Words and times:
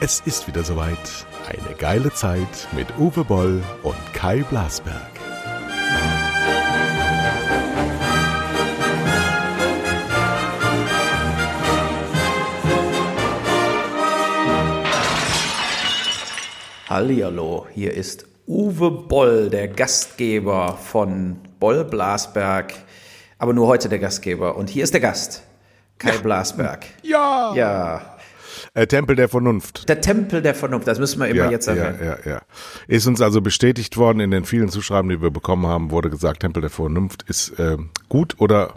Es 0.00 0.20
ist 0.20 0.46
wieder 0.46 0.64
soweit. 0.64 0.96
Eine 1.46 1.74
geile 1.76 2.10
Zeit 2.14 2.68
mit 2.72 2.86
Uwe 2.98 3.24
Boll 3.24 3.62
und 3.82 3.96
Kai 4.14 4.42
Blasberg. 4.48 4.94
Hallihallo, 16.88 17.66
hier 17.74 17.92
ist 17.92 18.24
Uwe 18.46 18.90
Boll, 18.90 19.50
der 19.50 19.68
Gastgeber 19.68 20.78
von 20.82 21.36
Boll 21.60 21.84
Blasberg, 21.84 22.72
aber 23.38 23.52
nur 23.52 23.66
heute 23.66 23.88
der 23.88 23.98
Gastgeber. 23.98 24.56
Und 24.56 24.68
hier 24.68 24.84
ist 24.84 24.92
der 24.92 25.00
Gast, 25.00 25.42
Kai 25.98 26.14
ja. 26.14 26.20
Blasberg. 26.20 26.86
Ja. 27.02 27.54
Ja. 27.54 28.18
Äh, 28.74 28.86
Tempel 28.86 29.16
der 29.16 29.28
Vernunft. 29.28 29.88
Der 29.88 30.00
Tempel 30.00 30.42
der 30.42 30.54
Vernunft, 30.54 30.86
das 30.86 30.98
müssen 30.98 31.20
wir 31.20 31.28
immer 31.28 31.44
ja, 31.44 31.50
jetzt 31.50 31.68
erwähnen. 31.68 31.98
Ja, 32.00 32.18
ja, 32.24 32.30
ja. 32.32 32.42
Ist 32.86 33.06
uns 33.06 33.20
also 33.20 33.40
bestätigt 33.40 33.96
worden 33.96 34.20
in 34.20 34.30
den 34.30 34.44
vielen 34.44 34.68
Zuschreiben, 34.68 35.08
die 35.08 35.22
wir 35.22 35.30
bekommen 35.30 35.66
haben, 35.66 35.90
wurde 35.90 36.10
gesagt, 36.10 36.40
Tempel 36.40 36.60
der 36.60 36.70
Vernunft 36.70 37.22
ist 37.24 37.58
äh, 37.58 37.78
gut 38.08 38.34
oder 38.38 38.74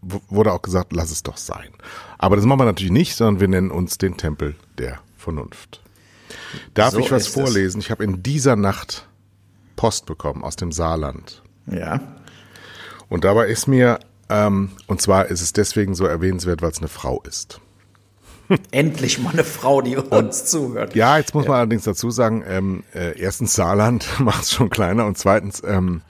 wurde 0.00 0.52
auch 0.52 0.62
gesagt, 0.62 0.92
lass 0.92 1.10
es 1.10 1.22
doch 1.22 1.36
sein. 1.36 1.68
Aber 2.18 2.36
das 2.36 2.44
machen 2.44 2.60
wir 2.60 2.64
natürlich 2.64 2.92
nicht, 2.92 3.14
sondern 3.14 3.40
wir 3.40 3.48
nennen 3.48 3.70
uns 3.70 3.98
den 3.98 4.16
Tempel 4.16 4.54
der 4.78 5.00
Vernunft. 5.16 5.82
Darf 6.74 6.92
so 6.92 7.00
ich 7.00 7.10
was 7.10 7.26
vorlesen? 7.26 7.80
Es. 7.80 7.86
Ich 7.86 7.90
habe 7.90 8.04
in 8.04 8.22
dieser 8.22 8.56
Nacht 8.56 9.08
Post 9.76 10.06
bekommen 10.06 10.44
aus 10.44 10.56
dem 10.56 10.72
Saarland. 10.72 11.42
Ja. 11.66 12.00
Und 13.08 13.24
dabei 13.24 13.46
ist 13.46 13.66
mir, 13.66 13.98
ähm, 14.28 14.70
und 14.86 15.00
zwar 15.00 15.26
ist 15.26 15.40
es 15.40 15.52
deswegen 15.52 15.94
so 15.94 16.04
erwähnenswert, 16.06 16.62
weil 16.62 16.70
es 16.70 16.78
eine 16.78 16.88
Frau 16.88 17.22
ist. 17.22 17.60
Endlich 18.70 19.18
mal 19.18 19.32
eine 19.32 19.44
Frau, 19.44 19.80
die 19.82 19.96
uns 19.96 20.10
und, 20.10 20.34
zuhört. 20.34 20.94
Ja, 20.94 21.18
jetzt 21.18 21.34
muss 21.34 21.46
man 21.46 21.58
allerdings 21.58 21.84
dazu 21.84 22.10
sagen, 22.10 22.44
ähm, 22.46 22.84
äh, 22.94 23.18
erstens 23.18 23.54
Saarland 23.54 24.06
macht 24.20 24.44
es 24.44 24.52
schon 24.52 24.70
kleiner 24.70 25.06
und 25.06 25.18
zweitens, 25.18 25.62
ähm, 25.66 26.02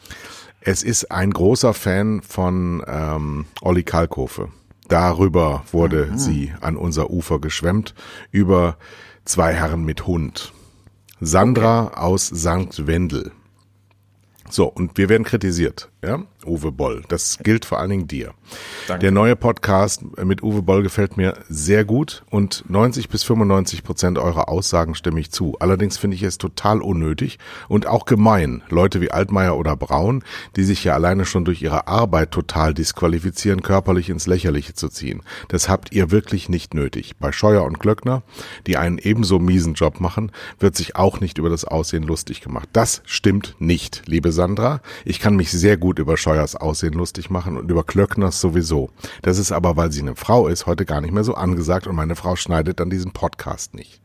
es 0.61 0.83
ist 0.83 1.11
ein 1.11 1.31
großer 1.31 1.73
Fan 1.73 2.21
von 2.23 2.83
ähm, 2.87 3.47
Olli 3.63 3.85
Kalkofe. 3.85 4.49
Darüber 4.89 5.65
wurde 5.71 6.07
mhm. 6.07 6.19
sie 6.19 6.53
an 6.61 6.77
unser 6.77 7.11
Ufer 7.11 7.39
geschwemmt, 7.41 7.95
über 8.31 8.77
zwei 9.25 9.53
Herren 9.53 9.85
mit 9.85 10.07
Hund. 10.07 10.53
Sandra 11.21 11.87
okay. 11.87 11.97
aus 11.97 12.27
St. 12.27 12.87
Wendel. 12.87 13.33
So, 14.51 14.67
und 14.67 14.97
wir 14.97 15.09
werden 15.09 15.25
kritisiert, 15.25 15.91
ja? 16.03 16.23
Uwe 16.47 16.73
Boll. 16.73 17.03
Das 17.09 17.39
gilt 17.43 17.65
vor 17.65 17.79
allen 17.79 17.91
Dingen 17.91 18.09
dir. 18.09 18.33
Danke. 18.87 19.03
Der 19.03 19.11
neue 19.11 19.37
Podcast 19.37 20.03
mit 20.25 20.43
Uwe 20.43 20.63
Boll 20.63 20.83
gefällt 20.83 21.17
mir 21.17 21.35
sehr 21.49 21.85
gut 21.85 22.23
und 22.31 22.65
90 22.69 23.09
bis 23.09 23.25
95 23.25 23.83
Prozent 23.83 24.19
eurer 24.19 24.49
Aussagen 24.49 24.95
stimme 24.95 25.21
ich 25.21 25.31
zu. 25.31 25.57
Allerdings 25.59 25.99
finde 25.99 26.15
ich 26.17 26.23
es 26.23 26.39
total 26.39 26.81
unnötig 26.81 27.39
und 27.69 27.87
auch 27.87 28.05
gemein, 28.05 28.63
Leute 28.69 29.01
wie 29.01 29.11
Altmaier 29.11 29.57
oder 29.57 29.77
Braun, 29.77 30.23
die 30.57 30.65
sich 30.65 30.85
ja 30.85 30.95
alleine 30.95 31.25
schon 31.25 31.45
durch 31.45 31.61
ihre 31.61 31.89
Arbeit 31.89 32.31
total 32.31 32.73
disqualifizieren, 32.73 33.63
körperlich 33.63 34.09
ins 34.09 34.27
Lächerliche 34.27 34.75
zu 34.75 34.89
ziehen. 34.89 35.23
Das 35.49 35.69
habt 35.69 35.93
ihr 35.93 36.11
wirklich 36.11 36.49
nicht 36.49 36.73
nötig. 36.73 37.17
Bei 37.19 37.33
Scheuer 37.33 37.65
und 37.65 37.81
Glöckner, 37.81 38.23
die 38.67 38.77
einen 38.77 38.99
ebenso 38.99 39.39
miesen 39.39 39.75
Job 39.75 40.01
machen, 40.01 40.33
wird 40.61 40.77
sich 40.77 40.97
auch 40.97 41.21
nicht 41.21 41.39
über 41.39 41.51
das 41.51 41.65
Aussehen 41.65 42.05
lustig 42.05 42.41
gemacht. 42.41 42.69
Das 42.73 43.03
stimmt 43.05 43.57
nicht, 43.59 44.03
liebe 44.07 44.33
Sandra. 44.33 44.81
Ich 45.05 45.21
kann 45.21 45.37
mich 45.37 45.51
sehr 45.51 45.77
gut 45.77 45.88
über 45.97 46.17
Scheuers 46.17 46.57
Aussehen 46.57 46.95
lustig 46.95 47.31
machen 47.31 47.57
und 47.57 47.71
über 47.71 47.85
Klöckners 47.85 48.41
sowieso. 48.41 48.91
Das 49.23 49.39
ist 49.39 49.53
aber, 49.53 49.77
weil 49.77 49.93
sie 49.93 50.03
eine 50.03 50.17
Frau 50.17 50.49
ist, 50.49 50.67
heute 50.67 50.85
gar 50.85 51.01
nicht 51.01 51.13
mehr 51.13 51.25
so 51.25 51.35
angesagt 51.35 51.87
und 51.87 51.97
meine 51.97 52.17
Frau 52.17 52.37
schneidet 52.37 52.81
dann 52.81 52.91
diesen 52.91 53.13
Podcast 53.13 53.75
nicht. 53.75 54.03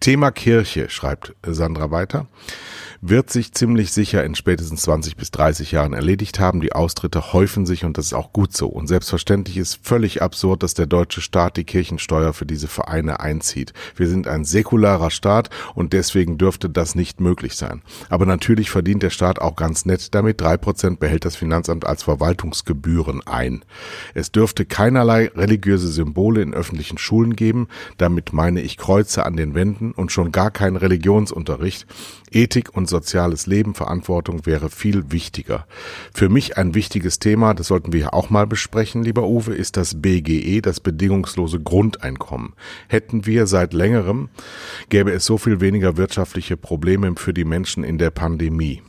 Thema 0.00 0.30
Kirche, 0.30 0.88
schreibt 0.88 1.34
Sandra 1.44 1.90
weiter 1.90 2.28
wird 3.00 3.30
sich 3.30 3.52
ziemlich 3.52 3.92
sicher 3.92 4.24
in 4.24 4.34
spätestens 4.34 4.82
20 4.82 5.16
bis 5.16 5.30
30 5.30 5.72
Jahren 5.72 5.92
erledigt 5.92 6.40
haben. 6.40 6.60
Die 6.60 6.72
Austritte 6.72 7.32
häufen 7.32 7.66
sich 7.66 7.84
und 7.84 7.98
das 7.98 8.06
ist 8.06 8.14
auch 8.14 8.32
gut 8.32 8.56
so. 8.56 8.66
Und 8.66 8.86
selbstverständlich 8.86 9.56
ist 9.56 9.78
völlig 9.82 10.22
absurd, 10.22 10.62
dass 10.62 10.74
der 10.74 10.86
deutsche 10.86 11.20
Staat 11.20 11.56
die 11.56 11.64
Kirchensteuer 11.64 12.32
für 12.32 12.46
diese 12.46 12.68
Vereine 12.68 13.20
einzieht. 13.20 13.72
Wir 13.94 14.08
sind 14.08 14.28
ein 14.28 14.44
säkularer 14.44 15.10
Staat 15.10 15.50
und 15.74 15.92
deswegen 15.92 16.38
dürfte 16.38 16.70
das 16.70 16.94
nicht 16.94 17.20
möglich 17.20 17.56
sein. 17.56 17.82
Aber 18.08 18.26
natürlich 18.26 18.70
verdient 18.70 19.02
der 19.02 19.10
Staat 19.10 19.40
auch 19.40 19.56
ganz 19.56 19.84
nett 19.84 20.14
damit. 20.14 20.40
Drei 20.40 20.56
Prozent 20.56 21.00
behält 21.00 21.24
das 21.24 21.36
Finanzamt 21.36 21.86
als 21.86 22.02
Verwaltungsgebühren 22.02 23.26
ein. 23.26 23.64
Es 24.14 24.32
dürfte 24.32 24.64
keinerlei 24.64 25.30
religiöse 25.34 25.88
Symbole 25.88 26.42
in 26.42 26.54
öffentlichen 26.54 26.98
Schulen 26.98 27.36
geben. 27.36 27.68
Damit 27.98 28.32
meine 28.32 28.60
ich 28.60 28.76
Kreuze 28.76 29.24
an 29.24 29.36
den 29.36 29.54
Wänden 29.54 29.92
und 29.92 30.12
schon 30.12 30.32
gar 30.32 30.50
keinen 30.50 30.76
Religionsunterricht. 30.76 31.86
Ethik 32.30 32.76
und 32.76 32.85
soziales 32.86 33.46
Leben, 33.46 33.74
Verantwortung 33.74 34.46
wäre 34.46 34.70
viel 34.70 35.10
wichtiger. 35.10 35.66
Für 36.14 36.28
mich 36.28 36.56
ein 36.56 36.74
wichtiges 36.74 37.18
Thema, 37.18 37.54
das 37.54 37.68
sollten 37.68 37.92
wir 37.92 38.14
auch 38.14 38.30
mal 38.30 38.46
besprechen, 38.46 39.02
lieber 39.02 39.26
Uwe, 39.26 39.54
ist 39.54 39.76
das 39.76 40.00
BGE, 40.00 40.60
das 40.60 40.80
bedingungslose 40.80 41.60
Grundeinkommen. 41.60 42.54
Hätten 42.88 43.26
wir 43.26 43.46
seit 43.46 43.72
längerem, 43.72 44.28
gäbe 44.88 45.12
es 45.12 45.24
so 45.24 45.38
viel 45.38 45.60
weniger 45.60 45.96
wirtschaftliche 45.96 46.56
Probleme 46.56 47.14
für 47.16 47.34
die 47.34 47.44
Menschen 47.44 47.84
in 47.84 47.98
der 47.98 48.10
Pandemie. 48.10 48.82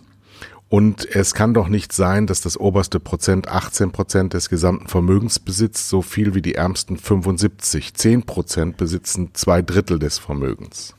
Und 0.69 1.07
es 1.15 1.33
kann 1.33 1.53
doch 1.53 1.69
nicht 1.69 1.93
sein, 1.93 2.27
dass 2.27 2.41
das 2.41 2.59
oberste 2.59 2.99
Prozent 2.99 3.47
18 3.47 3.91
Prozent 3.91 4.33
des 4.33 4.49
gesamten 4.49 4.87
Vermögens 4.87 5.39
besitzt, 5.39 5.87
so 5.87 6.01
viel 6.01 6.35
wie 6.35 6.41
die 6.41 6.55
ärmsten 6.55 6.97
75. 6.97 7.93
10 7.93 8.23
Prozent 8.23 8.75
besitzen 8.75 9.29
zwei 9.33 9.61
Drittel 9.61 9.97
des 9.97 10.19
Vermögens. 10.19 10.93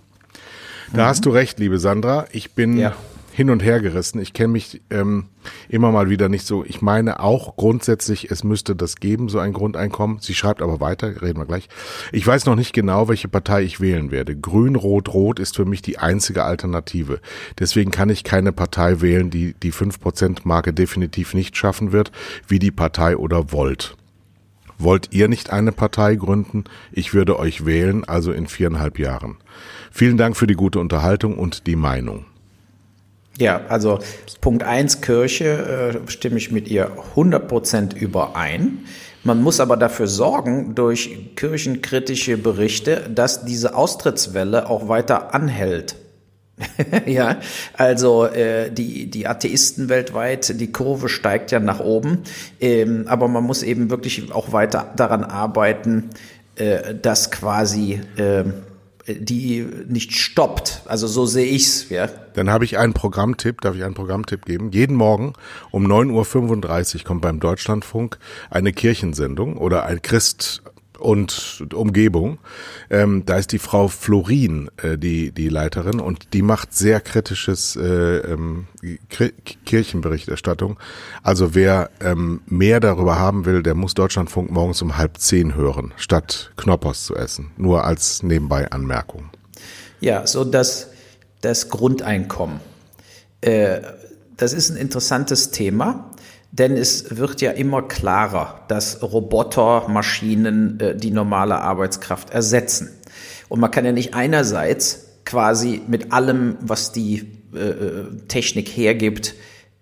Da 0.92 1.04
mhm. 1.04 1.08
hast 1.08 1.26
du 1.26 1.30
recht, 1.30 1.58
liebe 1.58 1.78
Sandra. 1.78 2.26
Ich 2.32 2.52
bin 2.52 2.78
ja. 2.78 2.94
hin 3.32 3.50
und 3.50 3.62
her 3.62 3.80
gerissen. 3.80 4.20
Ich 4.20 4.32
kenne 4.32 4.48
mich 4.48 4.80
ähm, 4.90 5.26
immer 5.68 5.92
mal 5.92 6.08
wieder 6.08 6.28
nicht 6.28 6.46
so. 6.46 6.64
Ich 6.64 6.80
meine 6.80 7.20
auch 7.20 7.56
grundsätzlich, 7.56 8.30
es 8.30 8.42
müsste 8.42 8.74
das 8.74 8.96
geben, 8.96 9.28
so 9.28 9.38
ein 9.38 9.52
Grundeinkommen. 9.52 10.18
Sie 10.20 10.34
schreibt 10.34 10.62
aber 10.62 10.80
weiter, 10.80 11.20
reden 11.20 11.38
wir 11.38 11.46
gleich. 11.46 11.68
Ich 12.12 12.26
weiß 12.26 12.46
noch 12.46 12.56
nicht 12.56 12.72
genau, 12.72 13.08
welche 13.08 13.28
Partei 13.28 13.62
ich 13.62 13.80
wählen 13.80 14.10
werde. 14.10 14.34
Grün, 14.34 14.76
Rot, 14.76 15.12
Rot 15.12 15.38
ist 15.38 15.56
für 15.56 15.66
mich 15.66 15.82
die 15.82 15.98
einzige 15.98 16.44
Alternative. 16.44 17.20
Deswegen 17.58 17.90
kann 17.90 18.08
ich 18.08 18.24
keine 18.24 18.52
Partei 18.52 19.00
wählen, 19.00 19.30
die 19.30 19.54
die 19.62 19.72
5%-Marke 19.72 20.72
definitiv 20.72 21.34
nicht 21.34 21.56
schaffen 21.56 21.92
wird, 21.92 22.12
wie 22.46 22.58
die 22.58 22.70
Partei 22.70 23.16
oder 23.16 23.52
Volt. 23.52 23.96
Wollt 24.78 25.12
ihr 25.12 25.28
nicht 25.28 25.50
eine 25.50 25.72
Partei 25.72 26.14
gründen? 26.14 26.64
Ich 26.92 27.12
würde 27.12 27.38
euch 27.38 27.66
wählen, 27.66 28.04
also 28.04 28.32
in 28.32 28.46
viereinhalb 28.46 28.98
Jahren. 28.98 29.36
Vielen 29.90 30.16
Dank 30.16 30.36
für 30.36 30.46
die 30.46 30.54
gute 30.54 30.78
Unterhaltung 30.78 31.36
und 31.38 31.66
die 31.66 31.76
Meinung. 31.76 32.24
Ja, 33.38 33.62
also 33.68 34.00
Punkt 34.40 34.64
eins 34.64 35.00
Kirche 35.00 36.02
äh, 36.06 36.10
stimme 36.10 36.38
ich 36.38 36.50
mit 36.50 36.68
ihr 36.68 36.90
100% 37.14 37.96
überein. 37.96 38.80
Man 39.24 39.42
muss 39.42 39.60
aber 39.60 39.76
dafür 39.76 40.06
sorgen, 40.06 40.74
durch 40.74 41.34
kirchenkritische 41.36 42.36
Berichte, 42.36 43.10
dass 43.12 43.44
diese 43.44 43.76
Austrittswelle 43.76 44.68
auch 44.68 44.88
weiter 44.88 45.34
anhält. 45.34 45.96
ja, 47.06 47.40
also 47.74 48.26
äh, 48.26 48.70
die, 48.70 49.10
die 49.10 49.26
Atheisten 49.26 49.88
weltweit, 49.88 50.60
die 50.60 50.72
Kurve 50.72 51.08
steigt 51.08 51.50
ja 51.50 51.60
nach 51.60 51.80
oben, 51.80 52.22
ähm, 52.60 53.04
aber 53.06 53.28
man 53.28 53.44
muss 53.44 53.62
eben 53.62 53.90
wirklich 53.90 54.32
auch 54.32 54.52
weiter 54.52 54.92
daran 54.96 55.24
arbeiten, 55.24 56.10
äh, 56.56 56.94
dass 56.94 57.30
quasi 57.30 58.00
äh, 58.16 58.44
die 59.08 59.66
nicht 59.88 60.16
stoppt. 60.16 60.82
Also 60.86 61.06
so 61.06 61.26
sehe 61.26 61.46
ich's, 61.46 61.88
ja. 61.88 62.08
Dann 62.34 62.50
habe 62.50 62.64
ich 62.64 62.78
einen 62.78 62.92
Programmtipp, 62.92 63.60
darf 63.60 63.74
ich 63.74 63.84
einen 63.84 63.94
Programmtipp 63.94 64.44
geben? 64.44 64.70
Jeden 64.70 64.96
Morgen 64.96 65.32
um 65.70 65.86
9.35 65.86 66.96
Uhr 66.96 67.04
kommt 67.04 67.22
beim 67.22 67.40
Deutschlandfunk 67.40 68.18
eine 68.50 68.72
Kirchensendung 68.72 69.56
oder 69.56 69.84
ein 69.86 70.02
Christ 70.02 70.62
und 70.98 71.66
Umgebung. 71.72 72.38
Ähm, 72.90 73.24
da 73.24 73.36
ist 73.36 73.52
die 73.52 73.58
Frau 73.58 73.88
Florin, 73.88 74.70
äh, 74.82 74.98
die, 74.98 75.32
die 75.32 75.48
Leiterin, 75.48 76.00
und 76.00 76.34
die 76.34 76.42
macht 76.42 76.74
sehr 76.74 77.00
kritisches 77.00 77.76
äh, 77.76 78.18
ähm, 78.18 78.66
Kirchenberichterstattung. 79.64 80.78
Also 81.22 81.54
wer 81.54 81.90
ähm, 82.00 82.40
mehr 82.46 82.80
darüber 82.80 83.18
haben 83.18 83.44
will, 83.44 83.62
der 83.62 83.74
muss 83.74 83.94
Deutschlandfunk 83.94 84.50
morgens 84.50 84.82
um 84.82 84.96
halb 84.96 85.18
zehn 85.18 85.54
hören, 85.54 85.94
statt 85.96 86.52
Knoppers 86.56 87.04
zu 87.04 87.14
essen. 87.14 87.52
Nur 87.56 87.84
als 87.84 88.22
nebenbei 88.22 88.70
Anmerkung. 88.70 89.30
Ja, 90.00 90.26
so 90.26 90.44
das, 90.44 90.88
das 91.40 91.68
Grundeinkommen. 91.68 92.60
Äh, 93.40 93.80
das 94.36 94.52
ist 94.52 94.70
ein 94.70 94.76
interessantes 94.76 95.50
Thema. 95.50 96.10
Denn 96.50 96.76
es 96.76 97.16
wird 97.16 97.40
ja 97.40 97.50
immer 97.50 97.82
klarer, 97.82 98.62
dass 98.68 99.02
Roboter, 99.02 99.86
Maschinen 99.88 100.80
äh, 100.80 100.96
die 100.96 101.10
normale 101.10 101.60
Arbeitskraft 101.60 102.30
ersetzen. 102.30 102.90
Und 103.48 103.60
man 103.60 103.70
kann 103.70 103.84
ja 103.84 103.92
nicht 103.92 104.14
einerseits 104.14 105.06
quasi 105.24 105.82
mit 105.86 106.12
allem, 106.12 106.56
was 106.60 106.92
die 106.92 107.26
äh, 107.54 107.58
äh 107.58 108.04
Technik 108.28 108.68
hergibt, 108.68 109.34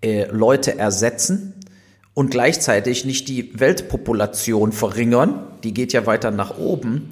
äh, 0.02 0.26
Leute 0.30 0.78
ersetzen 0.78 1.54
und 2.14 2.30
gleichzeitig 2.30 3.04
nicht 3.04 3.28
die 3.28 3.58
Weltpopulation 3.58 4.72
verringern, 4.72 5.46
die 5.62 5.74
geht 5.74 5.92
ja 5.92 6.06
weiter 6.06 6.30
nach 6.30 6.58
oben, 6.58 7.10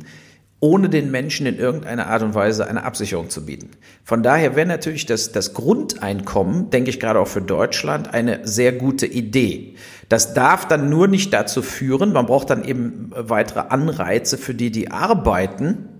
ohne 0.64 0.88
den 0.88 1.11
Menschen 1.11 1.44
in 1.44 1.58
irgendeiner 1.58 2.06
Art 2.06 2.22
und 2.22 2.34
Weise 2.34 2.66
eine 2.66 2.84
Absicherung 2.84 3.28
zu 3.28 3.44
bieten. 3.44 3.69
Von 4.02 4.22
daher 4.22 4.56
wäre 4.56 4.66
natürlich 4.66 5.05
das, 5.05 5.31
das 5.31 5.52
Grundeinkommen, 5.52 6.70
denke 6.70 6.88
ich 6.88 6.99
gerade 6.99 7.20
auch 7.20 7.28
für 7.28 7.43
Deutschland, 7.43 8.14
eine 8.14 8.49
sehr 8.49 8.72
gute 8.72 9.05
Idee. 9.05 9.75
Das 10.08 10.32
darf 10.32 10.66
dann 10.66 10.88
nur 10.88 11.06
nicht 11.06 11.34
dazu 11.34 11.61
führen, 11.61 12.14
man 12.14 12.25
braucht 12.25 12.49
dann 12.49 12.64
eben 12.64 13.11
weitere 13.14 13.61
Anreize 13.69 14.38
für 14.38 14.55
die, 14.55 14.70
die 14.70 14.90
arbeiten, 14.90 15.90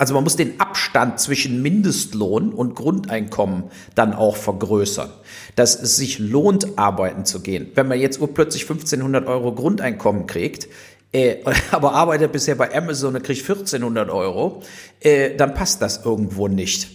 also 0.00 0.14
man 0.14 0.24
muss 0.24 0.36
den 0.36 0.58
Abstand 0.60 1.20
zwischen 1.20 1.60
Mindestlohn 1.60 2.54
und 2.54 2.74
Grundeinkommen 2.74 3.64
dann 3.94 4.14
auch 4.14 4.36
vergrößern, 4.36 5.10
dass 5.56 5.78
es 5.78 5.96
sich 5.96 6.18
lohnt, 6.18 6.78
arbeiten 6.78 7.26
zu 7.26 7.40
gehen. 7.40 7.72
Wenn 7.74 7.86
man 7.86 8.00
jetzt 8.00 8.18
urplötzlich 8.18 8.62
1500 8.62 9.26
Euro 9.26 9.54
Grundeinkommen 9.54 10.26
kriegt, 10.26 10.68
äh, 11.12 11.36
aber 11.70 11.92
arbeitet 11.92 12.32
bisher 12.32 12.54
bei 12.54 12.74
Amazon 12.74 13.14
und 13.14 13.22
kriegt 13.22 13.42
1400 13.42 14.10
Euro, 14.10 14.62
äh, 15.00 15.36
dann 15.36 15.54
passt 15.54 15.82
das 15.82 16.04
irgendwo 16.04 16.48
nicht. 16.48 16.88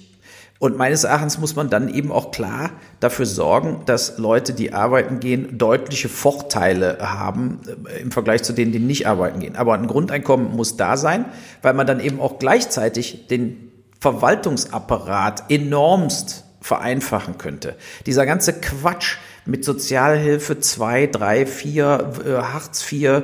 Und 0.57 0.77
meines 0.77 1.03
Erachtens 1.03 1.37
muss 1.37 1.55
man 1.55 1.69
dann 1.69 1.93
eben 1.93 2.11
auch 2.13 2.31
klar 2.31 2.71
dafür 3.01 3.25
sorgen, 3.25 3.81
dass 3.85 4.17
Leute, 4.17 4.53
die 4.53 4.73
arbeiten 4.73 5.19
gehen, 5.19 5.57
deutliche 5.57 6.07
Vorteile 6.07 6.97
haben 7.01 7.59
äh, 7.87 8.01
im 8.01 8.11
Vergleich 8.11 8.43
zu 8.43 8.53
denen, 8.53 8.71
die 8.71 8.79
nicht 8.79 9.05
arbeiten 9.05 9.41
gehen. 9.41 9.57
Aber 9.57 9.73
ein 9.73 9.87
Grundeinkommen 9.87 10.55
muss 10.55 10.77
da 10.77 10.95
sein, 10.95 11.25
weil 11.61 11.73
man 11.73 11.85
dann 11.85 11.99
eben 11.99 12.21
auch 12.21 12.39
gleichzeitig 12.39 13.27
den 13.27 13.71
Verwaltungsapparat 13.99 15.51
enormst 15.51 16.45
vereinfachen 16.61 17.37
könnte. 17.37 17.75
Dieser 18.05 18.25
ganze 18.25 18.53
Quatsch 18.53 19.17
mit 19.45 19.63
Sozialhilfe 19.63 20.59
2, 20.59 21.07
3, 21.07 21.45
4, 21.45 22.11
Hartz 22.41 22.91
IV, 22.91 23.03
äh, 23.03 23.21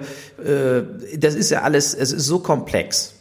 das 1.18 1.36
ist 1.36 1.50
ja 1.50 1.62
alles, 1.62 1.94
es 1.94 2.12
ist 2.12 2.26
so 2.26 2.40
komplex 2.40 3.16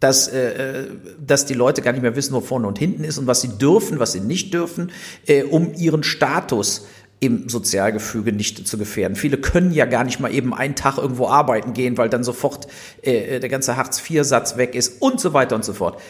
dass, 0.00 0.28
äh, 0.28 0.86
dass 1.24 1.44
die 1.44 1.54
Leute 1.54 1.82
gar 1.82 1.92
nicht 1.92 2.02
mehr 2.02 2.16
wissen, 2.16 2.32
wo 2.32 2.40
vorne 2.40 2.66
und 2.66 2.78
hinten 2.78 3.04
ist 3.04 3.18
und 3.18 3.26
was 3.26 3.42
sie 3.42 3.58
dürfen, 3.58 4.00
was 4.00 4.12
sie 4.12 4.20
nicht 4.20 4.52
dürfen, 4.52 4.90
äh, 5.26 5.42
um 5.42 5.74
ihren 5.74 6.02
Status 6.02 6.86
im 7.20 7.50
Sozialgefüge 7.50 8.32
nicht 8.32 8.66
zu 8.66 8.78
gefährden. 8.78 9.14
Viele 9.14 9.36
können 9.36 9.72
ja 9.72 9.84
gar 9.84 10.04
nicht 10.04 10.18
mal 10.18 10.34
eben 10.34 10.54
einen 10.54 10.74
Tag 10.74 10.96
irgendwo 10.96 11.28
arbeiten 11.28 11.74
gehen, 11.74 11.98
weil 11.98 12.08
dann 12.08 12.24
sofort 12.24 12.66
äh, 13.02 13.40
der 13.40 13.50
ganze 13.50 13.76
Hartz-IV-Satz 13.76 14.56
weg 14.56 14.74
ist 14.74 15.02
und 15.02 15.20
so 15.20 15.34
weiter 15.34 15.54
und 15.54 15.64
so 15.64 15.74
fort. 15.74 16.00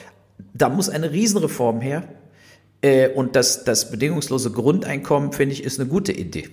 Da 0.55 0.69
muss 0.69 0.88
eine 0.88 1.11
Riesenreform 1.11 1.81
her. 1.81 2.05
Äh, 2.82 3.09
und 3.09 3.37
das, 3.37 3.65
das 3.65 3.91
bedingungslose 3.91 4.50
Grundeinkommen, 4.50 5.32
finde 5.32 5.55
ich, 5.55 5.65
ist 5.65 5.79
eine 5.79 5.88
gute 5.88 6.12
Idee. 6.12 6.49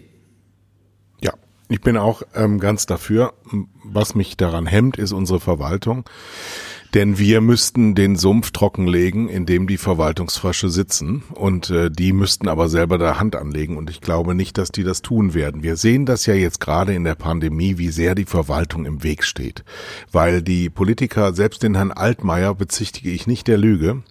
Ja, 1.22 1.34
ich 1.70 1.82
bin 1.82 1.98
auch 1.98 2.24
ähm, 2.36 2.60
ganz 2.60 2.86
dafür. 2.86 3.34
Was 3.84 4.16
mich 4.16 4.38
daran 4.38 4.66
hemmt, 4.66 4.98
ist 4.98 5.14
unsere 5.14 5.40
Verwaltung. 5.40 6.06
Denn 6.94 7.20
wir 7.20 7.42
müssten 7.42 7.96
den 7.96 8.16
Sumpf 8.16 8.52
trockenlegen, 8.52 9.28
in 9.28 9.46
dem 9.46 9.68
die 9.68 9.78
Verwaltungsfrösche 9.78 10.70
sitzen. 10.70 11.24
Und 11.34 11.70
äh, 11.70 11.92
die 11.92 12.14
müssten 12.14 12.48
aber 12.48 12.70
selber 12.70 12.98
da 12.98 13.20
Hand 13.20 13.36
anlegen. 13.36 13.78
Und 13.78 13.90
ich 13.90 14.00
glaube 14.00 14.36
nicht, 14.36 14.58
dass 14.58 14.72
die 14.72 14.84
das 14.84 15.02
tun 15.02 15.34
werden. 15.34 15.64
Wir 15.64 15.76
sehen 15.76 16.06
das 16.06 16.26
ja 16.26 16.34
jetzt 16.34 16.60
gerade 16.60 16.94
in 16.94 17.04
der 17.04 17.16
Pandemie, 17.16 17.78
wie 17.78 17.90
sehr 17.90 18.16
die 18.16 18.26
Verwaltung 18.26 18.86
im 18.86 19.04
Weg 19.04 19.24
steht. 19.24 19.64
Weil 20.12 20.42
die 20.42 20.70
Politiker, 20.70 21.34
selbst 21.34 21.62
den 21.62 21.76
Herrn 21.76 21.92
Altmaier 21.92 22.56
bezichtige 22.56 23.12
ich 23.12 23.28
nicht 23.28 23.48
der 23.48 23.58
Lüge, 23.58 24.02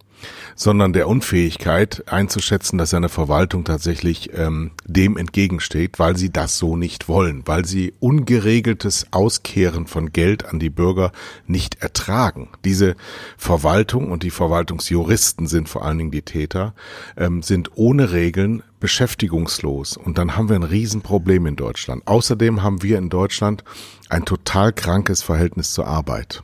sondern 0.55 0.93
der 0.93 1.09
Unfähigkeit 1.09 2.05
einzuschätzen, 2.07 2.79
dass 2.79 2.95
eine 2.95 3.09
Verwaltung 3.09 3.65
tatsächlich 3.65 4.31
ähm, 4.35 4.73
dem 4.87 5.17
entgegensteht, 5.17 5.99
weil 5.99 6.17
sie 6.17 6.31
das 6.31 6.59
so 6.59 6.77
nicht 6.77 7.09
wollen, 7.09 7.43
weil 7.47 7.65
sie 7.65 7.93
ungeregeltes 8.01 9.07
Auskehren 9.11 9.87
von 9.87 10.13
Geld 10.13 10.47
an 10.47 10.59
die 10.59 10.71
Bürger 10.71 11.13
nicht 11.47 11.83
ertragen. 11.83 12.49
Diese 12.65 12.97
Verwaltung 13.37 14.11
und 14.11 14.23
die 14.23 14.31
Verwaltungsjuristen 14.31 15.47
sind 15.47 15.69
vor 15.69 15.85
allen 15.85 15.99
Dingen 15.99 16.11
die 16.11 16.23
Täter, 16.23 16.75
ähm, 17.17 17.43
sind 17.43 17.71
ohne 17.75 18.13
Regeln 18.13 18.63
beschäftigungslos. 18.81 19.97
Und 19.97 20.19
dann 20.19 20.37
haben 20.37 20.49
wir 20.49 20.57
ein 20.57 20.63
Riesenproblem 20.63 21.47
in 21.47 21.57
Deutschland. 21.57 22.07
Außerdem 22.07 22.63
haben 22.63 22.83
wir 22.83 22.99
in 22.99 23.09
Deutschland 23.09 23.65
ein 24.09 24.25
total 24.25 24.73
krankes 24.73 25.23
Verhältnis 25.23 25.73
zur 25.73 25.87
Arbeit. 25.87 26.43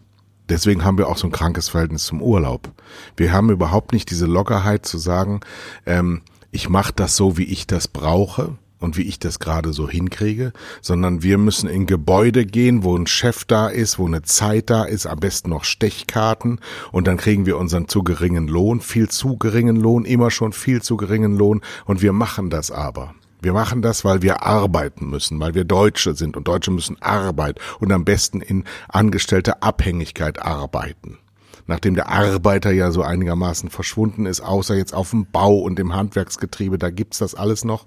Deswegen 0.48 0.84
haben 0.84 0.98
wir 0.98 1.08
auch 1.08 1.18
so 1.18 1.28
ein 1.28 1.32
krankes 1.32 1.68
Verhältnis 1.68 2.04
zum 2.04 2.20
Urlaub. 2.20 2.72
Wir 3.16 3.32
haben 3.32 3.50
überhaupt 3.50 3.92
nicht 3.92 4.10
diese 4.10 4.26
Lockerheit 4.26 4.84
zu 4.84 4.98
sagen, 4.98 5.40
ähm, 5.86 6.22
ich 6.50 6.68
mache 6.68 6.92
das 6.94 7.16
so, 7.16 7.38
wie 7.38 7.44
ich 7.44 7.66
das 7.66 7.88
brauche 7.88 8.56
und 8.82 8.96
wie 8.96 9.02
ich 9.02 9.18
das 9.18 9.38
gerade 9.38 9.72
so 9.72 9.88
hinkriege, 9.88 10.52
sondern 10.80 11.22
wir 11.22 11.38
müssen 11.38 11.68
in 11.68 11.86
Gebäude 11.86 12.44
gehen, 12.44 12.82
wo 12.82 12.96
ein 12.96 13.06
Chef 13.06 13.44
da 13.44 13.68
ist, 13.68 13.98
wo 13.98 14.06
eine 14.06 14.22
Zeit 14.22 14.68
da 14.68 14.84
ist, 14.84 15.06
am 15.06 15.20
besten 15.20 15.50
noch 15.50 15.64
Stechkarten 15.64 16.58
und 16.90 17.06
dann 17.06 17.16
kriegen 17.16 17.46
wir 17.46 17.56
unseren 17.56 17.88
zu 17.88 18.02
geringen 18.02 18.48
Lohn, 18.48 18.80
viel 18.80 19.08
zu 19.08 19.36
geringen 19.36 19.76
Lohn, 19.76 20.04
immer 20.04 20.30
schon 20.30 20.52
viel 20.52 20.82
zu 20.82 20.96
geringen 20.96 21.36
Lohn 21.36 21.62
und 21.86 22.02
wir 22.02 22.12
machen 22.12 22.50
das 22.50 22.70
aber. 22.70 23.14
Wir 23.42 23.52
machen 23.52 23.82
das, 23.82 24.04
weil 24.04 24.22
wir 24.22 24.44
arbeiten 24.44 25.10
müssen, 25.10 25.40
weil 25.40 25.54
wir 25.54 25.64
Deutsche 25.64 26.14
sind 26.14 26.36
und 26.36 26.46
Deutsche 26.46 26.70
müssen 26.70 27.02
Arbeit 27.02 27.58
und 27.80 27.90
am 27.90 28.04
besten 28.04 28.40
in 28.40 28.62
angestellter 28.88 29.64
Abhängigkeit 29.64 30.40
arbeiten. 30.40 31.18
Nachdem 31.66 31.96
der 31.96 32.08
Arbeiter 32.08 32.70
ja 32.70 32.92
so 32.92 33.02
einigermaßen 33.02 33.68
verschwunden 33.68 34.26
ist, 34.26 34.42
außer 34.42 34.76
jetzt 34.76 34.94
auf 34.94 35.10
dem 35.10 35.26
Bau 35.26 35.58
und 35.58 35.80
im 35.80 35.92
Handwerksgetriebe, 35.92 36.78
da 36.78 36.90
gibt's 36.90 37.18
das 37.18 37.34
alles 37.34 37.64
noch. 37.64 37.84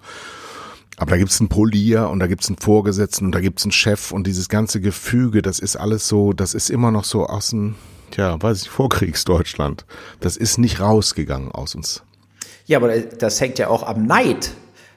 Aber 0.98 1.12
da 1.12 1.18
gibt's 1.18 1.40
einen 1.40 1.50
Polier 1.50 2.10
und 2.10 2.20
da 2.20 2.28
gibt's 2.28 2.50
einen 2.50 2.58
Vorgesetzten 2.58 3.28
und 3.28 3.32
da 3.34 3.40
gibt's 3.40 3.64
einen 3.64 3.72
Chef 3.72 4.12
und 4.12 4.28
dieses 4.28 4.50
ganze 4.50 4.82
Gefüge, 4.82 5.42
das 5.42 5.60
ist 5.60 5.78
alles 5.78 6.06
so, 6.10 6.34
das 6.34 6.54
ist 6.54 6.70
immer 6.70 6.92
noch 6.92 7.06
so 7.06 7.28
aus 7.28 7.52
dem, 7.52 7.76
tja, 8.12 8.42
weiß 8.42 8.64
ich, 8.64 8.70
Vorkriegsdeutschland. 8.70 9.86
Das 10.20 10.36
ist 10.36 10.58
nicht 10.58 10.82
rausgegangen 10.82 11.54
aus 11.54 11.76
uns. 11.76 12.04
Ja, 12.66 12.80
aber 12.80 12.98
das 12.98 13.40
hängt 13.40 13.58
ja 13.58 13.70
auch 13.70 13.84
am 13.84 14.06
Neid 14.06 14.52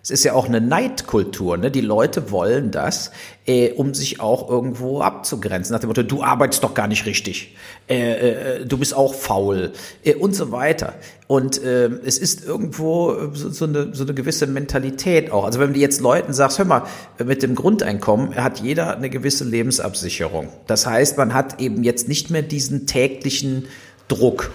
es 0.09 0.21
ist 0.21 0.25
ja 0.25 0.33
auch 0.33 0.47
eine 0.47 0.63
Neidkultur. 0.63 1.59
Ne? 1.59 1.71
Die 1.71 1.83
Leute 1.83 2.31
wollen 2.31 2.71
das, 2.71 3.11
äh, 3.47 3.73
um 3.73 3.93
sich 3.93 4.21
auch 4.21 4.49
irgendwo 4.49 5.03
abzugrenzen. 5.03 5.75
Nach 5.75 5.81
dem 5.81 5.89
Motto, 5.89 6.03
du 6.03 6.23
arbeitest 6.23 6.65
doch 6.65 6.73
gar 6.73 6.87
nicht 6.87 7.05
richtig, 7.05 7.55
äh, 7.91 8.13
äh, 8.61 8.65
du 8.65 8.79
bist 8.79 8.95
auch 8.95 9.13
faul 9.13 9.73
äh, 10.05 10.15
und 10.15 10.35
so 10.35 10.51
weiter. 10.51 10.95
Und 11.27 11.63
äh, 11.63 11.91
es 12.07 12.17
ist 12.17 12.43
irgendwo 12.43 13.35
so, 13.35 13.51
so, 13.51 13.67
eine, 13.67 13.95
so 13.95 14.05
eine 14.05 14.15
gewisse 14.15 14.47
Mentalität 14.47 15.31
auch. 15.31 15.45
Also 15.45 15.61
wenn 15.61 15.75
du 15.75 15.79
jetzt 15.79 16.01
Leuten 16.01 16.33
sagst, 16.33 16.57
hör 16.59 16.65
mal, 16.65 16.85
mit 17.23 17.43
dem 17.43 17.55
Grundeinkommen 17.55 18.35
hat 18.35 18.61
jeder 18.61 18.97
eine 18.97 19.11
gewisse 19.11 19.45
Lebensabsicherung. 19.45 20.49
Das 20.67 20.87
heißt, 20.87 21.19
man 21.19 21.35
hat 21.35 21.61
eben 21.61 21.85
jetzt 21.85 22.09
nicht 22.09 22.31
mehr 22.31 22.41
diesen 22.41 22.87
täglichen 22.87 23.67
Druck. 24.09 24.53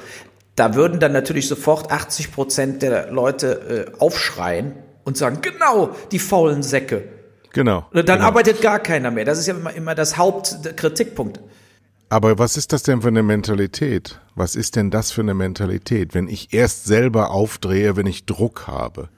Da 0.56 0.74
würden 0.74 1.00
dann 1.00 1.12
natürlich 1.12 1.48
sofort 1.48 1.92
80 1.92 2.32
Prozent 2.32 2.82
der 2.82 3.12
Leute 3.12 3.92
äh, 3.92 4.00
aufschreien 4.00 4.74
und 5.04 5.18
sagen, 5.18 5.40
genau, 5.42 5.96
die 6.12 6.20
faulen 6.20 6.64
Säcke. 6.64 7.04
Genau. 7.54 7.86
Dann 7.94 8.06
genau. 8.06 8.26
arbeitet 8.26 8.62
gar 8.62 8.80
keiner 8.80 9.12
mehr. 9.12 9.26
Das 9.26 9.38
ist 9.38 9.48
ja 9.48 9.54
immer, 9.54 9.74
immer 9.74 9.96
das 9.96 10.18
Hauptkritikpunkt. 10.18 11.40
Aber 12.10 12.38
was 12.38 12.58
ist 12.58 12.74
das 12.74 12.84
denn 12.84 13.02
für 13.02 13.08
eine 13.08 13.24
Mentalität? 13.24 14.20
Was 14.36 14.56
ist 14.56 14.76
denn 14.76 14.92
das 14.92 15.12
für 15.12 15.22
eine 15.22 15.34
Mentalität, 15.34 16.14
wenn 16.14 16.28
ich 16.28 16.54
erst 16.54 16.86
selber 16.86 17.32
aufdrehe, 17.32 17.96
wenn 17.96 18.06
ich 18.06 18.26
Druck 18.26 18.68
habe? 18.68 19.10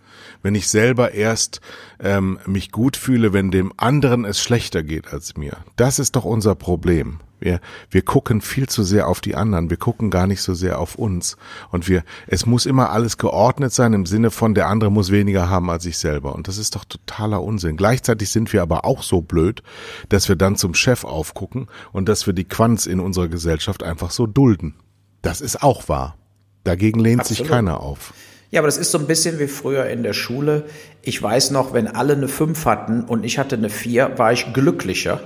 Wenn 0.42 0.56
ich 0.56 0.70
selber 0.70 1.14
erst 1.14 1.60
ähm, 2.00 2.40
mich 2.46 2.72
gut 2.72 2.98
fühle, 2.98 3.34
wenn 3.34 3.52
dem 3.52 3.74
anderen 3.78 4.26
es 4.26 4.40
schlechter 4.40 4.84
geht 4.84 5.12
als 5.12 5.36
mir. 5.36 5.58
Das 5.76 6.00
ist 6.00 6.16
doch 6.16 6.24
unser 6.24 6.56
Problem. 6.56 7.20
Wir, 7.46 7.60
wir 7.92 8.02
gucken 8.02 8.42
viel 8.42 8.68
zu 8.68 8.84
sehr 8.84 9.08
auf 9.08 9.22
die 9.22 9.36
anderen. 9.36 9.70
Wir 9.70 9.78
gucken 9.78 10.10
gar 10.10 10.26
nicht 10.26 10.42
so 10.42 10.56
sehr 10.56 10.80
auf 10.80 10.96
uns. 10.96 11.38
Und 11.70 11.88
wir, 11.88 12.04
es 12.26 12.48
muss 12.48 12.66
immer 12.66 12.90
alles 12.90 13.20
geordnet 13.20 13.72
sein 13.72 13.94
im 13.94 14.08
Sinne 14.08 14.32
von 14.32 14.56
der 14.56 14.68
andere 14.68 14.90
muss 14.92 15.12
weniger 15.12 15.48
haben 15.48 15.70
als 15.70 15.86
ich 15.86 16.00
selber. 16.00 16.34
Und 16.34 16.48
das 16.48 16.58
ist 16.58 16.76
doch 16.76 16.86
totaler 16.86 17.44
Unsinn. 17.44 17.78
Gleichzeitig 17.78 18.32
sind 18.32 18.52
wir 18.52 18.64
aber 18.64 18.84
auch 18.84 19.04
so 19.04 19.22
blöd, 19.22 19.62
dass 20.10 20.28
wir 20.28 20.36
dann 20.36 20.56
zum 20.56 20.74
Chef 20.74 21.04
aufgucken 21.04 21.68
und 21.92 22.10
dass 22.10 22.26
wir 22.26 22.34
die 22.34 22.46
Quanz 22.46 22.88
in 22.88 23.00
unserer 23.00 23.28
Gesellschaft 23.28 23.84
einfach 23.84 24.10
so 24.10 24.26
dulden. 24.26 24.74
Das 25.22 25.40
ist 25.40 25.62
auch 25.62 25.88
wahr. 25.88 26.18
Dagegen 26.64 27.00
lehnt 27.00 27.22
Absolut. 27.22 27.38
sich 27.38 27.48
keiner 27.48 27.80
auf. 27.80 28.16
Ja, 28.50 28.62
aber 28.62 28.68
das 28.68 28.78
ist 28.78 28.90
so 28.90 28.98
ein 28.98 29.06
bisschen 29.06 29.38
wie 29.38 29.48
früher 29.48 29.86
in 29.86 30.02
der 30.02 30.14
Schule. 30.14 30.64
Ich 31.04 31.22
weiß 31.22 31.52
noch, 31.52 31.74
wenn 31.74 31.88
alle 31.88 32.14
eine 32.14 32.28
5 32.28 32.66
hatten 32.66 33.04
und 33.04 33.24
ich 33.24 33.38
hatte 33.38 33.56
eine 33.56 33.70
4, 33.70 34.18
war 34.18 34.34
ich 34.34 34.52
glücklicher, 34.52 35.22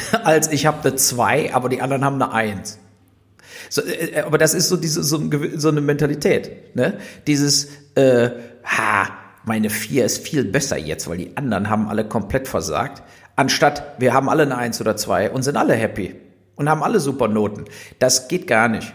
als 0.24 0.50
ich 0.50 0.66
habe 0.66 0.88
eine 0.88 0.96
2, 0.96 1.54
aber 1.54 1.68
die 1.68 1.80
anderen 1.80 2.04
haben 2.04 2.20
eine 2.20 2.32
1. 2.32 2.78
So, 3.68 3.82
äh, 3.82 3.92
äh, 3.92 4.20
aber 4.20 4.38
das 4.38 4.54
ist 4.54 4.68
so 4.68 4.76
diese 4.76 5.02
so, 5.02 5.20
so 5.56 5.68
eine 5.68 5.80
Mentalität, 5.80 6.74
ne? 6.76 6.98
Dieses 7.26 7.68
äh, 7.94 8.30
ha, 8.64 9.08
meine 9.44 9.70
4 9.70 10.04
ist 10.04 10.26
viel 10.26 10.44
besser 10.44 10.76
jetzt, 10.76 11.08
weil 11.08 11.18
die 11.18 11.36
anderen 11.36 11.70
haben 11.70 11.88
alle 11.88 12.04
komplett 12.04 12.48
versagt, 12.48 13.02
anstatt 13.36 13.94
wir 13.98 14.14
haben 14.14 14.28
alle 14.28 14.42
eine 14.42 14.56
1 14.56 14.80
oder 14.80 14.96
2 14.96 15.30
und 15.30 15.42
sind 15.42 15.56
alle 15.56 15.74
happy 15.74 16.14
und 16.56 16.68
haben 16.68 16.82
alle 16.82 17.00
super 17.00 17.28
Noten. 17.28 17.64
Das 17.98 18.28
geht 18.28 18.46
gar 18.46 18.68
nicht. 18.68 18.92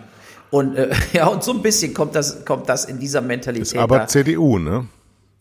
Und 0.49 0.75
äh, 0.75 0.89
ja, 1.13 1.27
und 1.27 1.43
so 1.43 1.53
ein 1.53 1.61
bisschen 1.61 1.93
kommt 1.93 2.15
das, 2.15 2.45
kommt 2.45 2.69
das 2.69 2.85
in 2.85 2.99
dieser 2.99 3.21
Mentalität. 3.21 3.73
Ist 3.73 3.77
aber 3.77 3.99
da. 3.99 4.07
CDU, 4.07 4.59
ne? 4.59 4.87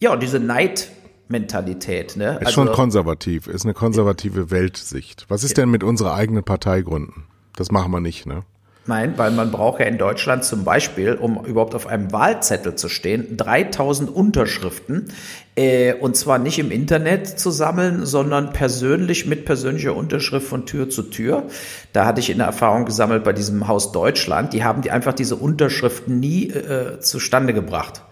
Ja, 0.01 0.13
und 0.13 0.23
diese 0.23 0.41
Neid, 0.41 0.91
Mentalität. 1.29 2.17
Ne? 2.17 2.35
Ist 2.41 2.47
also, 2.47 2.53
schon 2.53 2.73
konservativ, 2.73 3.47
ist 3.47 3.65
eine 3.65 3.75
konservative 3.75 4.51
Weltsicht. 4.51 5.27
Was 5.29 5.45
ist 5.45 5.57
denn 5.57 5.71
mit 5.71 5.83
unserer 5.83 6.15
eigenen 6.15 6.45
Partei 6.45 6.83
gründen? 6.83 7.25
Das 7.57 7.71
machen 7.71 7.91
wir 7.91 8.01
nicht, 8.01 8.27
ne? 8.27 8.45
Nein, 8.89 9.15
weil 9.17 9.33
man 9.33 9.51
braucht 9.51 9.81
ja 9.81 9.87
in 9.87 9.99
Deutschland 9.99 10.45
zum 10.45 10.63
Beispiel, 10.63 11.15
um 11.15 11.45
überhaupt 11.45 11.75
auf 11.75 11.89
einem 11.89 12.13
Wahlzettel 12.13 12.77
zu 12.77 12.89
stehen, 12.89 13.37
3000 13.37 14.09
Unterschriften. 14.09 15.13
Äh, 15.57 15.95
und 15.95 16.17
zwar 16.17 16.39
nicht 16.39 16.59
im 16.61 16.71
Internet 16.71 17.27
zu 17.27 17.51
sammeln, 17.51 18.07
sondern 18.07 18.53
persönlich 18.53 19.27
mit 19.27 19.45
persönlicher 19.45 19.97
Unterschrift 19.97 20.47
von 20.47 20.67
Tür 20.67 20.89
zu 20.89 21.03
Tür. 21.03 21.45
Da 21.93 22.07
hatte 22.07 22.21
ich 22.21 22.31
in 22.31 22.39
der 22.39 22.47
Erfahrung 22.47 22.85
gesammelt 22.85 23.25
bei 23.25 23.33
diesem 23.33 23.67
Haus 23.67 23.91
Deutschland. 23.91 24.53
Die 24.53 24.63
haben 24.63 24.83
die 24.83 24.93
einfach 24.93 25.15
diese 25.15 25.35
Unterschriften 25.35 26.21
nie 26.21 26.51
äh, 26.51 27.01
zustande 27.01 27.55
gebracht. 27.55 28.03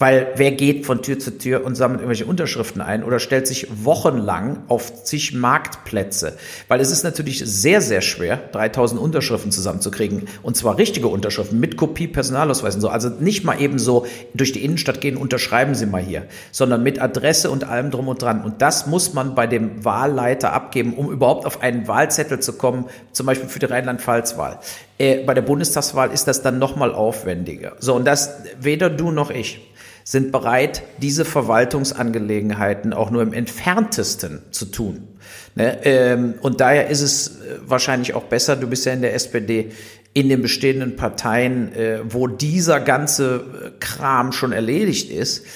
Weil 0.00 0.28
wer 0.36 0.52
geht 0.52 0.86
von 0.86 1.02
Tür 1.02 1.18
zu 1.18 1.36
Tür 1.36 1.62
und 1.62 1.74
sammelt 1.74 2.00
irgendwelche 2.00 2.24
Unterschriften 2.24 2.80
ein 2.80 3.04
oder 3.04 3.18
stellt 3.18 3.46
sich 3.46 3.66
wochenlang 3.84 4.62
auf 4.66 5.04
zig 5.04 5.34
Marktplätze? 5.34 6.38
Weil 6.68 6.80
es 6.80 6.90
ist 6.90 7.04
natürlich 7.04 7.40
sehr, 7.44 7.82
sehr 7.82 8.00
schwer, 8.00 8.38
3000 8.52 8.98
Unterschriften 8.98 9.52
zusammenzukriegen. 9.52 10.26
Und 10.42 10.56
zwar 10.56 10.78
richtige 10.78 11.08
Unterschriften 11.08 11.60
mit 11.60 11.76
Kopie, 11.76 12.08
Personalausweisen. 12.08 12.80
So. 12.80 12.88
Also 12.88 13.10
nicht 13.10 13.44
mal 13.44 13.60
eben 13.60 13.78
so 13.78 14.06
durch 14.32 14.52
die 14.52 14.64
Innenstadt 14.64 15.02
gehen, 15.02 15.18
unterschreiben 15.18 15.74
Sie 15.74 15.84
mal 15.84 16.00
hier, 16.00 16.24
sondern 16.50 16.82
mit 16.82 16.98
Adresse 16.98 17.50
und 17.50 17.64
allem 17.64 17.90
drum 17.90 18.08
und 18.08 18.22
dran. 18.22 18.42
Und 18.42 18.62
das 18.62 18.86
muss 18.86 19.12
man 19.12 19.34
bei 19.34 19.46
dem 19.46 19.84
Wahlleiter 19.84 20.54
abgeben, 20.54 20.94
um 20.94 21.12
überhaupt 21.12 21.44
auf 21.44 21.60
einen 21.60 21.86
Wahlzettel 21.88 22.40
zu 22.40 22.54
kommen, 22.54 22.86
zum 23.12 23.26
Beispiel 23.26 23.50
für 23.50 23.58
die 23.58 23.66
Rheinland-Pfalz-Wahl. 23.66 24.60
Äh, 24.96 25.24
bei 25.24 25.34
der 25.34 25.42
Bundestagswahl 25.42 26.10
ist 26.10 26.26
das 26.26 26.40
dann 26.40 26.58
nochmal 26.58 26.94
aufwendiger. 26.94 27.76
So, 27.80 27.94
und 27.94 28.06
das 28.06 28.30
weder 28.58 28.88
du 28.88 29.10
noch 29.10 29.28
ich 29.30 29.69
sind 30.10 30.32
bereit, 30.32 30.82
diese 30.98 31.24
Verwaltungsangelegenheiten 31.24 32.92
auch 32.92 33.12
nur 33.12 33.22
im 33.22 33.32
entferntesten 33.32 34.42
zu 34.50 34.64
tun. 34.64 35.06
Ne? 35.54 35.78
Ähm, 35.84 36.34
und 36.40 36.60
daher 36.60 36.88
ist 36.88 37.00
es 37.00 37.28
äh, 37.28 37.58
wahrscheinlich 37.64 38.14
auch 38.14 38.24
besser, 38.24 38.56
du 38.56 38.66
bist 38.66 38.84
ja 38.86 38.92
in 38.92 39.02
der 39.02 39.14
SPD, 39.14 39.70
in 40.12 40.28
den 40.28 40.42
bestehenden 40.42 40.96
Parteien, 40.96 41.72
äh, 41.76 42.00
wo 42.08 42.26
dieser 42.26 42.80
ganze 42.80 43.36
äh, 43.36 43.70
Kram 43.78 44.32
schon 44.32 44.50
erledigt 44.50 45.10
ist, 45.10 45.46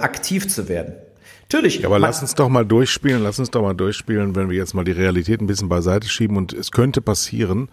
aktiv 0.00 0.48
zu 0.48 0.68
werden. 0.68 0.94
Natürlich. 1.42 1.80
Ja, 1.80 1.88
aber 1.88 1.98
lass 1.98 2.22
uns 2.22 2.34
doch 2.34 2.48
mal 2.48 2.64
durchspielen, 2.64 3.22
lass 3.22 3.38
uns 3.38 3.50
doch 3.50 3.60
mal 3.60 3.74
durchspielen, 3.74 4.34
wenn 4.34 4.48
wir 4.48 4.56
jetzt 4.56 4.72
mal 4.72 4.84
die 4.84 4.92
Realität 4.92 5.42
ein 5.42 5.46
bisschen 5.46 5.68
beiseite 5.68 6.08
schieben 6.08 6.38
und 6.38 6.54
es 6.54 6.70
könnte 6.70 7.02
passieren, 7.02 7.68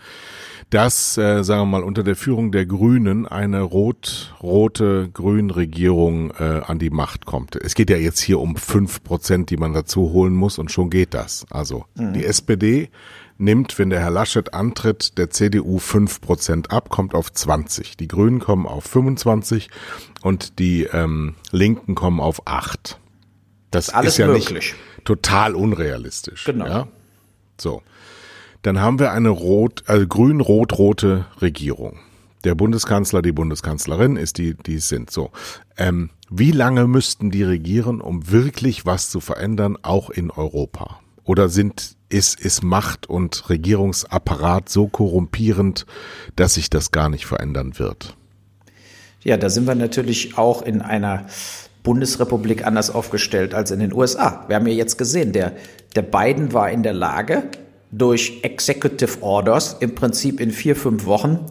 dass, 0.69 1.17
äh, 1.17 1.43
sagen 1.43 1.61
wir 1.61 1.79
mal, 1.79 1.83
unter 1.83 2.03
der 2.03 2.15
Führung 2.15 2.51
der 2.51 2.65
Grünen 2.65 3.25
eine 3.25 3.61
rot-rote 3.61 5.09
Grün-Regierung 5.13 6.31
äh, 6.31 6.61
an 6.65 6.77
die 6.77 6.89
Macht 6.89 7.25
kommt. 7.25 7.55
Es 7.55 7.73
geht 7.73 7.89
ja 7.89 7.95
jetzt 7.95 8.19
hier 8.19 8.39
um 8.39 8.57
fünf 8.57 9.03
Prozent, 9.03 9.49
die 9.49 9.57
man 9.57 9.73
dazu 9.73 10.11
holen 10.11 10.33
muss 10.33 10.57
und 10.57 10.71
schon 10.71 10.89
geht 10.89 11.13
das. 11.13 11.45
Also 11.49 11.85
mhm. 11.95 12.13
die 12.13 12.25
SPD 12.25 12.89
nimmt, 13.37 13.79
wenn 13.79 13.89
der 13.89 14.01
Herr 14.01 14.11
Laschet 14.11 14.53
antritt, 14.53 15.17
der 15.17 15.29
CDU 15.29 15.79
fünf 15.79 16.19
Prozent 16.19 16.71
ab, 16.71 16.89
kommt 16.89 17.13
auf 17.13 17.31
20. 17.31 17.95
Die 17.95 18.07
Grünen 18.07 18.39
kommen 18.39 18.65
auf 18.65 18.83
25 18.83 19.69
und 20.21 20.59
die 20.59 20.83
ähm, 20.83 21.35
Linken 21.51 21.95
kommen 21.95 22.19
auf 22.19 22.41
acht. 22.45 22.99
Das 23.71 23.89
Alles 23.89 24.13
ist 24.13 24.17
ja 24.17 24.27
möglich. 24.27 24.51
nicht 24.51 24.75
total 25.05 25.55
unrealistisch. 25.55 26.43
Genau. 26.43 26.65
Ja? 26.65 26.87
So 27.57 27.83
dann 28.67 28.81
haben 28.81 28.99
wir 28.99 29.13
eine 29.13 29.29
rot, 29.29 29.85
äh, 29.87 30.05
grün-rot-rote 30.05 31.25
Regierung. 31.41 31.99
Der 32.43 32.53
Bundeskanzler, 32.53 33.21
die 33.21 33.31
Bundeskanzlerin 33.31 34.17
ist 34.17 34.37
die, 34.39 34.55
die 34.55 34.75
es 34.75 34.89
sind. 34.89 35.09
So, 35.09 35.31
ähm, 35.77 36.09
wie 36.29 36.51
lange 36.51 36.85
müssten 36.85 37.31
die 37.31 37.43
regieren, 37.43 38.01
um 38.01 38.29
wirklich 38.29 38.85
was 38.85 39.09
zu 39.09 39.21
verändern, 39.21 39.77
auch 39.83 40.09
in 40.09 40.31
Europa? 40.31 40.99
Oder 41.23 41.47
sind 41.47 41.95
ist 42.09 42.41
ist 42.41 42.61
Macht 42.61 43.09
und 43.09 43.49
Regierungsapparat 43.49 44.67
so 44.67 44.87
korrumpierend, 44.87 45.85
dass 46.35 46.55
sich 46.55 46.69
das 46.69 46.91
gar 46.91 47.07
nicht 47.07 47.25
verändern 47.25 47.79
wird? 47.79 48.17
Ja, 49.23 49.37
da 49.37 49.49
sind 49.49 49.65
wir 49.65 49.75
natürlich 49.75 50.37
auch 50.37 50.61
in 50.61 50.81
einer 50.81 51.27
Bundesrepublik 51.83 52.65
anders 52.65 52.89
aufgestellt 52.89 53.53
als 53.53 53.71
in 53.71 53.79
den 53.79 53.93
USA. 53.93 54.43
Wir 54.49 54.57
haben 54.57 54.67
ja 54.67 54.73
jetzt 54.73 54.97
gesehen, 54.97 55.31
der 55.31 55.53
der 55.95 56.01
Biden 56.01 56.53
war 56.53 56.69
in 56.69 56.83
der 56.83 56.93
Lage, 56.93 57.43
durch 57.91 58.39
Executive 58.43 59.21
Orders 59.21 59.77
im 59.79 59.95
Prinzip 59.95 60.39
in 60.39 60.51
vier, 60.51 60.75
fünf 60.75 61.05
Wochen 61.05 61.45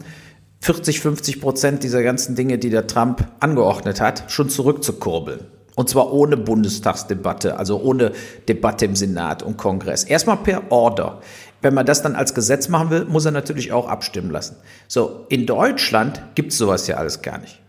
40, 0.61 0.99
50 0.99 1.41
Prozent 1.41 1.83
dieser 1.83 2.03
ganzen 2.03 2.35
Dinge, 2.35 2.57
die 2.57 2.69
der 2.69 2.87
Trump 2.87 3.27
angeordnet 3.39 4.01
hat, 4.01 4.31
schon 4.31 4.49
zurückzukurbeln. 4.49 5.45
Und 5.75 5.89
zwar 5.89 6.11
ohne 6.11 6.37
Bundestagsdebatte, 6.37 7.57
also 7.57 7.79
ohne 7.79 8.11
Debatte 8.47 8.85
im 8.85 8.95
Senat 8.95 9.43
und 9.43 9.57
Kongress. 9.57 10.03
Erstmal 10.03 10.37
per 10.37 10.71
Order. 10.71 11.21
Wenn 11.61 11.75
man 11.75 11.85
das 11.85 12.01
dann 12.01 12.15
als 12.15 12.33
Gesetz 12.33 12.67
machen 12.67 12.89
will, 12.89 13.05
muss 13.05 13.25
er 13.25 13.31
natürlich 13.31 13.71
auch 13.71 13.87
abstimmen 13.87 14.31
lassen. 14.31 14.55
So, 14.87 15.25
in 15.29 15.45
Deutschland 15.45 16.21
gibt's 16.33 16.57
sowas 16.57 16.87
ja 16.87 16.97
alles 16.97 17.21
gar 17.21 17.37
nicht. 17.37 17.61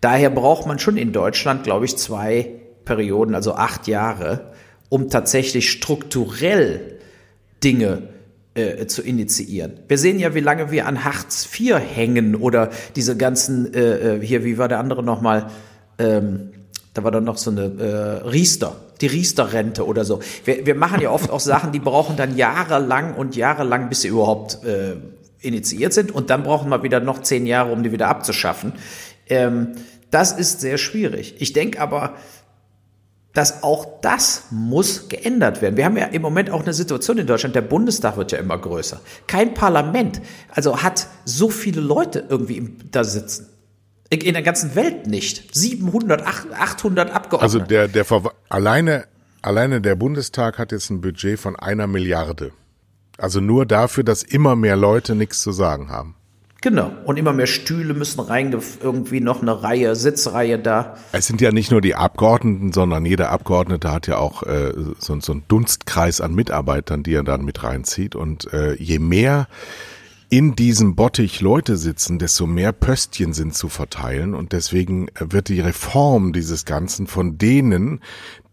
Daher 0.00 0.30
braucht 0.30 0.66
man 0.66 0.80
schon 0.80 0.96
in 0.96 1.12
Deutschland, 1.12 1.62
glaube 1.62 1.84
ich, 1.84 1.96
zwei 1.96 2.50
Perioden, 2.84 3.36
also 3.36 3.54
acht 3.54 3.86
Jahre, 3.86 4.52
um 4.88 5.08
tatsächlich 5.08 5.70
strukturell 5.70 6.98
Dinge 7.62 8.02
äh, 8.54 8.86
zu 8.86 9.02
initiieren. 9.02 9.80
Wir 9.88 9.98
sehen 9.98 10.18
ja, 10.18 10.34
wie 10.34 10.40
lange 10.40 10.70
wir 10.70 10.86
an 10.86 11.04
Hartz 11.04 11.48
IV 11.58 11.78
hängen 11.78 12.36
oder 12.36 12.70
diese 12.96 13.16
ganzen, 13.16 13.72
äh, 13.72 14.16
äh, 14.16 14.20
hier, 14.24 14.44
wie 14.44 14.58
war 14.58 14.68
der 14.68 14.78
andere 14.78 15.02
nochmal, 15.02 15.46
ähm, 15.98 16.50
da 16.94 17.04
war 17.04 17.10
dann 17.10 17.24
noch 17.24 17.38
so 17.38 17.50
eine 17.50 17.62
äh, 17.62 18.28
Riester, 18.28 18.76
die 19.00 19.06
Riester-Rente 19.06 19.86
oder 19.86 20.04
so. 20.04 20.20
Wir, 20.44 20.66
wir 20.66 20.74
machen 20.74 21.00
ja 21.00 21.10
oft 21.10 21.30
auch 21.30 21.40
Sachen, 21.40 21.72
die 21.72 21.78
brauchen 21.78 22.16
dann 22.16 22.36
jahrelang 22.36 23.14
und 23.14 23.36
jahrelang, 23.36 23.88
bis 23.88 24.02
sie 24.02 24.08
überhaupt 24.08 24.62
äh, 24.64 24.96
initiiert 25.40 25.92
sind 25.92 26.12
und 26.12 26.30
dann 26.30 26.42
brauchen 26.42 26.68
wir 26.68 26.82
wieder 26.82 27.00
noch 27.00 27.22
zehn 27.22 27.46
Jahre, 27.46 27.72
um 27.72 27.82
die 27.82 27.92
wieder 27.92 28.08
abzuschaffen. 28.08 28.74
Ähm, 29.28 29.68
das 30.10 30.32
ist 30.32 30.60
sehr 30.60 30.76
schwierig. 30.76 31.36
Ich 31.38 31.54
denke 31.54 31.80
aber, 31.80 32.16
dass 33.32 33.62
auch 33.62 34.00
das 34.02 34.44
muss 34.50 35.08
geändert 35.08 35.62
werden. 35.62 35.76
Wir 35.76 35.84
haben 35.84 35.96
ja 35.96 36.06
im 36.06 36.22
Moment 36.22 36.50
auch 36.50 36.62
eine 36.62 36.74
Situation 36.74 37.18
in 37.18 37.26
Deutschland, 37.26 37.54
der 37.54 37.62
Bundestag 37.62 38.16
wird 38.16 38.32
ja 38.32 38.38
immer 38.38 38.58
größer. 38.58 39.00
Kein 39.26 39.54
Parlament, 39.54 40.20
also 40.50 40.82
hat 40.82 41.06
so 41.24 41.48
viele 41.48 41.80
Leute 41.80 42.26
irgendwie 42.28 42.76
da 42.90 43.04
sitzen. 43.04 43.48
In 44.10 44.34
der 44.34 44.42
ganzen 44.42 44.74
Welt 44.74 45.06
nicht. 45.06 45.54
700, 45.56 46.22
800 46.22 47.10
Abgeordnete. 47.10 47.42
Also 47.42 47.58
der, 47.60 47.88
der 47.88 48.04
alleine, 48.50 49.06
alleine 49.40 49.80
der 49.80 49.94
Bundestag 49.94 50.58
hat 50.58 50.70
jetzt 50.70 50.90
ein 50.90 51.00
Budget 51.00 51.40
von 51.40 51.56
einer 51.56 51.86
Milliarde. 51.86 52.52
Also 53.16 53.40
nur 53.40 53.64
dafür, 53.64 54.04
dass 54.04 54.22
immer 54.22 54.54
mehr 54.54 54.76
Leute 54.76 55.14
nichts 55.14 55.40
zu 55.40 55.52
sagen 55.52 55.88
haben. 55.88 56.14
Genau. 56.62 56.92
Und 57.04 57.18
immer 57.18 57.32
mehr 57.32 57.48
Stühle 57.48 57.92
müssen 57.92 58.20
rein, 58.20 58.56
irgendwie 58.80 59.20
noch 59.20 59.42
eine 59.42 59.64
Reihe, 59.64 59.96
Sitzreihe 59.96 60.60
da. 60.60 60.96
Es 61.10 61.26
sind 61.26 61.40
ja 61.40 61.50
nicht 61.50 61.72
nur 61.72 61.80
die 61.80 61.96
Abgeordneten, 61.96 62.72
sondern 62.72 63.04
jeder 63.04 63.30
Abgeordnete 63.30 63.90
hat 63.90 64.06
ja 64.06 64.18
auch 64.18 64.44
äh, 64.44 64.72
so, 64.98 65.18
so 65.20 65.32
einen 65.32 65.42
Dunstkreis 65.48 66.20
an 66.20 66.34
Mitarbeitern, 66.34 67.02
die 67.02 67.14
er 67.14 67.24
dann 67.24 67.44
mit 67.44 67.64
reinzieht. 67.64 68.14
Und 68.14 68.52
äh, 68.52 68.74
je 68.74 69.00
mehr 69.00 69.48
in 70.32 70.56
diesem 70.56 70.96
Bottich 70.96 71.42
Leute 71.42 71.76
sitzen, 71.76 72.18
desto 72.18 72.46
mehr 72.46 72.72
Pöstchen 72.72 73.34
sind 73.34 73.54
zu 73.54 73.68
verteilen 73.68 74.34
und 74.34 74.52
deswegen 74.52 75.08
wird 75.18 75.48
die 75.48 75.60
Reform 75.60 76.32
dieses 76.32 76.64
Ganzen 76.64 77.06
von 77.06 77.36
denen, 77.36 78.00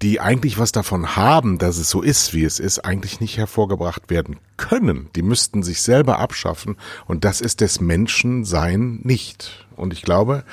die 0.01 0.19
eigentlich 0.19 0.59
was 0.59 0.73
davon 0.73 1.15
haben, 1.15 1.57
dass 1.57 1.77
es 1.77 1.89
so 1.89 2.01
ist, 2.01 2.33
wie 2.33 2.43
es 2.43 2.59
ist, 2.59 2.79
eigentlich 2.79 3.21
nicht 3.21 3.37
hervorgebracht 3.37 4.09
werden 4.09 4.39
können. 4.57 5.07
Die 5.15 5.21
müssten 5.21 5.63
sich 5.63 5.81
selber 5.81 6.19
abschaffen 6.19 6.75
und 7.05 7.23
das 7.23 7.39
ist 7.39 7.61
des 7.61 7.79
Menschen 7.79 8.43
sein 8.43 8.99
nicht. 9.03 9.65
Und 9.77 9.93
ich 9.93 10.01
glaube, 10.01 10.43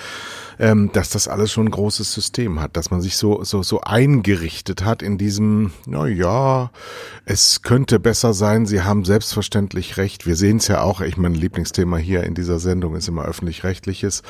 ähm, 0.58 0.90
dass 0.92 1.10
das 1.10 1.28
alles 1.28 1.52
schon 1.52 1.66
ein 1.66 1.70
großes 1.70 2.12
System 2.12 2.60
hat, 2.60 2.76
dass 2.76 2.90
man 2.90 3.00
sich 3.00 3.16
so, 3.16 3.44
so, 3.44 3.62
so 3.62 3.80
eingerichtet 3.80 4.84
hat 4.84 5.02
in 5.02 5.18
diesem, 5.18 5.72
na 5.86 6.06
ja, 6.06 6.70
es 7.24 7.62
könnte 7.62 8.00
besser 8.00 8.32
sein, 8.32 8.66
Sie 8.66 8.82
haben 8.82 9.04
selbstverständlich 9.04 9.96
recht. 9.96 10.26
Wir 10.26 10.36
sehen 10.36 10.58
es 10.58 10.68
ja 10.68 10.82
auch, 10.82 11.00
ich 11.00 11.16
mein 11.16 11.34
Lieblingsthema 11.34 11.96
hier 11.96 12.24
in 12.24 12.34
dieser 12.34 12.58
Sendung 12.58 12.94
ist 12.94 13.08
immer 13.08 13.24
öffentlich-rechtliches, 13.24 14.22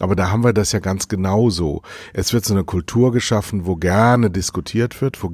aber 0.00 0.16
da 0.16 0.30
haben 0.30 0.44
wir 0.44 0.52
das 0.52 0.72
ja 0.72 0.78
ganz 0.78 1.08
genauso. 1.08 1.82
Es 2.12 2.32
wird 2.32 2.44
so 2.44 2.54
eine 2.54 2.64
Kultur 2.64 3.12
geschaffen, 3.12 3.66
wo 3.66 3.76
gerne 3.76 4.30
diskutiert 4.30 5.00
wird, 5.00 5.22
wo 5.22 5.32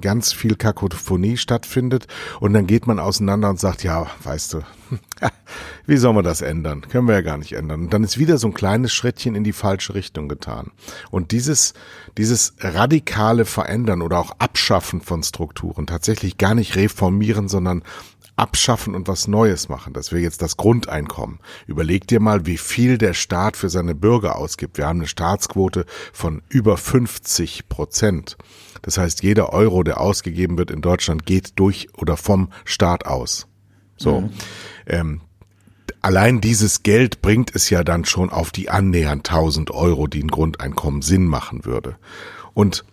ganz 0.00 0.32
viel 0.32 0.56
Kakophonie 0.56 1.36
stattfindet 1.36 2.06
und 2.40 2.54
dann 2.54 2.66
geht 2.66 2.86
man 2.86 2.98
auseinander 2.98 3.50
und 3.50 3.60
sagt, 3.60 3.84
ja, 3.84 4.06
weißt 4.22 4.54
du, 4.54 4.62
wie 5.86 5.96
soll 5.96 6.12
man 6.12 6.24
das 6.24 6.40
ändern? 6.40 6.82
Können 6.82 7.08
wir 7.08 7.14
ja 7.14 7.20
gar 7.20 7.38
nicht 7.38 7.52
ändern. 7.52 7.82
Und 7.82 7.92
dann 7.92 8.04
ist 8.04 8.18
wieder 8.18 8.38
so 8.38 8.48
ein 8.48 8.54
kleines 8.54 8.92
Schrittchen 8.92 9.34
in 9.34 9.44
die 9.44 9.52
falsche 9.52 9.73
falsche 9.74 9.94
Richtung 9.94 10.28
getan. 10.28 10.70
Und 11.10 11.32
dieses, 11.32 11.74
dieses 12.16 12.54
radikale 12.60 13.44
Verändern 13.44 14.02
oder 14.02 14.18
auch 14.20 14.30
Abschaffen 14.38 15.00
von 15.00 15.22
Strukturen, 15.24 15.86
tatsächlich 15.88 16.38
gar 16.38 16.54
nicht 16.54 16.76
reformieren, 16.76 17.48
sondern 17.48 17.82
abschaffen 18.36 18.94
und 18.94 19.08
was 19.08 19.26
Neues 19.26 19.68
machen. 19.68 19.92
Das 19.92 20.12
wäre 20.12 20.22
jetzt 20.22 20.42
das 20.42 20.56
Grundeinkommen. 20.56 21.40
Überleg 21.66 22.06
dir 22.06 22.20
mal, 22.20 22.46
wie 22.46 22.56
viel 22.56 22.98
der 22.98 23.14
Staat 23.14 23.56
für 23.56 23.68
seine 23.68 23.96
Bürger 23.96 24.36
ausgibt. 24.36 24.78
Wir 24.78 24.86
haben 24.86 25.00
eine 25.00 25.08
Staatsquote 25.08 25.86
von 26.12 26.42
über 26.48 26.76
50 26.76 27.68
Prozent. 27.68 28.36
Das 28.82 28.96
heißt, 28.96 29.24
jeder 29.24 29.52
Euro, 29.52 29.82
der 29.82 30.00
ausgegeben 30.00 30.56
wird 30.56 30.70
in 30.70 30.82
Deutschland, 30.82 31.26
geht 31.26 31.52
durch 31.56 31.88
oder 31.96 32.16
vom 32.16 32.50
Staat 32.64 33.06
aus. 33.06 33.48
So. 33.96 34.20
Mhm. 34.20 34.30
Ähm, 34.86 35.20
allein 36.04 36.42
dieses 36.42 36.82
Geld 36.82 37.22
bringt 37.22 37.54
es 37.54 37.70
ja 37.70 37.82
dann 37.82 38.04
schon 38.04 38.28
auf 38.28 38.50
die 38.50 38.68
annähernd 38.68 39.28
1000 39.28 39.70
Euro, 39.70 40.06
die 40.06 40.22
ein 40.22 40.28
Grundeinkommen 40.28 41.00
Sinn 41.00 41.24
machen 41.24 41.64
würde. 41.64 41.96
Und 42.52 42.84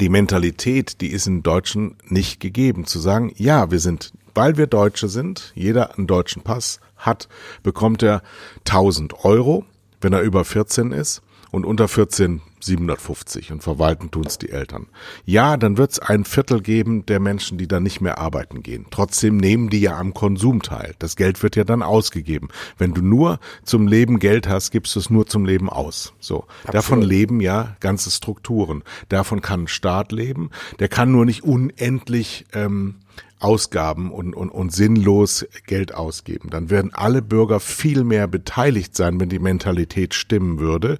die 0.00 0.08
Mentalität, 0.08 1.02
die 1.02 1.08
ist 1.08 1.26
in 1.26 1.42
Deutschen 1.42 1.96
nicht 2.06 2.40
gegeben, 2.40 2.86
zu 2.86 2.98
sagen, 2.98 3.32
ja, 3.36 3.70
wir 3.70 3.80
sind, 3.80 4.12
weil 4.34 4.56
wir 4.56 4.66
Deutsche 4.66 5.08
sind, 5.08 5.52
jeder 5.54 5.98
einen 5.98 6.06
deutschen 6.06 6.42
Pass 6.42 6.80
hat, 6.96 7.28
bekommt 7.62 8.02
er 8.02 8.22
1000 8.60 9.24
Euro, 9.24 9.66
wenn 10.00 10.14
er 10.14 10.22
über 10.22 10.46
14 10.46 10.92
ist 10.92 11.22
und 11.52 11.64
unter 11.64 11.86
14 11.86 12.42
750 12.64 13.52
und 13.52 13.62
verwalten 13.62 14.10
tun's 14.10 14.38
die 14.38 14.50
Eltern. 14.50 14.86
Ja, 15.24 15.56
dann 15.56 15.76
wird's 15.76 15.98
ein 15.98 16.24
Viertel 16.24 16.60
geben 16.62 17.04
der 17.06 17.20
Menschen, 17.20 17.58
die 17.58 17.68
dann 17.68 17.82
nicht 17.82 18.00
mehr 18.00 18.18
arbeiten 18.18 18.62
gehen. 18.62 18.86
Trotzdem 18.90 19.36
nehmen 19.36 19.68
die 19.68 19.80
ja 19.80 19.98
am 19.98 20.14
Konsum 20.14 20.62
teil. 20.62 20.94
Das 20.98 21.16
Geld 21.16 21.42
wird 21.42 21.56
ja 21.56 21.64
dann 21.64 21.82
ausgegeben. 21.82 22.48
Wenn 22.78 22.94
du 22.94 23.02
nur 23.02 23.38
zum 23.64 23.86
Leben 23.86 24.18
Geld 24.18 24.48
hast, 24.48 24.70
gibst 24.70 24.94
du 24.94 25.00
es 25.00 25.10
nur 25.10 25.26
zum 25.26 25.44
Leben 25.44 25.68
aus. 25.68 26.14
So. 26.20 26.44
Absolut. 26.44 26.74
Davon 26.74 27.02
leben 27.02 27.40
ja 27.40 27.76
ganze 27.80 28.10
Strukturen. 28.10 28.82
Davon 29.08 29.42
kann 29.42 29.64
ein 29.64 29.68
Staat 29.68 30.12
leben. 30.12 30.50
Der 30.78 30.88
kann 30.88 31.12
nur 31.12 31.24
nicht 31.24 31.42
unendlich 31.42 32.46
ähm, 32.52 32.96
Ausgaben 33.42 34.10
und, 34.10 34.34
und, 34.34 34.50
und 34.50 34.72
sinnlos 34.72 35.46
Geld 35.66 35.94
ausgeben. 35.94 36.50
Dann 36.50 36.70
werden 36.70 36.92
alle 36.94 37.22
Bürger 37.22 37.60
viel 37.60 38.04
mehr 38.04 38.26
beteiligt 38.26 38.96
sein, 38.96 39.20
wenn 39.20 39.28
die 39.28 39.38
Mentalität 39.38 40.14
stimmen 40.14 40.58
würde, 40.58 40.98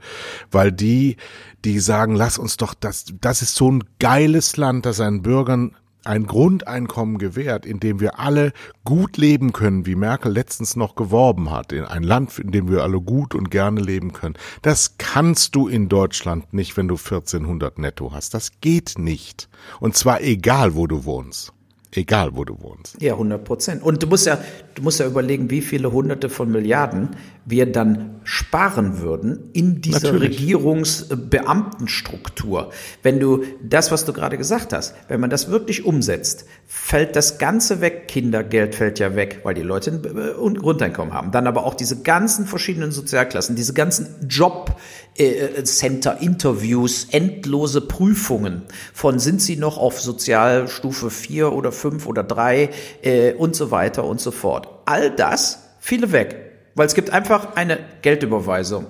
weil 0.50 0.72
die, 0.72 1.16
die 1.64 1.78
sagen, 1.78 2.14
lass 2.14 2.38
uns 2.38 2.56
doch, 2.56 2.74
das, 2.74 3.06
das 3.20 3.42
ist 3.42 3.54
so 3.54 3.70
ein 3.70 3.84
geiles 3.98 4.56
Land, 4.56 4.86
das 4.86 4.96
seinen 4.96 5.22
Bürgern 5.22 5.76
ein 6.04 6.26
Grundeinkommen 6.26 7.18
gewährt, 7.18 7.64
in 7.64 7.80
dem 7.80 8.00
wir 8.00 8.18
alle 8.18 8.52
gut 8.84 9.16
leben 9.16 9.52
können, 9.52 9.86
wie 9.86 9.94
Merkel 9.94 10.32
letztens 10.32 10.76
noch 10.76 10.94
geworben 10.94 11.50
hat, 11.50 11.72
in 11.72 11.84
ein 11.84 12.02
Land, 12.02 12.38
in 12.38 12.50
dem 12.50 12.68
wir 12.68 12.82
alle 12.82 13.00
gut 13.00 13.34
und 13.34 13.50
gerne 13.50 13.80
leben 13.80 14.12
können. 14.12 14.34
Das 14.62 14.98
kannst 14.98 15.54
du 15.54 15.68
in 15.68 15.88
Deutschland 15.88 16.52
nicht, 16.52 16.76
wenn 16.76 16.88
du 16.88 16.96
1400 16.96 17.78
netto 17.78 18.12
hast. 18.12 18.34
Das 18.34 18.60
geht 18.60 18.98
nicht. 18.98 19.48
Und 19.80 19.96
zwar 19.96 20.20
egal, 20.22 20.74
wo 20.74 20.86
du 20.86 21.04
wohnst. 21.04 21.52
Egal, 21.94 22.34
wo 22.34 22.44
du 22.44 22.60
wohnst. 22.60 23.00
Ja, 23.00 23.12
100 23.12 23.44
Prozent. 23.44 23.82
Und 23.82 24.02
du 24.02 24.06
musst 24.06 24.26
ja, 24.26 24.38
du 24.74 24.82
musst 24.82 25.00
ja 25.00 25.06
überlegen, 25.06 25.50
wie 25.50 25.60
viele 25.60 25.92
Hunderte 25.92 26.28
von 26.28 26.50
Milliarden 26.50 27.10
wir 27.44 27.70
dann 27.70 28.20
sparen 28.24 29.00
würden 29.00 29.50
in 29.52 29.80
dieser 29.80 30.12
Natürlich. 30.12 30.38
Regierungsbeamtenstruktur. 30.38 32.70
Wenn 33.02 33.18
du 33.18 33.42
das, 33.62 33.90
was 33.90 34.04
du 34.04 34.12
gerade 34.12 34.38
gesagt 34.38 34.72
hast, 34.72 34.94
wenn 35.08 35.18
man 35.18 35.28
das 35.28 35.50
wirklich 35.50 35.84
umsetzt, 35.84 36.44
fällt 36.66 37.16
das 37.16 37.38
Ganze 37.38 37.80
weg. 37.80 38.06
Kindergeld 38.06 38.76
fällt 38.76 39.00
ja 39.00 39.16
weg, 39.16 39.40
weil 39.42 39.54
die 39.54 39.62
Leute 39.62 39.90
ein 39.90 40.04
äh, 40.04 40.34
Grundeinkommen 40.58 41.12
haben. 41.12 41.32
Dann 41.32 41.48
aber 41.48 41.66
auch 41.66 41.74
diese 41.74 42.02
ganzen 42.02 42.46
verschiedenen 42.46 42.92
Sozialklassen, 42.92 43.56
diese 43.56 43.74
ganzen 43.74 44.28
Jobcenter-Interviews, 44.28 47.08
äh, 47.10 47.16
endlose 47.16 47.80
Prüfungen 47.80 48.62
von 48.94 49.18
sind 49.18 49.42
sie 49.42 49.56
noch 49.56 49.78
auf 49.78 50.00
Sozialstufe 50.00 51.10
4 51.10 51.52
oder 51.52 51.72
5 51.72 52.06
oder 52.06 52.22
3 52.22 52.70
äh, 53.02 53.32
und 53.32 53.56
so 53.56 53.72
weiter 53.72 54.04
und 54.04 54.20
so 54.20 54.30
fort. 54.30 54.61
All 54.84 55.10
das 55.10 55.68
fiele 55.78 56.12
weg. 56.12 56.36
Weil 56.74 56.86
es 56.86 56.94
gibt 56.94 57.10
einfach 57.10 57.54
eine 57.56 57.78
Geldüberweisung 58.02 58.86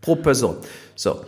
pro 0.00 0.16
Person. 0.16 0.56
So. 0.94 1.24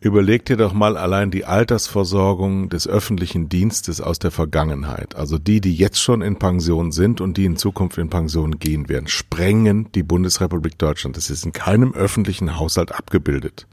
Überleg 0.00 0.44
dir 0.44 0.56
doch 0.56 0.72
mal 0.72 0.96
allein 0.96 1.30
die 1.30 1.44
Altersversorgung 1.44 2.68
des 2.68 2.88
öffentlichen 2.88 3.48
Dienstes 3.48 4.00
aus 4.00 4.18
der 4.18 4.32
Vergangenheit. 4.32 5.14
Also 5.14 5.38
die, 5.38 5.60
die 5.60 5.76
jetzt 5.76 6.00
schon 6.00 6.22
in 6.22 6.40
Pension 6.40 6.90
sind 6.90 7.20
und 7.20 7.36
die 7.36 7.44
in 7.44 7.56
Zukunft 7.56 7.98
in 7.98 8.10
Pension 8.10 8.58
gehen 8.58 8.88
werden, 8.88 9.06
sprengen 9.06 9.92
die 9.92 10.02
Bundesrepublik 10.02 10.76
Deutschland. 10.76 11.16
Das 11.16 11.30
ist 11.30 11.44
in 11.44 11.52
keinem 11.52 11.94
öffentlichen 11.94 12.58
Haushalt 12.58 12.90
abgebildet. 12.90 13.68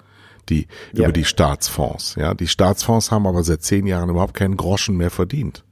Die, 0.50 0.68
ja. 0.94 1.06
über 1.06 1.12
die 1.12 1.26
Staatsfonds. 1.26 2.16
Ja, 2.16 2.36
die 2.36 2.48
Staatsfonds 2.48 3.12
haben 3.12 3.26
aber 3.26 3.44
seit 3.44 3.64
zehn 3.64 3.88
Jahren 3.88 4.10
überhaupt 4.10 4.36
keinen 4.36 4.58
Groschen 4.58 4.98
mehr 4.98 5.12
verdient. 5.12 5.64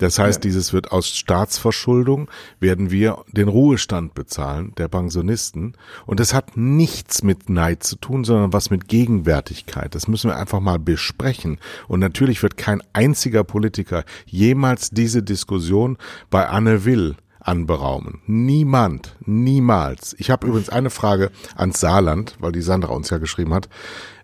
Das 0.00 0.18
heißt, 0.18 0.38
ja. 0.38 0.48
dieses 0.48 0.72
wird 0.72 0.92
aus 0.92 1.08
Staatsverschuldung, 1.10 2.30
werden 2.58 2.90
wir 2.90 3.18
den 3.32 3.48
Ruhestand 3.48 4.14
bezahlen 4.14 4.72
der 4.78 4.88
Pensionisten. 4.88 5.74
Und 6.06 6.20
das 6.20 6.32
hat 6.32 6.56
nichts 6.56 7.22
mit 7.22 7.50
Neid 7.50 7.82
zu 7.82 7.96
tun, 7.96 8.24
sondern 8.24 8.54
was 8.54 8.70
mit 8.70 8.88
Gegenwärtigkeit. 8.88 9.94
Das 9.94 10.08
müssen 10.08 10.30
wir 10.30 10.36
einfach 10.36 10.60
mal 10.60 10.78
besprechen. 10.78 11.58
Und 11.86 12.00
natürlich 12.00 12.42
wird 12.42 12.56
kein 12.56 12.82
einziger 12.94 13.44
Politiker 13.44 14.04
jemals 14.24 14.88
diese 14.88 15.22
Diskussion 15.22 15.98
bei 16.30 16.48
Anne 16.48 16.86
Will 16.86 17.16
anberaumen. 17.38 18.20
Niemand, 18.26 19.16
niemals. 19.26 20.16
Ich 20.18 20.30
habe 20.30 20.46
übrigens 20.46 20.70
eine 20.70 20.88
Frage 20.90 21.30
ans 21.56 21.78
Saarland, 21.78 22.36
weil 22.40 22.52
die 22.52 22.62
Sandra 22.62 22.94
uns 22.94 23.10
ja 23.10 23.18
geschrieben 23.18 23.52
hat. 23.52 23.68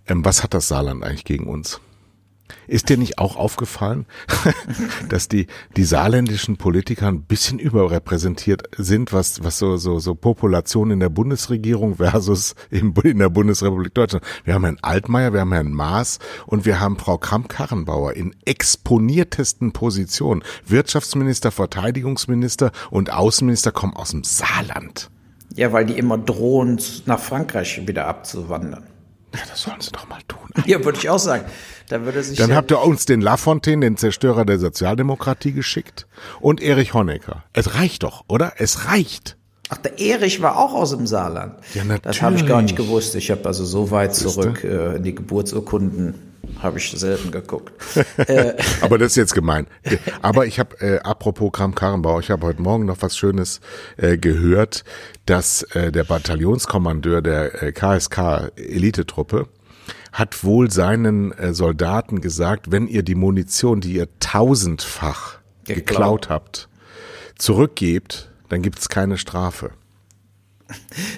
Ähm, 0.07 0.25
was 0.25 0.43
hat 0.43 0.55
das 0.55 0.69
Saarland 0.69 1.05
eigentlich 1.05 1.25
gegen 1.25 1.47
uns? 1.47 1.81
Ist 2.69 2.89
dir 2.89 2.97
nicht 2.97 3.19
auch 3.19 3.37
aufgefallen, 3.37 4.07
dass 5.09 5.29
die, 5.29 5.47
die 5.77 5.85
saarländischen 5.85 6.57
Politiker 6.57 7.09
ein 7.09 7.23
bisschen 7.23 7.59
überrepräsentiert 7.59 8.69
sind, 8.77 9.13
was, 9.13 9.43
was 9.45 9.59
so, 9.59 9.77
so, 9.77 9.99
so 9.99 10.15
Population 10.15 10.91
in 10.91 11.01
der 11.01 11.09
Bundesregierung 11.09 11.97
versus 11.97 12.55
in, 12.71 12.95
in 13.05 13.19
der 13.19 13.29
Bundesrepublik 13.29 13.95
Deutschland? 13.95 14.25
Wir 14.45 14.55
haben 14.55 14.65
Herrn 14.65 14.79
Altmaier, 14.83 15.33
wir 15.33 15.41
haben 15.41 15.53
Herrn 15.53 15.73
Maas 15.73 16.19
und 16.47 16.65
wir 16.65 16.81
haben 16.81 16.99
Frau 16.99 17.19
Kramp-Karrenbauer 17.19 18.15
in 18.15 18.35
exponiertesten 18.45 19.73
Positionen. 19.73 20.43
Wirtschaftsminister, 20.67 21.51
Verteidigungsminister 21.51 22.73
und 22.91 23.13
Außenminister 23.13 23.73
kommen 23.73 23.95
aus 23.95 24.11
dem 24.11 24.25
Saarland. 24.25 25.11
Ja, 25.55 25.73
weil 25.73 25.87
die 25.87 25.97
immer 25.99 26.19
drohen, 26.19 26.81
nach 27.07 27.21
Frankreich 27.21 27.87
wieder 27.87 28.07
abzuwandern. 28.07 28.85
Ja, 29.35 29.41
das 29.49 29.63
sollen 29.63 29.81
sie 29.81 29.91
doch 29.91 30.09
mal 30.09 30.21
tun. 30.29 30.49
Ja, 30.67 30.85
würde 30.85 30.99
ich 30.99 31.09
auch 31.11 31.19
sagen. 31.19 31.45
Da 31.89 32.05
würde 32.05 32.23
sich 32.23 32.39
Dann 32.39 32.55
habt 32.55 32.71
ihr 32.71 32.83
uns 32.83 33.07
den 33.07 33.21
Lafontaine, 33.21 33.87
den 33.87 33.97
Zerstörer 33.97 34.45
der 34.45 34.59
Sozialdemokratie, 34.59 35.53
geschickt 35.53 36.07
und 36.41 36.61
Erich 36.61 36.95
Honecker. 36.95 37.45
Es 37.53 37.75
reicht 37.75 38.03
doch, 38.03 38.25
oder? 38.29 38.55
Es 38.59 38.87
reicht. 38.87 39.37
Ach, 39.69 39.79
der 39.79 39.99
Erich 39.99 40.41
war 40.43 40.59
auch 40.59 40.75
aus 40.75 40.91
dem 40.91 41.07
Saarland. 41.07 41.55
Ja, 41.75 41.83
natürlich. 41.83 42.03
Das 42.03 42.23
habe 42.23 42.37
ich 42.37 42.47
gar 42.47 42.63
nicht 42.63 42.77
gewusst. 42.77 43.15
Ich 43.17 43.31
habe 43.31 43.45
also 43.47 43.65
so 43.65 43.91
weit 43.91 44.15
zurück 44.15 44.63
äh, 44.63 44.97
in 44.97 45.03
die 45.03 45.15
Geburtsurkunden 45.15 46.15
habe 46.63 46.79
ich 46.79 46.91
selten 46.91 47.31
geguckt. 47.31 47.73
Äh, 48.17 48.55
Aber 48.81 48.99
das 48.99 49.13
ist 49.13 49.17
jetzt 49.17 49.35
gemein. 49.35 49.67
Aber 50.23 50.47
ich 50.47 50.59
habe, 50.59 50.81
äh, 50.81 50.99
apropos 51.01 51.53
Kram 51.53 51.75
Karrenbauer, 51.75 52.21
ich 52.21 52.31
habe 52.31 52.47
heute 52.47 52.63
Morgen 52.63 52.87
noch 52.87 52.97
was 53.01 53.17
Schönes 53.17 53.61
äh, 53.99 54.17
gehört, 54.17 54.85
dass 55.27 55.63
äh, 55.75 55.93
der 55.93 56.05
Bataillonskommandeur 56.05 57.21
der 57.21 57.63
äh, 57.63 57.73
KSK 57.73 58.53
Elitetruppe 58.57 59.49
hat 60.17 60.45
wohl 60.45 60.71
seinen 60.71 61.31
äh, 61.33 61.53
Soldaten 61.53 62.23
gesagt, 62.23 62.73
wenn 62.73 62.89
ihr 62.89 63.03
die 63.03 63.15
Munition, 63.15 63.83
die 63.83 63.93
ihr 63.93 64.09
tausendfach 64.19 65.41
geklaut, 65.65 65.87
geklaut 65.87 66.29
habt, 66.31 66.69
zurückgebt, 67.37 68.33
dann 68.49 68.63
gibt 68.63 68.79
es 68.79 68.89
keine 68.89 69.19
Strafe. 69.19 69.73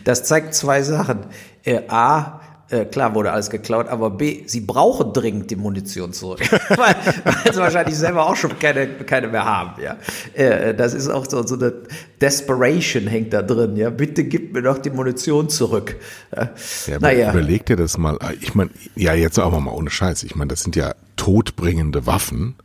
Das 0.02 0.24
zeigt 0.24 0.52
zwei 0.52 0.82
Sachen. 0.82 1.26
Äh, 1.62 1.82
A, 1.86 2.40
äh, 2.70 2.84
klar 2.84 3.14
wurde 3.14 3.32
alles 3.32 3.48
geklaut, 3.48 3.88
aber 3.88 4.10
B, 4.10 4.42
sie 4.46 4.60
brauchen 4.60 5.12
dringend 5.14 5.50
die 5.50 5.56
Munition 5.56 6.12
zurück, 6.12 6.40
weil, 6.68 6.94
weil 7.24 7.52
sie 7.52 7.60
wahrscheinlich 7.60 7.96
selber 7.96 8.26
auch 8.26 8.36
schon 8.36 8.58
keine, 8.58 8.86
keine 8.86 9.28
mehr 9.28 9.44
haben, 9.44 9.80
ja. 9.82 9.96
Äh, 10.34 10.74
das 10.74 10.92
ist 10.92 11.08
auch 11.08 11.24
so, 11.28 11.46
so 11.46 11.54
eine 11.54 11.72
Desperation 12.20 13.06
hängt 13.06 13.32
da 13.32 13.40
drin, 13.40 13.76
ja. 13.76 13.88
Bitte 13.88 14.24
gib 14.24 14.52
mir 14.52 14.62
doch 14.62 14.78
die 14.78 14.90
Munition 14.90 15.48
zurück. 15.48 15.96
Ja, 16.34 16.50
ja 16.86 16.98
naja. 16.98 17.30
Überleg 17.30 17.64
dir 17.64 17.76
das 17.76 17.96
mal. 17.96 18.18
Ich 18.40 18.54
meine, 18.54 18.70
ja, 18.94 19.14
jetzt 19.14 19.38
aber 19.38 19.60
mal 19.60 19.72
ohne 19.72 19.90
Scheiß. 19.90 20.22
Ich 20.24 20.36
meine, 20.36 20.48
das 20.48 20.62
sind 20.62 20.76
ja 20.76 20.94
todbringende 21.16 22.06
Waffen, 22.06 22.56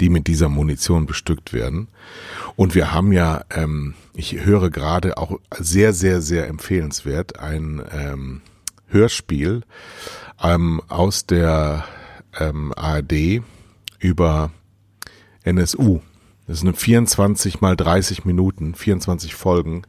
die 0.00 0.10
mit 0.10 0.26
dieser 0.26 0.48
Munition 0.48 1.06
bestückt 1.06 1.52
werden. 1.52 1.88
Und 2.56 2.74
wir 2.74 2.92
haben 2.92 3.12
ja, 3.12 3.44
ähm, 3.54 3.94
ich 4.14 4.44
höre 4.44 4.70
gerade 4.70 5.16
auch 5.16 5.38
sehr, 5.58 5.92
sehr, 5.92 6.20
sehr 6.20 6.48
empfehlenswert 6.48 7.38
ein 7.38 7.82
ähm, 7.92 8.42
Hörspiel 8.88 9.62
ähm, 10.42 10.80
aus 10.88 11.26
der 11.26 11.84
ähm, 12.38 12.72
ARD 12.76 13.42
über 13.98 14.50
NSU. 15.44 16.00
Das 16.46 16.62
eine 16.62 16.72
24 16.72 17.60
mal 17.60 17.76
30 17.76 18.24
Minuten, 18.24 18.74
24 18.74 19.34
Folgen. 19.34 19.82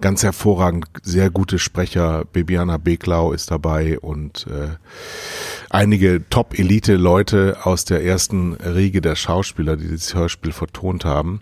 Ganz 0.00 0.22
hervorragend, 0.22 0.86
sehr 1.02 1.30
gute 1.30 1.58
Sprecher. 1.58 2.24
Bibiana 2.24 2.76
Beklau 2.76 3.32
ist 3.32 3.50
dabei 3.50 3.98
und 3.98 4.46
äh, 4.48 4.76
einige 5.70 6.28
Top-Elite-Leute 6.28 7.58
aus 7.62 7.84
der 7.84 8.04
ersten 8.04 8.54
Riege 8.54 9.00
der 9.00 9.14
Schauspieler, 9.14 9.76
die 9.76 9.88
dieses 9.88 10.14
Hörspiel 10.14 10.52
vertont 10.52 11.04
haben. 11.04 11.40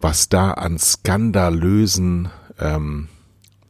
Was 0.00 0.28
da 0.28 0.52
an 0.52 0.78
skandalösen 0.78 2.28
ähm, 2.60 3.08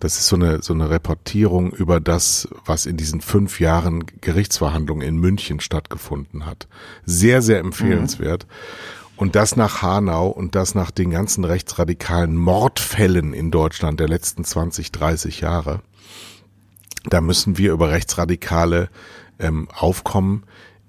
das 0.01 0.19
ist 0.19 0.27
so 0.27 0.37
eine, 0.37 0.63
so 0.63 0.75
eine 0.75 0.91
Reportierung 0.91 1.73
über 1.73 2.01
das, 2.01 2.49
was 2.65 2.87
in 2.87 2.97
diesen 2.97 3.21
fünf 3.21 3.61
Jahren 3.61 4.05
Gerichtsverhandlungen 4.21 5.07
in 5.07 5.17
München 5.17 5.61
stattgefunden 5.61 6.47
hat. 6.47 6.69
Sehr, 7.07 7.43
sehr 7.43 7.61
empfehlenswert. 7.61 8.47
Mhm. 8.47 9.05
Und 9.17 9.37
das 9.37 9.57
nach 9.57 9.83
Hanau 9.83 10.29
und 10.29 10.57
das 10.57 10.75
nach 10.75 10.91
den 10.91 11.11
ganzen 11.11 11.45
rechtsradikalen 11.45 12.37
Mordfällen 12.37 13.33
in 13.33 13.51
Deutschland 13.51 14.01
der 14.01 14.09
letzten 14.09 14.45
20, 14.45 14.91
30 14.91 15.41
Jahre. 15.41 15.83
Da 17.05 17.21
müssen 17.21 17.57
wir 17.57 17.73
über 17.73 17.91
rechtsradikale 17.91 18.89
ähm, 19.39 19.69
Aufkommen 19.73 20.45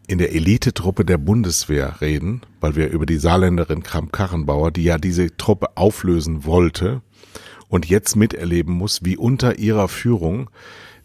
in 0.07 0.17
der 0.17 0.33
Elitetruppe 0.33 1.05
der 1.05 1.17
Bundeswehr 1.17 2.01
reden, 2.01 2.41
weil 2.61 2.75
wir 2.75 2.89
über 2.89 3.05
die 3.05 3.17
Saarländerin 3.17 3.83
Kramp-Karrenbauer, 3.83 4.71
die 4.71 4.83
ja 4.83 4.97
diese 4.97 5.35
Truppe 5.35 5.77
auflösen 5.77 6.45
wollte, 6.45 7.01
und 7.69 7.85
jetzt 7.87 8.15
miterleben 8.15 8.73
muss, 8.73 9.03
wie 9.03 9.17
unter 9.17 9.57
ihrer 9.57 9.87
Führung 9.87 10.49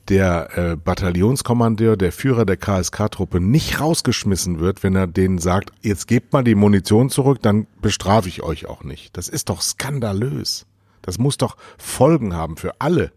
der 0.09 0.59
äh, 0.59 0.77
Bataillonskommandeur, 0.77 1.96
der 1.96 2.12
Führer 2.12 2.44
der 2.44 2.57
KSK-Truppe 2.57 3.40
nicht 3.40 3.81
rausgeschmissen 3.81 4.59
wird, 4.59 4.83
wenn 4.83 4.96
er 4.96 5.07
denen 5.07 5.38
sagt, 5.38 5.73
jetzt 5.83 6.09
gebt 6.09 6.33
mal 6.33 6.42
die 6.42 6.57
Munition 6.57 7.11
zurück, 7.11 7.38
dann 7.42 7.66
bestrafe 7.81 8.29
ich 8.29 8.42
euch 8.42 8.66
auch 8.66 8.83
nicht. 8.83 9.16
Das 9.16 9.29
ist 9.29 9.49
doch 9.49 9.62
skandalös. 9.62 10.66
Das 11.03 11.18
muss 11.18 11.38
doch 11.38 11.57
Folgen 11.79 12.35
haben 12.35 12.57
für 12.57 12.81
alle. 12.81 13.12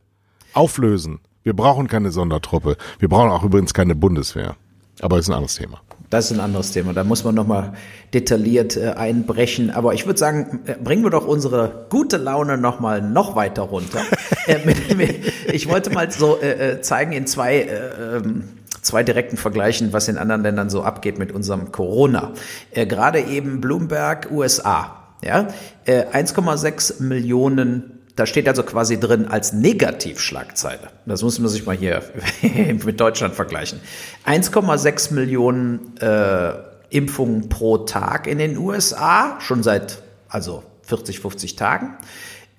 Auflösen. 0.53 1.19
Wir 1.41 1.53
brauchen 1.53 1.88
keine 1.88 2.12
Sondertruppe. 2.12 2.77
Wir 2.99 3.10
brauchen 3.10 3.32
auch 3.32 3.43
übrigens 3.43 3.73
keine 3.73 3.95
Bundeswehr. 3.95 4.56
Aber 5.01 5.17
das 5.17 5.25
ist 5.25 5.29
ein 5.29 5.36
anderes 5.36 5.56
Thema. 5.56 5.82
Das 6.10 6.25
ist 6.25 6.38
ein 6.38 6.39
anderes 6.39 6.71
Thema. 6.71 6.93
Da 6.93 7.03
muss 7.03 7.23
man 7.23 7.34
nochmal 7.34 7.73
detailliert 8.13 8.77
äh, 8.77 8.89
einbrechen. 8.91 9.71
Aber 9.71 9.95
ich 9.95 10.06
würde 10.06 10.19
sagen, 10.19 10.60
äh, 10.65 10.75
bringen 10.75 11.03
wir 11.03 11.10
doch 11.10 11.25
unsere 11.25 11.88
gute 11.89 12.17
Laune 12.17 12.58
nochmal 12.58 13.01
noch 13.01 13.36
weiter 13.36 13.63
runter. 13.63 14.01
äh, 14.47 14.60
mit, 14.63 14.95
mit, 14.95 15.34
ich 15.51 15.67
wollte 15.67 15.89
mal 15.89 16.12
so 16.12 16.39
äh, 16.39 16.73
äh 16.73 16.82
zeigen 16.82 17.13
in 17.13 17.25
zwei, 17.25 17.62
äh, 17.62 18.17
ähm, 18.17 18.43
zwei 18.82 19.01
direkten 19.01 19.38
Vergleichen, 19.38 19.91
was 19.91 20.08
in 20.08 20.19
anderen 20.19 20.43
Ländern 20.43 20.69
so 20.69 20.84
abgeht 20.84 21.17
mit 21.17 21.32
unserem 21.32 21.71
Corona. 21.71 22.34
Gerade 22.73 23.21
eben 23.21 23.60
Bloomberg, 23.62 24.29
USA. 24.29 24.99
Ja, 25.23 25.47
äh, 25.86 26.03
1,6 26.03 27.01
Millionen 27.01 28.02
da 28.15 28.28
steht 28.28 28.47
also 28.47 28.63
quasi 28.63 28.99
drin 28.99 29.28
als 29.28 29.54
Negativschlagzeile. 29.54 30.91
Das 31.06 31.23
muss 31.23 31.39
man 31.39 31.49
sich 31.49 31.65
mal 31.65 31.76
hier 31.76 32.04
mit 32.86 32.99
Deutschland 32.99 33.34
vergleichen. 33.34 33.80
1,6 34.26 35.13
Millionen 35.13 35.97
äh, 35.97 36.54
Impfungen 36.89 37.49
pro 37.49 37.80
Tag 37.80 38.28
in 38.28 38.38
den 38.38 38.58
USA, 38.58 39.39
schon 39.39 39.63
seit 39.63 40.04
also 40.28 40.63
40, 40.84 41.19
50 41.19 41.56
Tagen. 41.56 41.97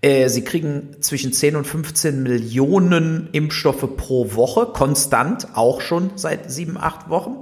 Äh, 0.03 0.29
sie 0.29 0.43
kriegen 0.43 0.97
zwischen 1.01 1.33
10 1.33 1.55
und 1.55 1.67
15 1.67 2.25
Millionen 2.25 3.29
Impfstoffe 3.31 3.97
pro 3.97 4.35
Woche, 4.35 4.67
konstant, 4.67 5.49
auch 5.55 5.81
schon 5.81 6.11
seit 6.17 6.51
7, 6.51 6.77
8 6.77 7.09
Wochen. 7.11 7.37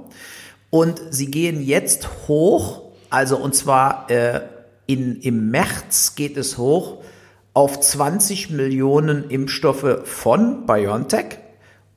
Und 0.69 1.01
sie 1.09 1.31
gehen 1.31 1.63
jetzt 1.63 2.09
hoch, 2.27 2.91
also 3.09 3.37
und 3.37 3.55
zwar 3.55 4.09
äh, 4.11 4.41
in, 4.85 5.19
im 5.21 5.49
März 5.49 6.15
geht 6.15 6.37
es 6.37 6.57
hoch 6.59 7.02
auf 7.53 7.79
20 7.79 8.49
Millionen 8.49 9.29
Impfstoffe 9.29 9.99
von 10.05 10.65
BioNTech 10.65 11.37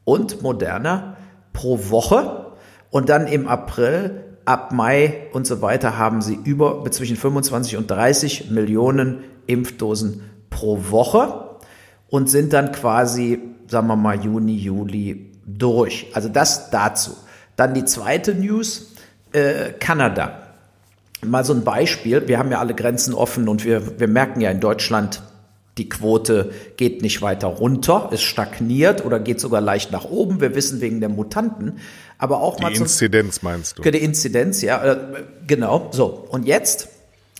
und 0.04 0.42
Moderna 0.42 1.16
pro 1.52 1.90
Woche. 1.90 2.52
Und 2.90 3.08
dann 3.08 3.26
im 3.26 3.48
April, 3.48 4.22
ab 4.44 4.72
Mai 4.72 5.28
und 5.32 5.46
so 5.46 5.60
weiter 5.60 5.98
haben 5.98 6.22
sie 6.22 6.38
über 6.44 6.84
zwischen 6.90 7.16
25 7.16 7.76
und 7.76 7.90
30 7.90 8.50
Millionen 8.50 9.24
Impfdosen 9.46 10.22
pro 10.50 10.90
Woche 10.90 11.58
und 12.08 12.30
sind 12.30 12.52
dann 12.52 12.72
quasi, 12.72 13.40
sagen 13.66 13.88
wir 13.88 13.96
mal, 13.96 14.22
Juni, 14.22 14.56
Juli 14.56 15.32
durch. 15.46 16.06
Also 16.14 16.28
das 16.28 16.70
dazu. 16.70 17.12
Dann 17.56 17.74
die 17.74 17.84
zweite 17.84 18.34
News, 18.34 18.94
äh, 19.32 19.72
Kanada. 19.72 20.42
Mal 21.24 21.44
so 21.44 21.54
ein 21.54 21.64
Beispiel. 21.64 22.28
Wir 22.28 22.38
haben 22.38 22.50
ja 22.50 22.60
alle 22.60 22.74
Grenzen 22.74 23.14
offen 23.14 23.48
und 23.48 23.64
wir, 23.64 23.98
wir 23.98 24.08
merken 24.08 24.40
ja 24.40 24.50
in 24.50 24.60
Deutschland, 24.60 25.22
die 25.78 25.88
Quote 25.88 26.52
geht 26.76 27.02
nicht 27.02 27.20
weiter 27.20 27.48
runter, 27.48 28.08
es 28.12 28.22
stagniert 28.22 29.04
oder 29.04 29.20
geht 29.20 29.40
sogar 29.40 29.60
leicht 29.60 29.92
nach 29.92 30.04
oben. 30.06 30.40
Wir 30.40 30.54
wissen 30.54 30.80
wegen 30.80 31.00
der 31.00 31.10
Mutanten. 31.10 31.78
Aber 32.18 32.40
auch 32.40 32.56
die 32.56 32.62
mal 32.62 32.72
Die 32.72 32.78
Inzidenz 32.78 33.42
meinst 33.42 33.78
du? 33.78 33.82
Die 33.82 33.98
Inzidenz, 33.98 34.62
ja, 34.62 34.82
äh, 34.82 34.98
genau. 35.46 35.88
So. 35.92 36.06
Und 36.30 36.46
jetzt 36.46 36.88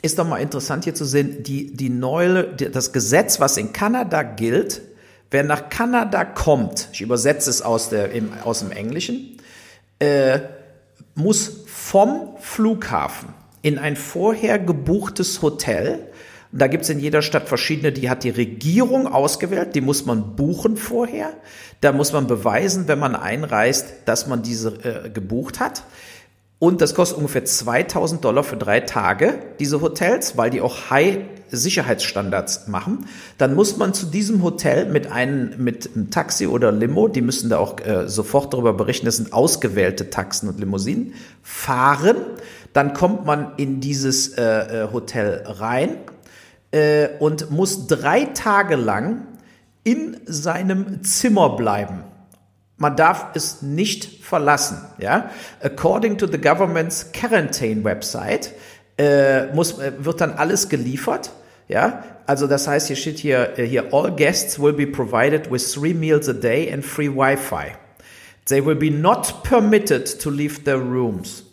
ist 0.02 0.18
doch 0.18 0.28
mal 0.28 0.38
interessant 0.38 0.84
hier 0.84 0.94
zu 0.94 1.06
sehen, 1.06 1.42
die, 1.42 1.74
die 1.74 1.88
neue, 1.88 2.44
das 2.44 2.92
Gesetz, 2.92 3.40
was 3.40 3.56
in 3.56 3.72
Kanada 3.72 4.22
gilt, 4.22 4.82
wer 5.30 5.42
nach 5.42 5.70
Kanada 5.70 6.24
kommt, 6.24 6.88
ich 6.92 7.00
übersetze 7.00 7.48
es 7.48 7.62
aus, 7.62 7.88
der, 7.88 8.12
im, 8.12 8.32
aus 8.44 8.60
dem 8.60 8.70
Englischen, 8.70 9.38
äh, 9.98 10.40
muss 11.14 11.64
vom 11.66 12.36
Flughafen 12.38 13.30
in 13.62 13.78
ein 13.78 13.96
vorher 13.96 14.58
gebuchtes 14.58 15.40
Hotel 15.40 16.06
da 16.58 16.66
gibt 16.66 16.84
es 16.84 16.90
in 16.90 16.98
jeder 16.98 17.22
Stadt 17.22 17.48
verschiedene, 17.48 17.92
die 17.92 18.08
hat 18.08 18.24
die 18.24 18.30
Regierung 18.30 19.06
ausgewählt, 19.06 19.74
die 19.74 19.80
muss 19.80 20.06
man 20.06 20.36
buchen 20.36 20.76
vorher. 20.76 21.32
Da 21.80 21.92
muss 21.92 22.12
man 22.12 22.26
beweisen, 22.26 22.88
wenn 22.88 22.98
man 22.98 23.14
einreist, 23.14 23.86
dass 24.06 24.26
man 24.26 24.42
diese 24.42 24.68
äh, 24.84 25.10
gebucht 25.10 25.60
hat. 25.60 25.82
Und 26.58 26.80
das 26.80 26.94
kostet 26.94 27.18
ungefähr 27.18 27.44
2000 27.44 28.24
Dollar 28.24 28.42
für 28.42 28.56
drei 28.56 28.80
Tage, 28.80 29.34
diese 29.60 29.82
Hotels, 29.82 30.38
weil 30.38 30.48
die 30.48 30.62
auch 30.62 30.90
High 30.90 31.18
Sicherheitsstandards 31.50 32.66
machen. 32.66 33.06
Dann 33.38 33.54
muss 33.54 33.76
man 33.76 33.94
zu 33.94 34.06
diesem 34.06 34.42
Hotel 34.42 34.86
mit 34.86 35.12
einem, 35.12 35.62
mit 35.62 35.90
einem 35.94 36.10
Taxi 36.10 36.46
oder 36.46 36.72
Limo, 36.72 37.08
die 37.08 37.20
müssen 37.20 37.50
da 37.50 37.58
auch 37.58 37.78
äh, 37.80 38.08
sofort 38.08 38.52
darüber 38.52 38.72
berichten, 38.72 39.06
das 39.06 39.16
sind 39.16 39.32
ausgewählte 39.32 40.10
Taxen 40.10 40.48
und 40.48 40.58
Limousinen, 40.58 41.14
fahren. 41.42 42.16
Dann 42.72 42.94
kommt 42.94 43.26
man 43.26 43.52
in 43.58 43.80
dieses 43.80 44.36
äh, 44.36 44.42
äh 44.42 44.92
Hotel 44.92 45.44
rein 45.46 45.98
äh, 46.70 47.08
und 47.18 47.50
muss 47.50 47.86
drei 47.86 48.24
Tage 48.26 48.76
lang 48.76 49.26
in 49.84 50.20
seinem 50.26 51.04
Zimmer 51.04 51.56
bleiben. 51.56 52.04
Man 52.76 52.96
darf 52.96 53.28
es 53.34 53.62
nicht 53.62 54.24
verlassen. 54.24 54.78
Ja? 54.98 55.30
According 55.62 56.18
to 56.18 56.26
the 56.26 56.38
government's 56.38 57.12
quarantine 57.12 57.84
website 57.84 58.52
äh, 58.98 59.46
muss, 59.54 59.78
äh, 59.78 59.92
wird 59.98 60.20
dann 60.20 60.32
alles 60.32 60.68
geliefert. 60.68 61.30
Ja, 61.68 62.04
also 62.26 62.46
das 62.46 62.68
heißt, 62.68 62.86
hier 62.86 62.96
steht 62.96 63.18
hier, 63.18 63.58
äh, 63.58 63.66
hier, 63.66 63.92
all 63.92 64.14
guests 64.14 64.60
will 64.60 64.72
be 64.72 64.86
provided 64.86 65.50
with 65.50 65.72
three 65.72 65.94
meals 65.94 66.28
a 66.28 66.32
day 66.32 66.72
and 66.72 66.84
free 66.84 67.08
Wi-Fi. 67.08 67.72
They 68.48 68.64
will 68.64 68.76
be 68.76 68.90
not 68.90 69.42
permitted 69.42 70.20
to 70.20 70.30
leave 70.30 70.62
their 70.64 70.78
rooms. 70.78 71.45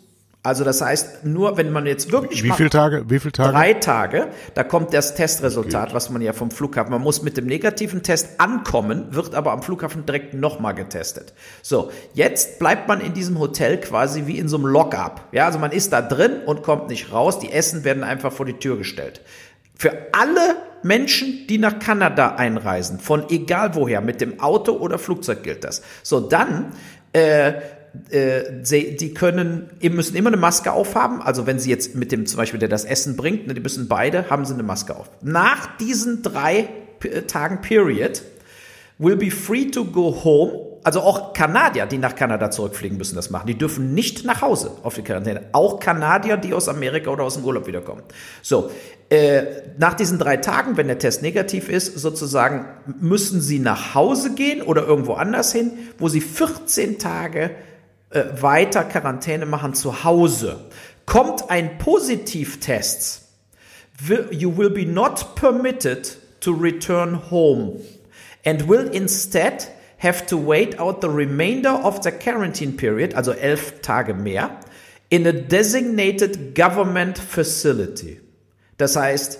Also 0.44 0.62
das 0.62 0.82
heißt, 0.82 1.24
nur 1.24 1.56
wenn 1.56 1.72
man 1.72 1.86
jetzt 1.86 2.12
wirklich 2.12 2.44
wie 2.44 2.50
viele 2.50 2.68
Tage, 2.68 3.08
wie 3.08 3.18
viele 3.18 3.32
Tage? 3.32 3.52
Drei 3.52 3.72
Tage. 3.72 4.28
Da 4.52 4.62
kommt 4.62 4.92
das 4.92 5.14
Testresultat, 5.14 5.84
okay. 5.84 5.94
was 5.94 6.10
man 6.10 6.20
ja 6.20 6.34
vom 6.34 6.50
Flughafen. 6.50 6.92
Man 6.92 7.00
muss 7.00 7.22
mit 7.22 7.38
dem 7.38 7.46
negativen 7.46 8.02
Test 8.02 8.38
ankommen, 8.38 9.06
wird 9.14 9.34
aber 9.34 9.52
am 9.52 9.62
Flughafen 9.62 10.04
direkt 10.04 10.34
nochmal 10.34 10.74
getestet. 10.74 11.32
So, 11.62 11.90
jetzt 12.12 12.58
bleibt 12.58 12.88
man 12.88 13.00
in 13.00 13.14
diesem 13.14 13.38
Hotel 13.38 13.80
quasi 13.80 14.26
wie 14.26 14.38
in 14.38 14.48
so 14.48 14.58
einem 14.58 14.66
Lockup. 14.66 15.22
Ja, 15.32 15.46
also 15.46 15.58
man 15.58 15.72
ist 15.72 15.94
da 15.94 16.02
drin 16.02 16.42
und 16.44 16.62
kommt 16.62 16.88
nicht 16.88 17.10
raus. 17.10 17.38
Die 17.38 17.50
Essen 17.50 17.82
werden 17.84 18.04
einfach 18.04 18.30
vor 18.30 18.44
die 18.44 18.58
Tür 18.58 18.76
gestellt. 18.76 19.22
Für 19.78 19.96
alle 20.12 20.56
Menschen, 20.82 21.46
die 21.48 21.56
nach 21.56 21.78
Kanada 21.78 22.34
einreisen, 22.34 23.00
von 23.00 23.30
egal 23.30 23.74
woher, 23.76 24.02
mit 24.02 24.20
dem 24.20 24.40
Auto 24.40 24.72
oder 24.72 24.98
Flugzeug 24.98 25.42
gilt 25.42 25.64
das. 25.64 25.80
So, 26.02 26.20
dann 26.20 26.74
äh, 27.14 27.54
äh, 28.10 28.42
die 28.62 29.14
können, 29.14 29.70
müssen 29.80 30.16
immer 30.16 30.28
eine 30.28 30.36
Maske 30.36 30.72
aufhaben. 30.72 31.22
Also 31.22 31.46
wenn 31.46 31.58
sie 31.58 31.70
jetzt 31.70 31.94
mit 31.94 32.12
dem 32.12 32.26
zum 32.26 32.38
Beispiel, 32.38 32.60
der 32.60 32.68
das 32.68 32.84
Essen 32.84 33.16
bringt, 33.16 33.46
ne, 33.46 33.54
die 33.54 33.60
müssen 33.60 33.88
beide, 33.88 34.30
haben 34.30 34.44
sie 34.44 34.54
eine 34.54 34.62
Maske 34.62 34.96
auf. 34.96 35.10
Nach 35.22 35.76
diesen 35.76 36.22
drei 36.22 36.68
äh, 37.02 37.22
Tagen 37.22 37.60
Period 37.60 38.22
will 38.98 39.16
be 39.16 39.30
free 39.30 39.66
to 39.66 39.84
go 39.84 40.24
home. 40.24 40.74
Also 40.84 41.00
auch 41.00 41.32
Kanadier, 41.32 41.86
die 41.86 41.96
nach 41.96 42.14
Kanada 42.14 42.50
zurückfliegen, 42.50 42.98
müssen 42.98 43.16
das 43.16 43.30
machen. 43.30 43.46
Die 43.46 43.56
dürfen 43.56 43.94
nicht 43.94 44.26
nach 44.26 44.42
Hause 44.42 44.72
auf 44.82 44.94
die 44.94 45.02
Quarantäne. 45.02 45.40
Auch 45.52 45.80
Kanadier, 45.80 46.36
die 46.36 46.52
aus 46.52 46.68
Amerika 46.68 47.10
oder 47.10 47.24
aus 47.24 47.34
dem 47.34 47.44
Urlaub 47.44 47.66
wiederkommen. 47.66 48.02
So, 48.42 48.70
äh, 49.08 49.44
nach 49.78 49.94
diesen 49.94 50.18
drei 50.18 50.36
Tagen, 50.36 50.76
wenn 50.76 50.88
der 50.88 50.98
Test 50.98 51.22
negativ 51.22 51.70
ist, 51.70 51.98
sozusagen 51.98 52.66
müssen 53.00 53.40
sie 53.40 53.60
nach 53.60 53.94
Hause 53.94 54.34
gehen 54.34 54.60
oder 54.60 54.86
irgendwo 54.86 55.14
anders 55.14 55.52
hin, 55.52 55.72
wo 55.98 56.08
sie 56.08 56.20
14 56.20 56.98
Tage 56.98 57.52
äh, 58.14 58.40
weiter 58.40 58.84
Quarantäne 58.84 59.44
machen 59.44 59.74
zu 59.74 60.04
Hause. 60.04 60.70
Kommt 61.04 61.50
ein 61.50 61.78
Positivtest, 61.78 63.22
You 64.30 64.56
will 64.56 64.70
be 64.70 64.84
not 64.84 65.36
permitted 65.36 66.16
to 66.40 66.52
return 66.52 67.30
home 67.30 67.80
and 68.44 68.68
will 68.68 68.88
instead 68.92 69.68
have 69.98 70.26
to 70.26 70.36
wait 70.36 70.78
out 70.78 71.00
the 71.00 71.08
remainder 71.08 71.70
of 71.70 72.02
the 72.02 72.10
quarantine 72.10 72.76
period, 72.76 73.14
also 73.14 73.32
elf 73.32 73.80
Tage 73.82 74.14
mehr, 74.14 74.50
in 75.10 75.26
a 75.26 75.32
designated 75.32 76.54
government 76.54 77.18
facility. 77.18 78.20
Das 78.76 78.96
heißt, 78.96 79.38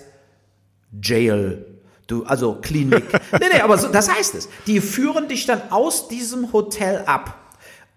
Jail, 1.01 1.65
du, 2.07 2.23
also 2.23 2.55
Klinik. 2.61 3.03
nee, 3.33 3.47
nee, 3.53 3.59
aber 3.59 3.77
so, 3.77 3.89
das 3.89 4.09
heißt 4.09 4.35
es. 4.35 4.49
Die 4.67 4.79
führen 4.79 5.27
dich 5.27 5.45
dann 5.45 5.61
aus 5.69 6.07
diesem 6.07 6.53
Hotel 6.53 7.03
ab. 7.05 7.44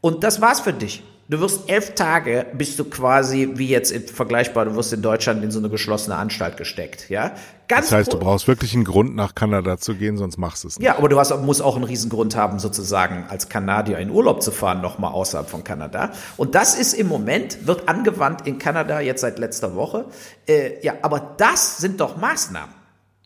Und 0.00 0.24
das 0.24 0.40
war's 0.40 0.60
für 0.60 0.72
dich. 0.72 1.02
Du 1.30 1.40
wirst 1.40 1.68
elf 1.68 1.94
Tage, 1.94 2.46
bist 2.54 2.78
du 2.78 2.84
quasi 2.84 3.50
wie 3.56 3.68
jetzt 3.68 3.92
vergleichbar, 4.10 4.64
du 4.64 4.74
wirst 4.76 4.94
in 4.94 5.02
Deutschland 5.02 5.44
in 5.44 5.50
so 5.50 5.58
eine 5.58 5.68
geschlossene 5.68 6.16
Anstalt 6.16 6.56
gesteckt, 6.56 7.10
ja. 7.10 7.32
Ganz 7.68 7.90
das 7.90 7.98
heißt, 7.98 8.12
du 8.14 8.18
brauchst 8.18 8.48
wirklich 8.48 8.72
einen 8.72 8.84
Grund, 8.84 9.14
nach 9.14 9.34
Kanada 9.34 9.76
zu 9.76 9.94
gehen, 9.94 10.16
sonst 10.16 10.38
machst 10.38 10.64
du 10.64 10.68
es 10.68 10.78
nicht. 10.78 10.86
Ja, 10.86 10.96
aber 10.96 11.10
du 11.10 11.18
hast, 11.18 11.38
musst 11.42 11.60
auch 11.60 11.76
einen 11.76 11.84
Riesengrund 11.84 12.34
haben, 12.34 12.58
sozusagen 12.58 13.26
als 13.28 13.50
Kanadier 13.50 13.98
in 13.98 14.08
Urlaub 14.08 14.42
zu 14.42 14.52
fahren, 14.52 14.80
nochmal 14.80 15.12
außerhalb 15.12 15.50
von 15.50 15.64
Kanada. 15.64 16.12
Und 16.38 16.54
das 16.54 16.78
ist 16.78 16.94
im 16.94 17.08
Moment, 17.08 17.66
wird 17.66 17.90
angewandt 17.90 18.46
in 18.46 18.58
Kanada 18.58 19.00
jetzt 19.00 19.20
seit 19.20 19.38
letzter 19.38 19.74
Woche. 19.74 20.06
Äh, 20.46 20.82
ja, 20.82 20.94
aber 21.02 21.34
das 21.36 21.76
sind 21.76 22.00
doch 22.00 22.16
Maßnahmen. 22.16 22.77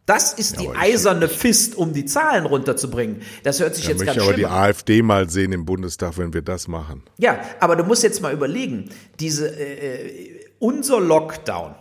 Das 0.07 0.33
ist 0.33 0.61
die 0.61 0.69
eiserne 0.69 1.29
Fist, 1.29 1.77
um 1.77 1.93
die 1.93 2.05
Zahlen 2.05 2.45
runterzubringen. 2.45 3.23
Das 3.45 3.61
hört 3.61 3.77
sich 3.77 3.85
ja, 3.85 3.91
jetzt 3.91 4.05
ganz 4.05 4.17
schlimm 4.17 4.27
an. 4.27 4.29
aber 4.29 4.37
die 4.37 4.47
AfD 4.47 5.03
mal 5.03 5.31
sehen 5.31 5.53
im 5.53 5.65
Bundestag, 5.65 6.19
wenn 6.19 6.35
wir 6.35 6.43
das 6.43 6.67
machen. 6.67 7.03
Ja, 7.19 7.41
aber 7.61 7.77
du 7.77 7.85
musst 7.85 8.03
jetzt 8.03 8.21
mal 8.21 8.33
überlegen, 8.33 8.91
diese, 9.21 9.49
äh, 9.49 10.07
äh 10.07 10.41
unser 10.59 11.01
Lockdown 11.01 11.75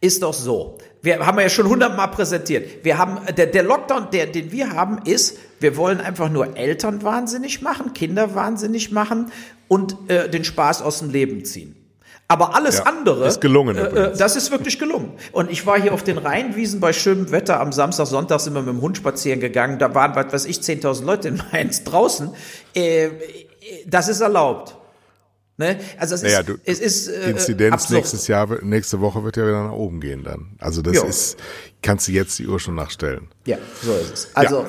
ist 0.00 0.22
doch 0.22 0.34
so. 0.34 0.78
Wir 1.00 1.24
haben 1.24 1.38
ja 1.38 1.48
schon 1.48 1.68
hundertmal 1.68 2.08
präsentiert. 2.08 2.84
Wir 2.84 2.98
haben, 2.98 3.20
der, 3.34 3.46
der 3.46 3.62
Lockdown, 3.62 4.08
der, 4.10 4.26
den 4.26 4.52
wir 4.52 4.70
haben, 4.72 4.98
ist, 5.04 5.38
wir 5.60 5.76
wollen 5.76 6.00
einfach 6.00 6.28
nur 6.28 6.56
Eltern 6.56 7.02
wahnsinnig 7.02 7.62
machen, 7.62 7.94
Kinder 7.94 8.34
wahnsinnig 8.34 8.90
machen 8.90 9.32
und 9.68 9.96
äh, 10.08 10.28
den 10.28 10.44
Spaß 10.44 10.82
aus 10.82 10.98
dem 10.98 11.10
Leben 11.10 11.44
ziehen. 11.44 11.81
Aber 12.32 12.54
alles 12.54 12.78
ja, 12.78 12.84
andere, 12.84 13.26
ist 13.26 13.42
gelungen. 13.42 13.76
Äh, 13.76 13.82
äh 13.82 14.16
das 14.16 14.36
ist 14.36 14.50
wirklich 14.50 14.78
gelungen. 14.78 15.12
Und 15.32 15.50
ich 15.50 15.66
war 15.66 15.78
hier 15.78 15.92
auf 15.92 16.02
den 16.02 16.16
Rheinwiesen 16.16 16.80
bei 16.80 16.94
schönem 16.94 17.30
Wetter. 17.30 17.60
Am 17.60 17.72
Samstag, 17.72 18.06
Sonntag 18.06 18.40
sind 18.40 18.54
wir 18.54 18.62
mit 18.62 18.70
dem 18.70 18.80
Hund 18.80 18.96
spazieren 18.96 19.38
gegangen. 19.38 19.78
Da 19.78 19.94
waren, 19.94 20.16
was 20.16 20.32
weiß 20.32 20.46
ich, 20.46 20.56
10.000 20.56 21.04
Leute 21.04 21.28
in 21.28 21.42
Mainz 21.52 21.84
draußen. 21.84 22.30
Äh, 22.72 23.10
das 23.86 24.08
ist 24.08 24.22
erlaubt. 24.22 24.76
Ne? 25.62 25.78
Also 25.96 26.16
es 26.16 26.22
naja, 26.22 26.40
ist, 26.40 26.48
du, 26.48 26.56
es 26.64 26.80
ist 26.80 27.08
äh, 27.08 27.30
Inzidenz 27.30 27.74
absurd. 27.74 27.98
nächstes 27.98 28.26
Jahr, 28.26 28.48
nächste 28.62 29.00
Woche 29.00 29.22
wird 29.22 29.36
ja 29.36 29.44
wieder 29.44 29.62
nach 29.62 29.72
oben 29.72 30.00
gehen 30.00 30.24
dann. 30.24 30.56
Also 30.58 30.82
das 30.82 30.96
jo. 30.96 31.04
ist, 31.04 31.36
kannst 31.82 32.08
du 32.08 32.12
jetzt 32.12 32.36
die 32.40 32.48
Uhr 32.48 32.58
schon 32.58 32.74
nachstellen. 32.74 33.28
Ja, 33.46 33.58
so 33.80 33.92
ist 33.94 34.12
es. 34.12 34.28
Also 34.34 34.66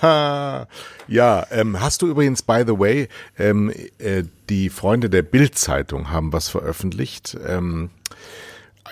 ja, 0.00 0.68
ja 1.08 1.46
ähm, 1.50 1.80
hast 1.80 2.02
du 2.02 2.06
übrigens 2.06 2.42
by 2.42 2.62
the 2.64 2.78
way 2.78 3.08
ähm, 3.36 3.72
äh, 3.98 4.22
die 4.48 4.70
Freunde 4.70 5.10
der 5.10 5.22
Bild-Zeitung 5.22 6.10
haben 6.10 6.32
was 6.32 6.48
veröffentlicht. 6.48 7.36
Ähm, 7.44 7.90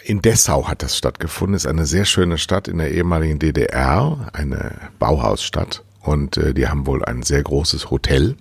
in 0.02 0.20
Dessau 0.20 0.66
hat 0.66 0.82
das 0.82 0.96
stattgefunden. 0.96 1.54
Ist 1.54 1.66
eine 1.66 1.86
sehr 1.86 2.06
schöne 2.06 2.38
Stadt 2.38 2.66
in 2.66 2.78
der 2.78 2.90
ehemaligen 2.90 3.38
DDR, 3.38 4.30
eine 4.32 4.72
Bauhausstadt. 4.98 5.84
Und 6.00 6.38
äh, 6.38 6.54
die 6.54 6.66
haben 6.66 6.86
wohl 6.86 7.04
ein 7.04 7.22
sehr 7.22 7.42
großes 7.42 7.90
Hotel, 7.90 8.36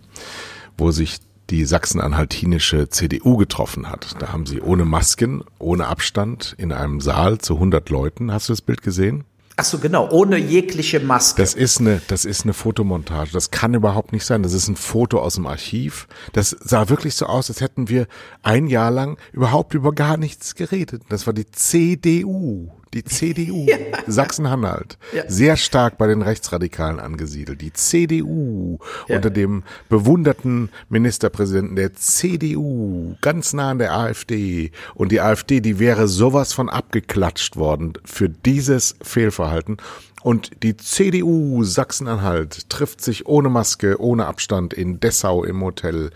wo 0.78 0.92
sich 0.92 1.20
die 1.50 1.66
sachsen-anhaltinische 1.66 2.90
CDU 2.90 3.38
getroffen 3.38 3.90
hat. 3.90 4.16
Da 4.20 4.32
haben 4.32 4.46
sie 4.46 4.62
ohne 4.62 4.86
Masken, 4.86 5.44
ohne 5.58 5.88
Abstand 5.88 6.56
in 6.58 6.72
einem 6.72 7.02
Saal 7.02 7.40
zu 7.40 7.56
100 7.56 7.90
Leuten. 7.90 8.32
Hast 8.32 8.50
du 8.50 8.54
das 8.54 8.62
Bild 8.62 8.82
gesehen? 8.82 9.26
Ach 9.62 9.66
so, 9.66 9.78
genau, 9.78 10.10
ohne 10.10 10.38
jegliche 10.38 11.02
Maske. 11.02 11.42
Das 11.42 11.54
ist 11.54 11.82
eine, 11.82 12.02
das 12.08 12.24
ist 12.24 12.46
eine 12.46 12.54
Fotomontage. 12.54 13.34
Das 13.34 13.52
kann 13.52 13.74
überhaupt 13.74 14.14
nicht 14.14 14.24
sein. 14.24 14.42
Das 14.42 14.54
ist 14.54 14.70
ein 14.70 14.78
Foto 14.78 15.20
aus 15.20 15.36
dem 15.36 15.48
Archiv. 15.48 16.08
Das 16.32 16.52
sah 16.52 16.88
wirklich 16.88 17.16
so 17.16 17.26
aus, 17.26 17.50
als 17.50 17.60
hätten 17.60 17.90
wir 17.90 18.08
ein 18.42 18.68
Jahr 18.68 18.90
lang 18.90 19.18
überhaupt 19.34 19.74
über 19.74 19.92
gar 19.92 20.16
nichts 20.16 20.56
geredet. 20.56 21.04
Das 21.10 21.28
war 21.28 21.34
die 21.34 21.52
CDU. 21.52 22.72
Die 22.94 23.04
CDU, 23.04 23.66
ja. 23.68 23.78
Sachsen-Anhalt, 24.08 24.98
ja. 25.14 25.24
sehr 25.28 25.58
stark 25.58 25.98
bei 25.98 26.08
den 26.08 26.22
Rechtsradikalen 26.22 27.00
angesiedelt. 27.00 27.62
Die 27.62 27.74
CDU 27.74 28.80
ja. 29.08 29.16
unter 29.16 29.30
dem 29.30 29.64
bewunderten 29.90 30.70
Ministerpräsidenten 30.90 31.76
der 31.76 31.94
CDU, 31.94 33.16
ganz 33.22 33.54
nah 33.54 33.72
an 33.72 33.80
der 33.80 33.94
AfD. 33.94 34.72
Und 34.96 35.12
die 35.12 35.22
AfD, 35.22 35.60
die 35.60 35.80
wäre 35.80 36.08
sowas 36.08 36.54
von 36.54 36.70
abgeklatscht 36.70 37.58
worden 37.58 37.94
für 38.06 38.30
dieses 38.30 38.96
Fehlverhalten. 39.02 39.78
Und 40.22 40.64
die 40.64 40.76
CDU 40.76 41.64
Sachsen-Anhalt 41.64 42.70
trifft 42.70 43.02
sich 43.02 43.26
ohne 43.26 43.50
Maske, 43.50 44.02
ohne 44.02 44.26
Abstand 44.26 44.74
in 44.74 45.00
Dessau 45.00 45.44
im 45.44 45.64
Hotel. 45.64 46.12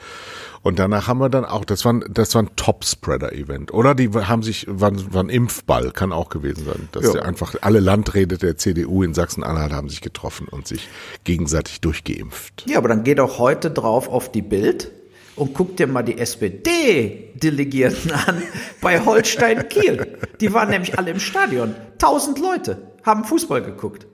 Und 0.62 0.80
danach 0.80 1.08
haben 1.08 1.20
wir 1.20 1.30
dann 1.30 1.46
auch, 1.46 1.66
das 1.66 1.86
war, 1.86 2.00
das 2.10 2.36
war 2.36 2.44
ein 2.44 2.50
Top-Spreader-Event. 2.56 3.74
Oder 3.74 3.96
die 3.96 4.10
haben 4.10 4.44
sich, 4.44 4.66
waren, 4.70 5.14
waren 5.14 5.30
Impfball, 5.30 5.92
kann 5.92 6.12
auch 6.12 6.30
gewesen 6.30 6.66
sein. 6.66 6.90
Dass 6.92 7.14
ja. 7.14 7.22
einfach 7.22 7.56
alle 7.62 7.80
Landräte 7.80 8.38
der 8.38 8.58
CDU 8.58 9.04
in 9.04 9.14
Sachsen-Anhalt 9.14 9.72
haben 9.72 9.90
sich 9.90 10.02
getroffen 10.02 10.48
und 10.50 10.68
sich 10.68 10.88
gegenseitig 11.24 11.82
durchgeimpft. 11.82 12.66
Ja, 12.68 12.78
aber 12.78 12.90
dann 12.90 13.04
geh 13.04 13.16
doch 13.16 13.40
heute 13.40 13.72
drauf 13.72 14.10
auf 14.10 14.32
die 14.32 14.42
Bild 14.42 14.92
und 15.36 15.54
guck 15.54 15.78
dir 15.78 15.88
mal 15.88 16.04
die 16.04 16.18
SPD-Delegierten 16.18 18.12
an 18.12 18.44
bei 18.82 19.04
Holstein 19.04 19.68
Kiel. 19.68 20.18
Die 20.40 20.54
waren 20.54 20.70
nämlich 20.70 20.98
alle 20.98 21.12
im 21.12 21.20
Stadion. 21.20 21.76
Tausend 21.98 22.40
Leute 22.40 22.93
haben 23.04 23.24
Fußball 23.24 23.62
geguckt. 23.62 24.08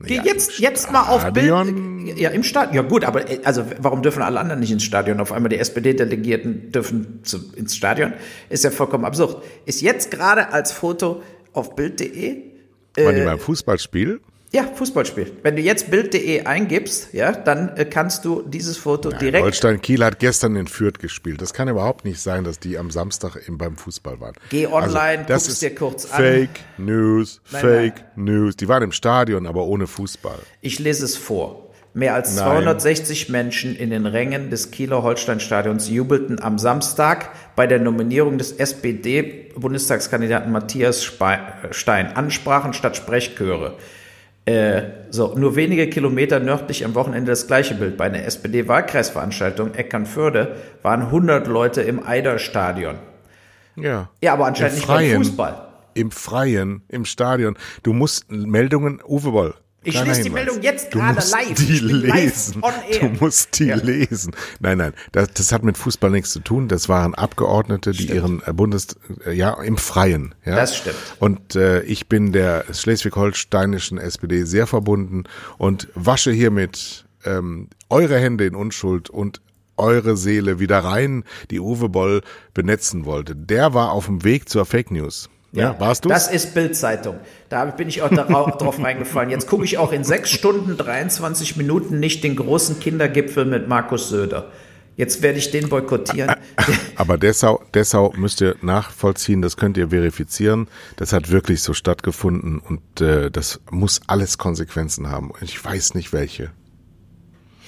Geh 0.00 0.16
ja, 0.16 0.24
jetzt, 0.24 0.58
jetzt 0.58 0.92
mal 0.92 1.08
auf 1.08 1.32
Bild. 1.32 1.46
Ja, 2.18 2.28
im 2.28 2.42
Stadion. 2.42 2.74
Ja, 2.74 2.82
gut, 2.82 3.04
aber 3.04 3.30
äh, 3.30 3.40
also 3.44 3.64
warum 3.78 4.02
dürfen 4.02 4.22
alle 4.22 4.38
anderen 4.38 4.60
nicht 4.60 4.70
ins 4.70 4.84
Stadion? 4.84 5.20
Auf 5.20 5.32
einmal 5.32 5.48
die 5.48 5.58
SPD-Delegierten 5.58 6.70
dürfen 6.70 7.20
zu, 7.24 7.52
ins 7.54 7.74
Stadion. 7.74 8.12
Ist 8.50 8.64
ja 8.64 8.70
vollkommen 8.70 9.06
absurd. 9.06 9.42
Ist 9.64 9.80
jetzt 9.80 10.10
gerade 10.10 10.52
als 10.52 10.72
Foto 10.72 11.22
auf 11.54 11.74
Bild.de. 11.74 12.42
Äh, 12.96 13.04
Waren 13.04 13.16
die 13.16 13.22
beim 13.22 13.38
Fußballspiel? 13.38 14.20
Ja, 14.56 14.64
Fußballspiel. 14.74 15.32
Wenn 15.42 15.54
du 15.54 15.60
jetzt 15.60 15.90
Bild.de 15.90 16.46
eingibst, 16.46 17.12
ja, 17.12 17.32
dann 17.32 17.76
äh, 17.76 17.84
kannst 17.84 18.24
du 18.24 18.40
dieses 18.40 18.78
Foto 18.78 19.10
Nein, 19.10 19.18
direkt. 19.18 19.44
Holstein 19.44 19.82
Kiel 19.82 20.02
hat 20.02 20.18
gestern 20.18 20.56
in 20.56 20.66
Fürth 20.66 20.98
gespielt. 20.98 21.42
Das 21.42 21.52
kann 21.52 21.68
überhaupt 21.68 22.06
nicht 22.06 22.22
sein, 22.22 22.42
dass 22.42 22.58
die 22.58 22.78
am 22.78 22.90
Samstag 22.90 23.36
eben 23.46 23.58
beim 23.58 23.76
Fußball 23.76 24.18
waren. 24.18 24.32
Geh 24.48 24.66
online, 24.66 25.18
also, 25.18 25.28
das 25.28 25.46
guck's 25.46 25.58
dir 25.58 25.74
kurz 25.74 26.10
an. 26.10 26.22
Fake 26.22 26.60
News, 26.78 27.42
nein, 27.50 27.60
Fake 27.60 28.04
nein. 28.16 28.24
News. 28.24 28.56
Die 28.56 28.66
waren 28.66 28.82
im 28.82 28.92
Stadion, 28.92 29.46
aber 29.46 29.66
ohne 29.66 29.86
Fußball. 29.86 30.38
Ich 30.62 30.78
lese 30.78 31.04
es 31.04 31.18
vor. 31.18 31.68
Mehr 31.92 32.14
als 32.14 32.34
Nein. 32.36 32.46
260 32.46 33.28
Menschen 33.28 33.76
in 33.76 33.90
den 33.90 34.06
Rängen 34.06 34.48
des 34.48 34.70
Kieler 34.70 35.02
Holstein-Stadions 35.02 35.90
jubelten 35.90 36.40
am 36.42 36.58
Samstag 36.58 37.28
bei 37.56 37.66
der 37.66 37.80
Nominierung 37.80 38.38
des 38.38 38.52
SPD-Bundestagskandidaten 38.52 40.50
Matthias 40.50 41.04
Stein. 41.04 42.16
Ansprachen 42.16 42.72
statt 42.72 42.96
Sprechchöre. 42.96 43.76
Äh, 44.46 44.82
so, 45.10 45.34
nur 45.36 45.56
wenige 45.56 45.88
Kilometer 45.88 46.38
nördlich 46.38 46.84
am 46.84 46.94
Wochenende 46.94 47.32
das 47.32 47.48
gleiche 47.48 47.74
Bild. 47.74 47.96
Bei 47.96 48.04
einer 48.04 48.24
SPD-Wahlkreisveranstaltung 48.24 49.74
Eckernförde 49.74 50.54
waren 50.82 51.02
100 51.02 51.48
Leute 51.48 51.82
im 51.82 52.06
Eiderstadion. 52.06 52.96
Ja. 53.74 54.08
Ja, 54.22 54.32
aber 54.32 54.46
anscheinend 54.46 54.76
nicht 54.76 54.86
beim 54.86 55.16
Fußball. 55.16 55.66
Im 55.94 56.10
Freien, 56.12 56.82
im 56.88 57.04
Stadion. 57.04 57.56
Du 57.82 57.92
musst 57.92 58.30
Meldungen, 58.30 59.00
Uwe 59.04 59.30
Boll, 59.32 59.54
ich 59.86 60.04
lese 60.04 60.22
die 60.22 60.30
Meldung 60.30 60.62
jetzt 60.62 60.90
gerade 60.90 61.20
live. 61.30 61.54
Die 61.54 61.78
lesen. 61.78 62.60
Live 62.60 62.98
du 63.00 63.24
musst 63.24 63.58
die 63.58 63.66
ja. 63.66 63.76
lesen. 63.76 64.34
Nein, 64.60 64.78
nein, 64.78 64.92
das, 65.12 65.32
das, 65.32 65.52
hat 65.52 65.62
mit 65.62 65.78
Fußball 65.78 66.10
nichts 66.10 66.30
zu 66.30 66.40
tun. 66.40 66.68
Das 66.68 66.88
waren 66.88 67.14
Abgeordnete, 67.14 67.92
die 67.92 68.04
stimmt. 68.04 68.16
ihren 68.16 68.42
äh, 68.46 68.52
Bundes, 68.52 68.96
äh, 69.24 69.32
ja, 69.32 69.60
im 69.62 69.76
Freien. 69.76 70.34
Ja? 70.44 70.56
Das 70.56 70.76
stimmt. 70.76 70.96
Und 71.20 71.54
äh, 71.54 71.82
ich 71.82 72.08
bin 72.08 72.32
der 72.32 72.64
schleswig-holsteinischen 72.72 73.98
SPD 73.98 74.44
sehr 74.44 74.66
verbunden 74.66 75.24
und 75.58 75.88
wasche 75.94 76.32
hiermit 76.32 77.04
ähm, 77.24 77.68
eure 77.88 78.18
Hände 78.18 78.46
in 78.46 78.54
Unschuld 78.54 79.10
und 79.10 79.40
eure 79.76 80.16
Seele 80.16 80.58
wieder 80.58 80.80
rein, 80.80 81.24
die 81.50 81.60
Uwe 81.60 81.88
Boll 81.88 82.22
benetzen 82.54 83.04
wollte. 83.04 83.36
Der 83.36 83.74
war 83.74 83.92
auf 83.92 84.06
dem 84.06 84.24
Weg 84.24 84.48
zur 84.48 84.64
Fake 84.64 84.90
News. 84.90 85.28
Ja, 85.56 85.72
ja 85.72 85.80
warst 85.80 86.04
du? 86.04 86.08
Das 86.08 86.28
ist 86.28 86.54
Bildzeitung. 86.54 87.16
Da 87.48 87.64
bin 87.64 87.88
ich 87.88 88.02
auch 88.02 88.10
drauf 88.10 88.82
reingefallen. 88.82 89.30
Jetzt 89.30 89.48
gucke 89.48 89.64
ich 89.64 89.78
auch 89.78 89.92
in 89.92 90.04
sechs 90.04 90.30
Stunden 90.30 90.76
23 90.76 91.56
Minuten 91.56 91.98
nicht 91.98 92.22
den 92.22 92.36
großen 92.36 92.78
Kindergipfel 92.78 93.46
mit 93.46 93.66
Markus 93.66 94.10
Söder. 94.10 94.50
Jetzt 94.96 95.22
werde 95.22 95.38
ich 95.38 95.50
den 95.50 95.68
boykottieren. 95.68 96.34
Aber 96.96 97.18
Dessau, 97.18 97.62
Dessau 97.74 98.12
müsst 98.16 98.40
ihr 98.40 98.56
nachvollziehen, 98.62 99.42
das 99.42 99.56
könnt 99.56 99.76
ihr 99.76 99.90
verifizieren. 99.90 100.68
Das 100.96 101.12
hat 101.12 101.30
wirklich 101.30 101.62
so 101.62 101.74
stattgefunden 101.74 102.58
und 102.58 103.00
äh, 103.00 103.30
das 103.30 103.60
muss 103.70 104.00
alles 104.06 104.38
Konsequenzen 104.38 105.10
haben. 105.10 105.32
Ich 105.42 105.62
weiß 105.62 105.94
nicht 105.94 106.12
welche. 106.12 106.50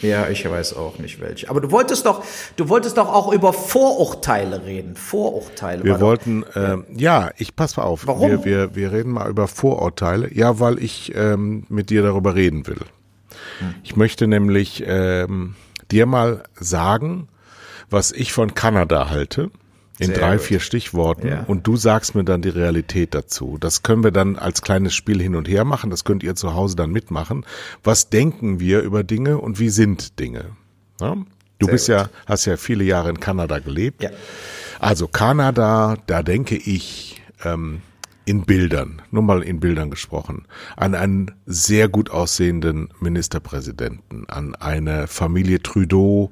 Ja, 0.02 0.28
ich 0.28 0.48
weiß 0.48 0.74
auch 0.74 0.98
nicht 0.98 1.20
welche. 1.20 1.50
Aber 1.50 1.60
du 1.60 1.70
wolltest 1.70 2.06
doch, 2.06 2.24
du 2.56 2.68
wolltest 2.68 2.96
doch 2.96 3.08
auch 3.08 3.32
über 3.32 3.52
Vorurteile 3.52 4.64
reden. 4.64 4.96
Vorurteile. 4.96 5.84
Wir 5.84 6.00
wollten, 6.00 6.42
doch, 6.42 6.56
äh, 6.56 6.76
ja, 6.94 7.30
ich 7.36 7.56
pass 7.56 7.76
mal 7.76 7.84
auf. 7.84 8.06
Warum? 8.06 8.30
Wir, 8.30 8.44
wir, 8.44 8.76
wir 8.76 8.92
reden 8.92 9.12
mal 9.12 9.28
über 9.28 9.48
Vorurteile. 9.48 10.32
Ja, 10.32 10.60
weil 10.60 10.82
ich 10.82 11.12
ähm, 11.14 11.64
mit 11.68 11.90
dir 11.90 12.02
darüber 12.02 12.34
reden 12.34 12.66
will. 12.66 12.80
Hm. 13.58 13.74
Ich 13.82 13.96
möchte 13.96 14.26
nämlich 14.26 14.84
ähm, 14.86 15.56
dir 15.90 16.06
mal 16.06 16.44
sagen, 16.54 17.28
was 17.90 18.12
ich 18.12 18.32
von 18.32 18.54
Kanada 18.54 19.10
halte. 19.10 19.50
In 19.98 20.06
Sehr 20.08 20.18
drei, 20.18 20.36
gut. 20.36 20.42
vier 20.44 20.60
Stichworten. 20.60 21.26
Ja. 21.28 21.44
Und 21.46 21.66
du 21.66 21.76
sagst 21.76 22.14
mir 22.14 22.24
dann 22.24 22.40
die 22.40 22.48
Realität 22.50 23.14
dazu. 23.14 23.56
Das 23.58 23.82
können 23.82 24.04
wir 24.04 24.12
dann 24.12 24.36
als 24.36 24.62
kleines 24.62 24.94
Spiel 24.94 25.20
hin 25.20 25.34
und 25.34 25.48
her 25.48 25.64
machen. 25.64 25.90
Das 25.90 26.04
könnt 26.04 26.22
ihr 26.22 26.36
zu 26.36 26.54
Hause 26.54 26.76
dann 26.76 26.90
mitmachen. 26.90 27.44
Was 27.82 28.08
denken 28.08 28.60
wir 28.60 28.80
über 28.82 29.02
Dinge 29.02 29.38
und 29.38 29.58
wie 29.58 29.70
sind 29.70 30.20
Dinge? 30.20 30.44
Ja? 31.00 31.16
Du 31.58 31.66
Sehr 31.66 31.72
bist 31.72 31.86
gut. 31.86 31.96
ja, 31.96 32.08
hast 32.26 32.44
ja 32.44 32.56
viele 32.56 32.84
Jahre 32.84 33.10
in 33.10 33.18
Kanada 33.18 33.58
gelebt. 33.58 34.02
Ja. 34.04 34.10
Also 34.78 35.08
Kanada, 35.08 35.96
da 36.06 36.22
denke 36.22 36.54
ich, 36.54 37.20
ähm, 37.44 37.82
in 38.28 38.42
Bildern, 38.42 39.00
nur 39.10 39.22
mal 39.22 39.42
in 39.42 39.58
Bildern 39.58 39.88
gesprochen, 39.90 40.44
an 40.76 40.94
einen 40.94 41.30
sehr 41.46 41.88
gut 41.88 42.10
aussehenden 42.10 42.90
Ministerpräsidenten, 43.00 44.28
an 44.28 44.54
eine 44.54 45.06
Familie 45.06 45.62
Trudeau, 45.62 46.30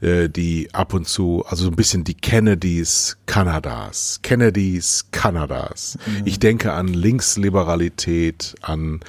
äh, 0.00 0.28
die 0.28 0.72
ab 0.72 0.94
und 0.94 1.08
zu, 1.08 1.44
also 1.48 1.64
so 1.64 1.70
ein 1.70 1.74
bisschen 1.74 2.04
die 2.04 2.14
Kennedys 2.14 3.18
Kanadas, 3.26 4.20
Kennedys 4.22 5.06
Kanadas. 5.10 5.98
Mhm. 6.06 6.22
Ich 6.26 6.38
denke 6.38 6.74
an 6.74 6.86
Linksliberalität, 6.86 8.54
an 8.62 9.00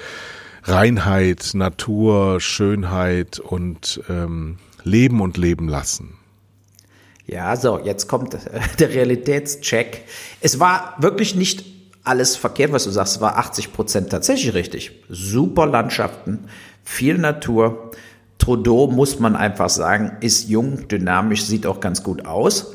Reinheit, 0.64 1.52
Natur, 1.54 2.40
Schönheit 2.42 3.38
und 3.38 4.02
ähm, 4.10 4.58
Leben 4.84 5.22
und 5.22 5.38
Leben 5.38 5.68
lassen. 5.68 6.18
Ja, 7.28 7.56
so, 7.58 7.78
jetzt 7.78 8.08
kommt 8.08 8.36
der 8.80 8.90
Realitätscheck. 8.90 10.06
Es 10.42 10.60
war 10.60 10.96
wirklich 10.98 11.36
nicht 11.36 11.73
alles 12.04 12.36
verkehrt, 12.36 12.72
was 12.72 12.84
du 12.84 12.92
sagst, 12.92 13.22
war 13.22 13.38
80 13.38 13.74
Prozent 13.74 14.10
tatsächlich 14.10 14.54
richtig. 14.54 14.92
Super 15.10 15.66
Landschaften, 15.66 16.48
viel 16.84 17.18
Natur. 17.18 17.92
Trudeau, 18.38 18.88
muss 18.88 19.20
man 19.20 19.36
einfach 19.36 19.70
sagen, 19.70 20.18
ist 20.20 20.50
jung, 20.50 20.88
dynamisch, 20.90 21.44
sieht 21.44 21.66
auch 21.66 21.80
ganz 21.80 22.04
gut 22.04 22.26
aus. 22.26 22.74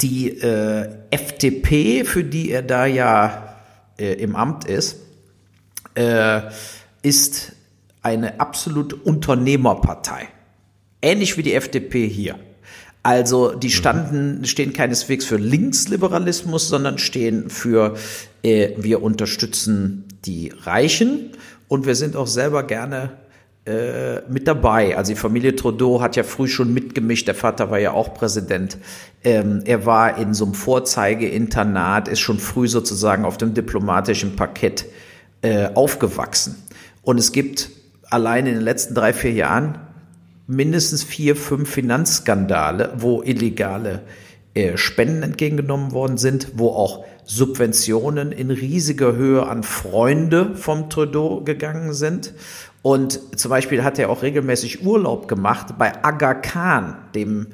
Die 0.00 0.30
äh, 0.40 0.88
FDP, 1.10 2.04
für 2.04 2.24
die 2.24 2.50
er 2.50 2.62
da 2.62 2.84
ja 2.86 3.56
äh, 3.96 4.14
im 4.14 4.34
Amt 4.34 4.64
ist, 4.64 4.96
äh, 5.94 6.40
ist 7.02 7.52
eine 8.02 8.40
absolute 8.40 8.96
Unternehmerpartei. 8.96 10.28
Ähnlich 11.00 11.36
wie 11.36 11.42
die 11.42 11.54
FDP 11.54 12.08
hier. 12.08 12.36
Also 13.04 13.54
die 13.54 13.68
mhm. 13.68 13.72
standen, 13.72 14.44
stehen 14.46 14.72
keineswegs 14.72 15.26
für 15.26 15.36
Linksliberalismus, 15.36 16.68
sondern 16.68 16.98
stehen 16.98 17.50
für 17.50 17.94
äh, 18.42 18.70
wir 18.78 19.02
unterstützen 19.02 20.04
die 20.24 20.52
Reichen 20.62 21.30
und 21.68 21.84
wir 21.84 21.94
sind 21.94 22.16
auch 22.16 22.26
selber 22.26 22.62
gerne 22.62 23.10
äh, 23.66 24.22
mit 24.30 24.48
dabei. 24.48 24.96
Also 24.96 25.12
die 25.12 25.18
Familie 25.18 25.54
Trudeau 25.54 26.00
hat 26.00 26.16
ja 26.16 26.22
früh 26.22 26.48
schon 26.48 26.72
mitgemischt. 26.72 27.28
Der 27.28 27.34
Vater 27.34 27.70
war 27.70 27.78
ja 27.78 27.92
auch 27.92 28.14
Präsident. 28.14 28.78
Ähm, 29.22 29.60
er 29.66 29.84
war 29.84 30.16
in 30.16 30.32
so 30.32 30.46
einem 30.46 30.54
Vorzeigeinternat, 30.54 32.08
ist 32.08 32.20
schon 32.20 32.38
früh 32.38 32.68
sozusagen 32.68 33.26
auf 33.26 33.36
dem 33.36 33.52
diplomatischen 33.52 34.34
Parkett 34.34 34.86
äh, 35.42 35.68
aufgewachsen. 35.74 36.56
Und 37.02 37.20
es 37.20 37.32
gibt 37.32 37.68
allein 38.08 38.46
in 38.46 38.54
den 38.54 38.64
letzten 38.64 38.94
drei, 38.94 39.12
vier 39.12 39.32
Jahren 39.32 39.78
mindestens 40.46 41.02
vier, 41.02 41.36
fünf 41.36 41.70
Finanzskandale, 41.70 42.92
wo 42.96 43.22
illegale 43.22 44.02
äh, 44.54 44.76
Spenden 44.76 45.22
entgegengenommen 45.22 45.92
worden 45.92 46.18
sind, 46.18 46.52
wo 46.54 46.68
auch 46.70 47.04
Subventionen 47.24 48.32
in 48.32 48.50
riesiger 48.50 49.14
Höhe 49.14 49.46
an 49.46 49.62
Freunde 49.62 50.54
vom 50.54 50.90
Trudeau 50.90 51.40
gegangen 51.40 51.94
sind. 51.94 52.34
Und 52.82 53.38
zum 53.38 53.48
Beispiel 53.48 53.82
hat 53.82 53.98
er 53.98 54.10
auch 54.10 54.22
regelmäßig 54.22 54.84
Urlaub 54.84 55.26
gemacht 55.26 55.78
bei 55.78 56.04
Aga 56.04 56.34
Khan, 56.34 56.96
dem 57.14 57.46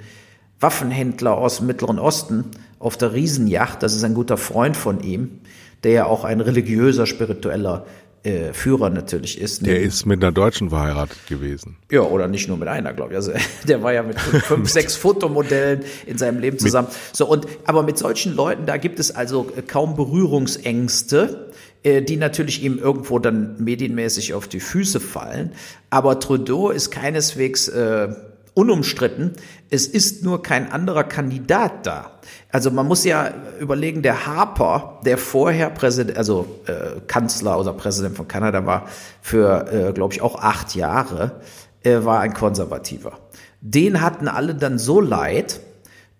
Waffenhändler 0.58 1.38
aus 1.38 1.58
dem 1.58 1.68
Mittleren 1.68 1.98
Osten, 2.00 2.46
auf 2.80 2.96
der 2.96 3.12
Riesenjacht. 3.12 3.82
Das 3.82 3.94
ist 3.94 4.02
ein 4.02 4.14
guter 4.14 4.36
Freund 4.36 4.76
von 4.76 5.00
ihm, 5.00 5.40
der 5.84 5.92
ja 5.92 6.06
auch 6.06 6.24
ein 6.24 6.40
religiöser, 6.40 7.06
spiritueller 7.06 7.86
äh, 8.22 8.52
Führer 8.52 8.90
natürlich 8.90 9.40
ist. 9.40 9.64
Der 9.64 9.80
ist 9.80 10.06
mit 10.06 10.22
einer 10.22 10.32
Deutschen 10.32 10.70
verheiratet 10.70 11.26
gewesen. 11.26 11.76
Ja, 11.90 12.02
oder 12.02 12.28
nicht 12.28 12.48
nur 12.48 12.56
mit 12.56 12.68
einer, 12.68 12.92
glaube 12.92 13.12
ich. 13.12 13.16
Also 13.16 13.32
der 13.68 13.82
war 13.82 13.92
ja 13.92 14.02
mit 14.02 14.20
fünf, 14.20 14.68
sechs 14.68 14.96
Fotomodellen 14.96 15.82
in 16.06 16.18
seinem 16.18 16.40
Leben 16.40 16.58
zusammen. 16.58 16.88
so 17.12 17.26
und 17.26 17.46
aber 17.64 17.82
mit 17.82 17.98
solchen 17.98 18.34
Leuten, 18.34 18.66
da 18.66 18.76
gibt 18.76 19.00
es 19.00 19.14
also 19.14 19.50
kaum 19.66 19.96
Berührungsängste 19.96 21.50
äh, 21.82 22.02
die 22.02 22.18
natürlich 22.18 22.62
ihm 22.62 22.78
irgendwo 22.78 23.18
dann 23.18 23.56
medienmäßig 23.58 24.34
auf 24.34 24.48
die 24.48 24.60
Füße 24.60 25.00
fallen. 25.00 25.52
Aber 25.88 26.20
Trudeau 26.20 26.68
ist 26.68 26.90
keineswegs 26.90 27.68
äh, 27.68 28.08
unumstritten. 28.60 29.32
Es 29.70 29.86
ist 29.86 30.22
nur 30.22 30.42
kein 30.42 30.70
anderer 30.70 31.04
Kandidat 31.04 31.86
da. 31.86 32.12
Also 32.52 32.70
man 32.70 32.86
muss 32.86 33.04
ja 33.04 33.32
überlegen, 33.58 34.02
der 34.02 34.26
Harper, 34.26 35.00
der 35.04 35.18
vorher 35.18 35.70
Präsident, 35.70 36.18
also 36.18 36.60
äh, 36.66 37.00
Kanzler 37.06 37.58
oder 37.58 37.72
Präsident 37.72 38.16
von 38.16 38.28
Kanada 38.28 38.66
war 38.66 38.86
für, 39.22 39.72
äh, 39.72 39.92
glaube 39.92 40.14
ich, 40.14 40.22
auch 40.22 40.36
acht 40.36 40.74
Jahre, 40.74 41.40
äh, 41.82 42.04
war 42.04 42.20
ein 42.20 42.34
Konservativer. 42.34 43.18
Den 43.60 44.00
hatten 44.00 44.28
alle 44.28 44.54
dann 44.54 44.78
so 44.78 45.00
leid, 45.00 45.60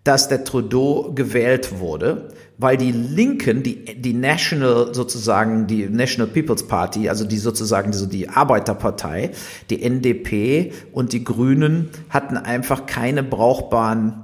dass 0.03 0.27
der 0.27 0.43
Trudeau 0.43 1.11
gewählt 1.13 1.79
wurde, 1.79 2.29
weil 2.57 2.77
die 2.77 2.91
Linken, 2.91 3.63
die, 3.63 3.85
die 4.01 4.13
National 4.13 4.93
sozusagen, 4.93 5.67
die 5.67 5.87
National 5.87 6.31
People's 6.31 6.67
Party, 6.67 7.09
also 7.09 7.25
die 7.25 7.37
sozusagen 7.37 7.91
die, 7.91 8.07
die 8.07 8.29
Arbeiterpartei, 8.29 9.31
die 9.69 9.83
NDP 9.83 10.73
und 10.91 11.13
die 11.13 11.23
Grünen 11.23 11.89
hatten 12.09 12.37
einfach 12.37 12.85
keine 12.85 13.23
brauchbaren 13.23 14.23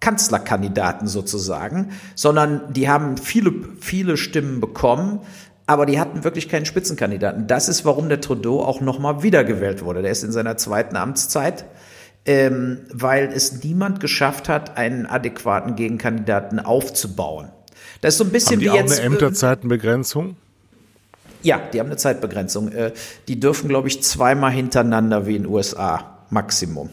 Kanzlerkandidaten 0.00 1.06
sozusagen, 1.06 1.90
sondern 2.16 2.72
die 2.72 2.88
haben 2.88 3.16
viele, 3.16 3.52
viele 3.80 4.16
Stimmen 4.16 4.60
bekommen, 4.60 5.20
aber 5.66 5.86
die 5.86 6.00
hatten 6.00 6.24
wirklich 6.24 6.48
keinen 6.48 6.66
Spitzenkandidaten. 6.66 7.46
Das 7.46 7.68
ist, 7.68 7.84
warum 7.84 8.08
der 8.08 8.20
Trudeau 8.20 8.62
auch 8.62 8.80
nochmal 8.80 9.22
wiedergewählt 9.22 9.84
wurde. 9.84 10.02
Der 10.02 10.10
ist 10.10 10.24
in 10.24 10.32
seiner 10.32 10.56
zweiten 10.56 10.96
Amtszeit, 10.96 11.66
ähm, 12.24 12.80
weil 12.92 13.30
es 13.34 13.64
niemand 13.64 14.00
geschafft 14.00 14.48
hat, 14.48 14.76
einen 14.76 15.06
adäquaten 15.06 15.74
Gegenkandidaten 15.76 16.60
aufzubauen. 16.60 17.48
Das 18.00 18.14
ist 18.14 18.18
so 18.18 18.24
ein 18.24 18.30
bisschen 18.30 18.56
haben 18.56 18.60
die 18.60 18.66
wie 18.66 18.70
auch 18.70 18.74
jetzt. 18.76 18.98
Eine 18.98 19.14
Ämterzeitenbegrenzung? 19.14 20.36
Ja, 21.42 21.60
die 21.72 21.80
haben 21.80 21.86
eine 21.86 21.96
Zeitbegrenzung. 21.96 22.70
Äh, 22.70 22.92
die 23.28 23.40
dürfen, 23.40 23.68
glaube 23.68 23.88
ich, 23.88 24.02
zweimal 24.02 24.52
hintereinander 24.52 25.26
wie 25.26 25.36
in 25.36 25.42
den 25.42 25.52
USA. 25.52 26.08
Maximum. 26.30 26.88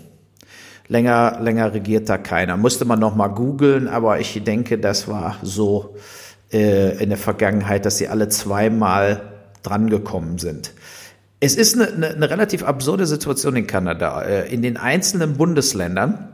Länger, 0.88 1.39
länger 1.39 1.74
regiert 1.74 2.10
da 2.10 2.18
keiner. 2.18 2.58
Musste 2.58 2.84
man 2.84 3.00
noch 3.00 3.15
mal 3.15 3.28
googeln, 3.28 3.88
aber 3.88 4.20
ich 4.20 4.44
denke, 4.44 4.78
das 4.78 5.08
war 5.08 5.38
so 5.44 5.96
äh, 6.52 7.02
in 7.02 7.10
der 7.10 7.18
Vergangenheit, 7.18 7.86
dass 7.86 8.00
sie 8.00 8.08
alle 8.08 8.28
zweimal 8.28 9.22
drangekommen 9.63 10.39
sind. 10.39 10.74
Es 11.39 11.56
ist 11.56 11.75
eine, 11.75 11.88
eine, 11.88 12.10
eine 12.10 12.30
relativ 12.30 12.63
absurde 12.63 13.06
Situation 13.06 13.56
in 13.56 13.67
Kanada. 13.67 14.21
Äh, 14.21 14.54
in 14.54 14.62
den 14.62 14.78
einzelnen 14.78 15.38
Bundesländern, 15.38 16.28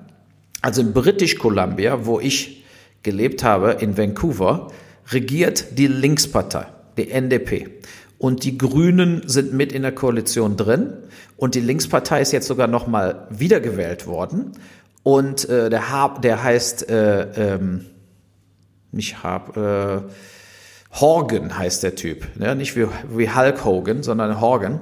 also 0.62 0.82
in 0.82 0.94
British 0.94 1.38
Columbia, 1.38 2.06
wo 2.06 2.20
ich 2.20 2.63
gelebt 3.04 3.44
habe, 3.44 3.74
in 3.74 3.98
Vancouver, 3.98 4.72
regiert 5.12 5.78
die 5.78 5.88
Linkspartei, 5.88 6.65
die 6.98 7.12
NDP. 7.12 7.70
Und 8.18 8.44
die 8.44 8.58
Grünen 8.58 9.22
sind 9.28 9.54
mit 9.54 9.72
in 9.72 9.84
der 9.84 9.91
Koalition 9.91 10.58
drin. 10.58 10.94
Und 11.38 11.54
die 11.54 11.60
Linkspartei 11.60 12.22
ist 12.22 12.32
jetzt 12.32 12.48
sogar 12.48 12.68
noch 12.68 12.88
mal 12.88 13.28
wiedergewählt 13.30 14.08
worden. 14.08 14.54
Und 15.04 15.48
äh, 15.50 15.70
der, 15.70 15.91
Hab, 15.91 16.24
der 16.24 16.44
heißt 16.44 16.89
äh, 16.89 17.56
ähm, 17.56 17.86
nicht 18.91 19.22
Hab, 19.22 19.56
äh, 19.56 20.02
Horgan 21.00 21.58
heißt 21.58 21.84
der 21.84 21.96
Typ, 21.96 22.28
ne? 22.38 22.56
nicht 22.56 22.76
wie, 22.76 22.88
wie 23.10 23.30
Hulk 23.30 23.66
Hogan, 23.66 24.04
sondern 24.04 24.40
Horgan. 24.40 24.80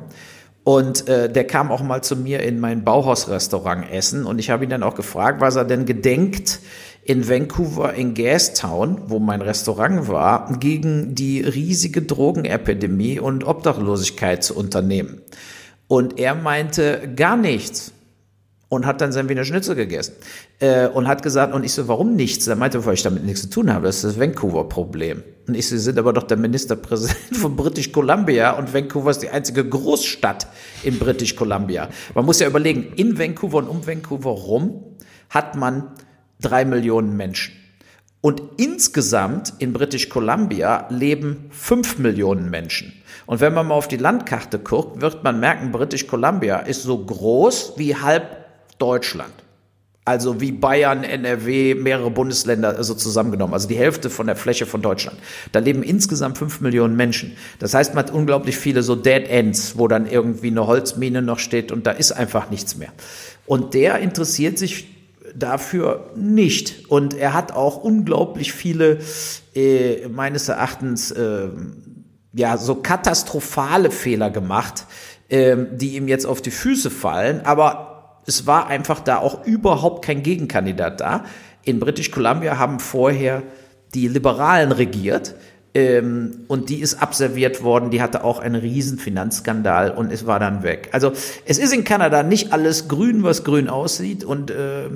Und 0.64 1.10
äh, 1.10 1.30
der 1.30 1.46
kam 1.46 1.72
auch 1.72 1.82
mal 1.82 2.02
zu 2.02 2.16
mir 2.16 2.42
in 2.42 2.60
mein 2.60 2.84
Bauhausrestaurant 2.84 3.92
essen 3.92 4.26
und 4.26 4.40
ich 4.40 4.50
habe 4.50 4.64
ihn 4.64 4.70
dann 4.70 4.84
auch 4.84 4.96
gefragt, 4.96 5.42
was 5.42 5.56
er 5.56 5.66
denn 5.66 5.86
gedenkt, 5.86 6.60
in 7.06 7.28
Vancouver 7.28 7.94
in 7.94 8.14
Gastown, 8.14 9.02
wo 9.08 9.20
mein 9.20 9.42
Restaurant 9.42 10.08
war, 10.08 10.58
gegen 10.60 11.16
die 11.16 11.42
riesige 11.42 12.02
Drogenepidemie 12.02 13.20
und 13.20 13.46
Obdachlosigkeit 13.46 14.44
zu 14.44 14.56
unternehmen. 14.56 15.22
Und 15.88 16.18
er 16.18 16.34
meinte 16.34 17.12
gar 17.16 17.36
nichts. 17.36 17.92
Und 18.74 18.86
hat 18.86 19.02
dann 19.02 19.12
sein 19.12 19.30
Wiener 19.30 19.46
Schnitzel 19.46 19.76
gegessen 19.76 20.16
äh, 20.60 20.88
und 20.88 21.08
hat 21.08 21.24
gesagt, 21.24 21.54
und 21.54 21.64
ich 21.64 21.74
so, 21.74 21.88
warum 21.88 22.16
nichts? 22.16 22.48
Er 22.48 22.56
meinte, 22.56 22.84
weil 22.86 22.96
ich 22.96 23.04
damit 23.04 23.24
nichts 23.24 23.44
zu 23.44 23.50
tun 23.50 23.74
habe, 23.74 23.86
das 23.86 23.98
ist 23.98 24.04
das 24.04 24.20
Vancouver-Problem. 24.20 25.24
Und 25.48 25.56
ich 25.56 25.68
so, 25.68 25.76
Sie 25.76 25.82
sind 25.82 26.00
aber 26.00 26.14
doch 26.14 26.24
der 26.24 26.38
Ministerpräsident 26.38 27.18
von 27.38 27.56
British 27.56 27.92
Columbia 27.92 28.52
und 28.52 28.74
Vancouver 28.74 29.12
ist 29.12 29.20
die 29.20 29.30
einzige 29.30 29.68
Großstadt 29.68 30.48
in 30.84 30.98
British 30.98 31.36
Columbia. 31.36 31.90
Man 32.16 32.26
muss 32.26 32.40
ja 32.40 32.48
überlegen, 32.48 32.94
in 32.96 33.18
Vancouver 33.18 33.58
und 33.60 33.68
um 33.68 33.86
Vancouver 33.86 34.32
rum 34.32 34.84
hat 35.30 35.56
man 35.56 35.92
drei 36.42 36.66
Millionen 36.66 37.16
Menschen. 37.16 37.54
Und 38.22 38.42
insgesamt 38.58 39.54
in 39.60 39.74
British 39.74 40.08
Columbia 40.10 40.88
leben 40.90 41.50
fünf 41.52 41.98
Millionen 41.98 42.50
Menschen. 42.50 42.94
Und 43.26 43.42
wenn 43.42 43.54
man 43.54 43.68
mal 43.68 43.76
auf 43.76 43.88
die 43.88 43.98
Landkarte 43.98 44.60
guckt, 44.60 45.02
wird 45.02 45.24
man 45.24 45.40
merken, 45.40 45.72
British 45.72 46.08
Columbia 46.08 46.60
ist 46.60 46.84
so 46.84 46.98
groß 46.98 47.74
wie 47.78 47.96
halb 47.96 48.43
Deutschland. 48.78 49.34
Also 50.06 50.42
wie 50.42 50.52
Bayern, 50.52 51.06
NRW, 51.06 51.76
mehrere 51.76 52.12
Bundesländer 52.12 52.76
also 52.76 52.94
zusammengenommen. 52.94 53.54
Also 53.54 53.70
die 53.70 53.78
Hälfte 53.78 54.10
von 54.10 54.28
der 54.28 54.36
Fläche 54.36 54.66
von 54.66 54.82
Deutschland. 54.82 55.18
Da 55.54 55.60
leben 55.60 55.82
insgesamt 55.82 56.38
fünf 56.38 56.60
Millionen 56.60 56.98
Menschen. 56.98 57.38
Das 57.60 57.74
heißt, 57.74 57.94
man 57.94 58.06
hat 58.06 58.14
unglaublich 58.14 58.58
viele 58.58 58.84
so 58.84 58.96
Dead 58.96 59.30
Ends, 59.30 59.78
wo 59.78 59.88
dann 59.88 60.06
irgendwie 60.06 60.48
eine 60.48 60.68
Holzmine 60.68 61.22
noch 61.22 61.40
steht 61.40 61.72
und 61.72 61.88
da 61.88 61.92
ist 61.92 62.12
einfach 62.12 62.50
nichts 62.50 62.76
mehr. 62.76 62.90
Und 63.46 63.74
der 63.74 64.00
interessiert 64.00 64.58
sich 64.58 64.88
dafür 65.36 66.12
nicht. 66.18 66.90
Und 66.90 67.14
er 67.14 67.34
hat 67.34 67.54
auch 67.54 67.78
unglaublich 67.78 68.52
viele, 68.52 69.00
äh, 69.56 70.08
meines 70.10 70.50
Erachtens, 70.50 71.12
äh, 71.12 71.48
ja, 72.34 72.58
so 72.58 72.76
katastrophale 72.76 73.90
Fehler 73.90 74.30
gemacht, 74.32 74.86
äh, 75.30 75.56
die 75.72 75.96
ihm 75.96 76.10
jetzt 76.10 76.26
auf 76.26 76.42
die 76.42 76.52
Füße 76.52 76.90
fallen. 76.90 77.42
Aber 77.46 77.93
es 78.26 78.48
war 78.48 78.68
einfach 78.68 79.00
da 79.00 79.18
auch 79.18 79.46
überhaupt 79.46 80.06
kein 80.06 80.24
Gegenkandidat 80.24 81.02
da. 81.02 81.26
In 81.64 81.80
British 81.80 82.12
Columbia 82.12 82.58
haben 82.58 82.80
vorher 82.80 83.44
die 83.94 84.08
Liberalen 84.08 84.72
regiert. 84.72 85.36
Ähm, 85.76 86.42
und 86.48 86.70
die 86.70 86.82
ist 86.82 87.02
abserviert 87.02 87.64
worden, 87.64 87.90
die 87.90 88.00
hatte 88.02 88.24
auch 88.24 88.38
einen 88.38 88.56
riesen 88.56 89.00
Finanzskandal 89.00 89.90
und 89.90 90.12
es 90.12 90.28
war 90.28 90.40
dann 90.40 90.62
weg. 90.62 90.90
Also 90.92 91.14
es 91.46 91.58
ist 91.58 91.74
in 91.74 91.84
Kanada 91.84 92.22
nicht 92.22 92.54
alles 92.54 92.88
grün, 92.88 93.24
was 93.24 93.44
grün 93.44 93.70
aussieht 93.70 94.24
und 94.24 94.52
äh, 94.52 94.88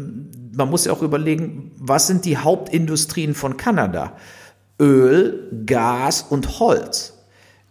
man 0.55 0.69
muss 0.69 0.85
ja 0.85 0.93
auch 0.93 1.01
überlegen, 1.01 1.71
was 1.79 2.05
sind 2.05 2.25
die 2.25 2.37
Hauptindustrien 2.37 3.33
von 3.33 3.57
Kanada? 3.57 4.13
Öl, 4.79 5.49
Gas 5.65 6.21
und 6.29 6.59
Holz. 6.59 7.13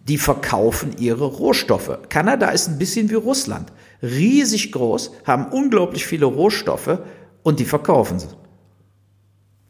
Die 0.01 0.19
verkaufen 0.19 0.97
ihre 0.99 1.27
Rohstoffe. 1.27 1.99
Kanada 2.09 2.49
ist 2.49 2.69
ein 2.69 2.79
bisschen 2.79 3.09
wie 3.11 3.15
Russland 3.15 3.71
riesig 4.03 4.73
groß, 4.73 5.13
haben 5.25 5.47
unglaublich 5.47 6.07
viele 6.07 6.27
Rohstoffe 6.27 6.99
und 7.43 7.61
die 7.61 7.65
verkaufen 7.65 8.19
sie. 8.19 8.29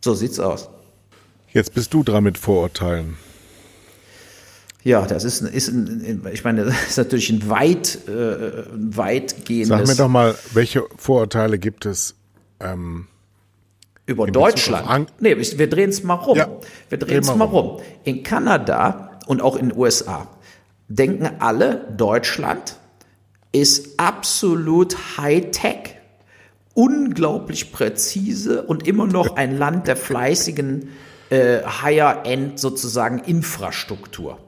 So 0.02 0.14
sieht's 0.14 0.38
aus. 0.38 0.68
Jetzt 1.52 1.74
bist 1.74 1.92
du 1.94 2.02
dran 2.02 2.24
mit 2.24 2.38
Vorurteilen. 2.38 3.16
Ja, 4.86 5.04
das 5.04 5.24
ist, 5.24 5.40
ist 5.40 5.68
ein, 5.68 6.24
ich 6.32 6.44
meine, 6.44 6.64
das 6.64 6.90
ist 6.90 6.96
natürlich 6.96 7.28
ein 7.30 7.48
weit, 7.48 8.06
äh, 8.06 8.62
weitgehendes. 8.72 9.68
Sag 9.68 9.86
mir 9.88 9.96
doch 9.96 10.08
mal, 10.08 10.36
welche 10.52 10.84
Vorurteile 10.96 11.58
gibt 11.58 11.86
es 11.86 12.14
ähm, 12.60 13.08
über 14.06 14.28
Deutschland? 14.28 15.12
Nee, 15.18 15.36
wir 15.36 15.68
drehen 15.68 15.90
es 15.90 16.04
mal 16.04 16.14
rum. 16.14 16.36
Ja, 16.38 16.48
wir 16.88 16.98
drehen 16.98 17.18
es 17.18 17.34
mal 17.34 17.46
rum. 17.46 17.66
rum. 17.66 17.80
In 18.04 18.22
Kanada 18.22 19.18
und 19.26 19.42
auch 19.42 19.56
in 19.56 19.70
den 19.70 19.78
USA 19.78 20.28
denken 20.88 21.30
alle, 21.40 21.92
Deutschland 21.96 22.76
ist 23.60 23.98
absolut 23.98 25.18
Hightech, 25.18 25.96
unglaublich 26.74 27.72
präzise 27.72 28.62
und 28.62 28.86
immer 28.86 29.06
noch 29.06 29.36
ein 29.36 29.56
Land 29.56 29.88
der 29.88 29.96
fleißigen 29.96 30.88
äh, 31.30 31.62
Higher-End 31.62 32.58
sozusagen 32.58 33.18
Infrastruktur. 33.18 34.38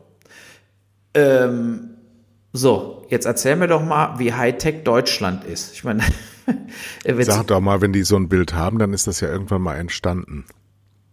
Ähm, 1.14 1.90
so, 2.52 3.06
jetzt 3.08 3.26
erzähl 3.26 3.56
mir 3.56 3.66
doch 3.68 3.84
mal, 3.84 4.18
wie 4.18 4.32
Hightech 4.32 4.84
Deutschland 4.84 5.44
ist. 5.44 5.72
Ich 5.72 5.84
meine, 5.84 6.02
sag 7.20 7.46
doch 7.46 7.60
mal, 7.60 7.80
wenn 7.80 7.92
die 7.92 8.02
so 8.02 8.16
ein 8.16 8.28
Bild 8.28 8.54
haben, 8.54 8.78
dann 8.78 8.92
ist 8.92 9.06
das 9.06 9.20
ja 9.20 9.28
irgendwann 9.28 9.62
mal 9.62 9.76
entstanden. 9.76 10.44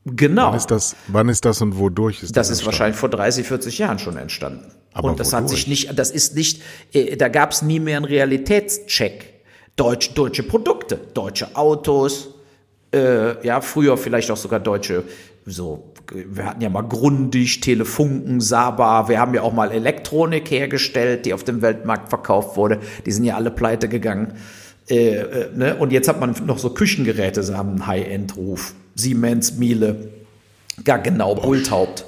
Genau. 0.05 0.49
Wann 0.49 0.57
ist 0.57 0.69
das, 0.69 0.95
wann 1.07 1.29
ist 1.29 1.45
das 1.45 1.61
und 1.61 1.77
wodurch 1.77 2.21
ist 2.21 2.35
das? 2.35 2.47
Das 2.47 2.59
ist 2.59 2.65
wahrscheinlich 2.65 2.97
vor 2.97 3.09
30, 3.09 3.47
40 3.47 3.77
Jahren 3.79 3.99
schon 3.99 4.17
entstanden. 4.17 4.71
Aber 4.95 5.09
und 5.09 5.19
das 5.19 5.27
wodurch? 5.27 5.43
hat 5.43 5.49
sich 5.49 5.67
nicht, 5.67 5.99
das 5.99 6.09
ist 6.09 6.35
nicht, 6.35 6.63
äh, 6.93 7.17
da 7.17 7.27
gab 7.27 7.51
es 7.51 7.61
nie 7.61 7.79
mehr 7.79 7.97
einen 7.97 8.05
Realitätscheck. 8.05 9.33
Deutsch, 9.75 10.13
deutsche 10.13 10.41
Produkte, 10.41 10.97
deutsche 11.13 11.53
Autos, 11.55 12.29
äh, 12.93 13.45
ja, 13.45 13.59
früher 13.59 13.97
vielleicht 13.97 14.31
auch 14.31 14.37
sogar 14.37 14.61
deutsche, 14.61 15.03
so, 15.45 15.91
wir 16.11 16.45
hatten 16.45 16.61
ja 16.61 16.69
mal 16.69 16.81
Grundig, 16.81 17.59
Telefunken, 17.59 18.39
Saba, 18.39 19.09
wir 19.09 19.19
haben 19.19 19.33
ja 19.33 19.41
auch 19.41 19.51
mal 19.51 19.69
Elektronik 19.71 20.49
hergestellt, 20.49 21.25
die 21.25 21.33
auf 21.33 21.43
dem 21.43 21.61
Weltmarkt 21.61 22.07
verkauft 22.09 22.55
wurde. 22.55 22.79
Die 23.05 23.11
sind 23.11 23.25
ja 23.25 23.35
alle 23.35 23.51
pleite 23.51 23.89
gegangen. 23.89 24.33
Äh, 24.89 25.15
äh, 25.17 25.49
ne? 25.53 25.75
Und 25.75 25.91
jetzt 25.91 26.07
hat 26.07 26.21
man 26.21 26.33
noch 26.45 26.57
so 26.57 26.69
Küchengeräte, 26.69 27.43
sie 27.43 27.57
haben 27.57 27.71
einen 27.71 27.87
High-End-Ruf. 27.87 28.73
Siemens, 28.95 29.57
Miele, 29.57 30.09
ja 30.87 30.95
genau, 30.97 31.35
Bulthaupt. 31.35 32.05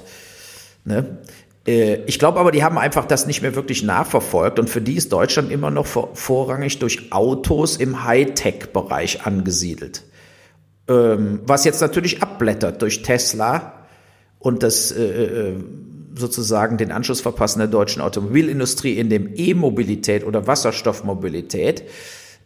Ne? 0.84 1.18
Äh, 1.66 2.02
ich 2.06 2.18
glaube 2.18 2.40
aber, 2.40 2.52
die 2.52 2.62
haben 2.62 2.78
einfach 2.78 3.06
das 3.06 3.26
nicht 3.26 3.42
mehr 3.42 3.54
wirklich 3.54 3.82
nachverfolgt 3.82 4.58
und 4.58 4.70
für 4.70 4.80
die 4.80 4.94
ist 4.94 5.12
Deutschland 5.12 5.50
immer 5.50 5.70
noch 5.70 5.86
vor, 5.86 6.10
vorrangig 6.14 6.78
durch 6.78 7.12
Autos 7.12 7.76
im 7.76 8.04
Hightech-Bereich 8.04 9.26
angesiedelt. 9.26 10.04
Ähm, 10.88 11.40
was 11.44 11.64
jetzt 11.64 11.80
natürlich 11.80 12.22
abblättert 12.22 12.82
durch 12.82 13.02
Tesla 13.02 13.86
und 14.38 14.62
das 14.62 14.92
äh, 14.92 15.02
äh, 15.04 15.54
sozusagen 16.14 16.78
den 16.78 16.92
Anschluss 16.92 17.20
verpassen 17.20 17.58
der 17.58 17.68
deutschen 17.68 18.02
Automobilindustrie 18.02 18.98
in 18.98 19.10
dem 19.10 19.30
E-Mobilität 19.34 20.24
oder 20.24 20.46
Wasserstoffmobilität 20.46 21.84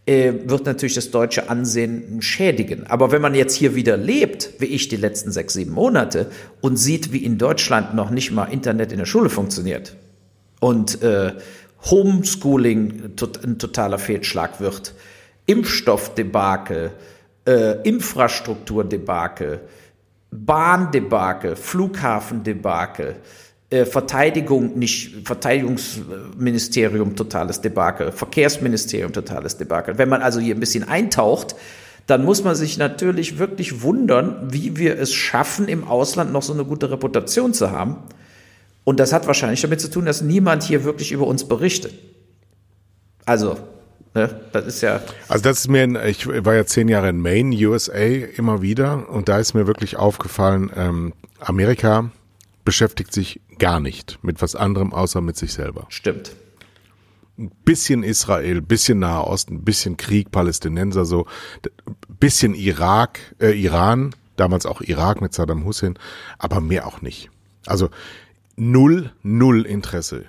äh, 0.05 0.33
wird 0.45 0.67
natürlich 0.67 0.95
das 0.95 1.11
deutsche 1.11 1.49
Ansehen 1.49 2.21
schädigen. 2.23 2.87
Aber 2.89 3.13
wenn 3.13 3.23
man 3.23 3.35
jetzt 3.35 3.55
hier 3.55 3.75
wieder 3.75 3.97
lebt, 3.97 4.51
wie 4.59 4.67
ich 4.67 4.89
die 4.89 4.97
letzten 4.97 5.31
sechs, 5.31 5.55
sieben 5.55 5.73
Monate, 5.73 6.27
und 6.61 6.77
sieht, 6.77 7.13
wie 7.13 7.25
in 7.25 7.39
Deutschland 7.39 7.95
noch 7.95 8.11
nicht 8.11 8.33
mal 8.33 8.47
Internet 8.47 8.93
in 8.93 8.99
der 8.99 9.07
Schule 9.07 9.31
funktioniert 9.31 9.97
und 10.61 11.03
äh, 11.03 11.33
Homeschooling 11.91 13.17
tot, 13.17 13.45
ein 13.45 13.59
totaler 13.59 13.99
Fehlschlag 13.99 14.61
wird, 14.61 14.95
Impfstoffdebakel, 15.47 16.93
äh, 17.47 17.89
Infrastrukturdebakel, 17.89 19.61
Bahndebakel, 20.31 21.57
Flughafendebakel, 21.57 23.17
Verteidigung 23.87 24.79
nicht, 24.79 25.27
Verteidigungsministerium 25.27 27.16
totales 27.16 27.61
Debakel, 27.62 28.12
Verkehrsministerium 28.12 29.12
totales 29.12 29.57
Debakel. 29.57 29.97
Wenn 29.97 30.11
man 30.11 30.20
also 30.20 30.41
hier 30.41 30.55
ein 30.55 30.61
bisschen 30.61 30.87
eintaucht, 30.87 31.57
dann 32.07 32.25
muss 32.25 32.45
man 32.45 32.55
sich 32.55 32.77
natürlich 32.77 33.39
wirklich 33.39 33.83
wundern, 33.83 34.49
wie 34.51 34.77
wir 34.77 34.99
es 34.99 35.14
schaffen, 35.14 35.68
im 35.68 35.85
Ausland 35.85 36.33
noch 36.33 36.43
so 36.43 36.53
eine 36.53 36.64
gute 36.64 36.91
Reputation 36.91 37.55
zu 37.55 37.70
haben. 37.70 37.97
Und 38.85 39.01
das 39.01 39.12
hat 39.12 39.27
wahrscheinlich 39.27 39.62
damit 39.62 39.81
zu 39.81 39.89
tun, 39.89 40.05
dass 40.05 40.20
niemand 40.20 40.64
hier 40.64 40.85
wirklich 40.85 41.12
über 41.12 41.27
uns 41.27 41.45
berichtet. 41.45 41.95
Also, 43.25 43.57
ne, 44.14 44.29
das 44.53 44.66
ist 44.66 44.81
ja. 44.83 45.01
Also 45.29 45.45
das 45.45 45.61
ist 45.61 45.68
mir, 45.68 45.85
in, 45.85 45.97
ich 46.07 46.27
war 46.27 46.55
ja 46.55 46.66
zehn 46.66 46.89
Jahre 46.89 47.09
in 47.09 47.20
Maine, 47.20 47.57
USA, 47.68 47.95
immer 47.95 48.61
wieder, 48.61 49.09
und 49.09 49.29
da 49.29 49.39
ist 49.39 49.55
mir 49.55 49.66
wirklich 49.66 49.97
aufgefallen, 49.97 50.70
ähm, 50.77 51.12
Amerika 51.41 52.11
beschäftigt 52.65 53.13
sich 53.13 53.41
gar 53.59 53.81
nicht 53.81 54.19
mit 54.23 54.43
was 54.43 54.55
anderem 54.55 54.93
außer 54.93 55.21
mit 55.21 55.37
sich 55.37 55.53
selber. 55.53 55.87
Stimmt. 55.89 56.35
Ein 57.39 57.51
bisschen 57.65 58.03
Israel, 58.03 58.61
bisschen 58.61 58.99
Nahe 58.99 59.27
Osten, 59.27 59.65
bisschen 59.65 59.97
Krieg, 59.97 60.31
Palästinenser 60.31 61.05
so, 61.05 61.27
bisschen 62.09 62.55
Irak, 62.55 63.21
äh, 63.41 63.53
Iran, 63.53 64.15
damals 64.37 64.67
auch 64.67 64.81
Irak 64.83 65.21
mit 65.21 65.33
Saddam 65.33 65.65
Hussein, 65.65 65.99
aber 66.39 66.61
mehr 66.61 66.87
auch 66.87 67.01
nicht. 67.01 67.31
Also 67.67 67.89
null, 68.57 69.13
null 69.23 69.65
Interesse. 69.67 70.25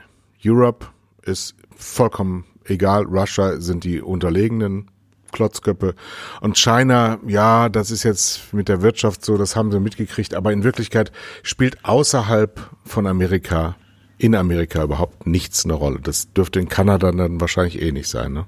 Europe 0.45 0.87
ist 1.23 1.55
vollkommen 1.75 2.45
egal, 2.65 3.03
Russia 3.03 3.59
sind 3.59 3.83
die 3.83 4.01
Unterlegenen, 4.01 4.89
Klotzköppe. 5.33 5.95
Und 6.39 6.57
China, 6.57 7.19
ja, 7.27 7.67
das 7.67 7.91
ist 7.91 8.03
jetzt 8.03 8.53
mit 8.53 8.69
der 8.69 8.81
Wirtschaft 8.81 9.25
so, 9.25 9.37
das 9.37 9.57
haben 9.57 9.71
sie 9.71 9.81
mitgekriegt, 9.81 10.33
aber 10.33 10.53
in 10.53 10.63
Wirklichkeit 10.63 11.11
spielt 11.41 11.83
außerhalb 11.83 12.69
von 12.85 13.05
Amerika, 13.05 13.75
in 14.17 14.35
Amerika 14.35 14.83
überhaupt 14.83 15.27
nichts 15.27 15.65
eine 15.65 15.73
Rolle. 15.73 15.99
Das 16.01 16.31
dürfte 16.31 16.59
in 16.59 16.69
Kanada 16.69 17.11
dann 17.11 17.41
wahrscheinlich 17.41 17.81
eh 17.81 17.91
nicht 17.91 18.07
sein, 18.07 18.31
ne? 18.31 18.45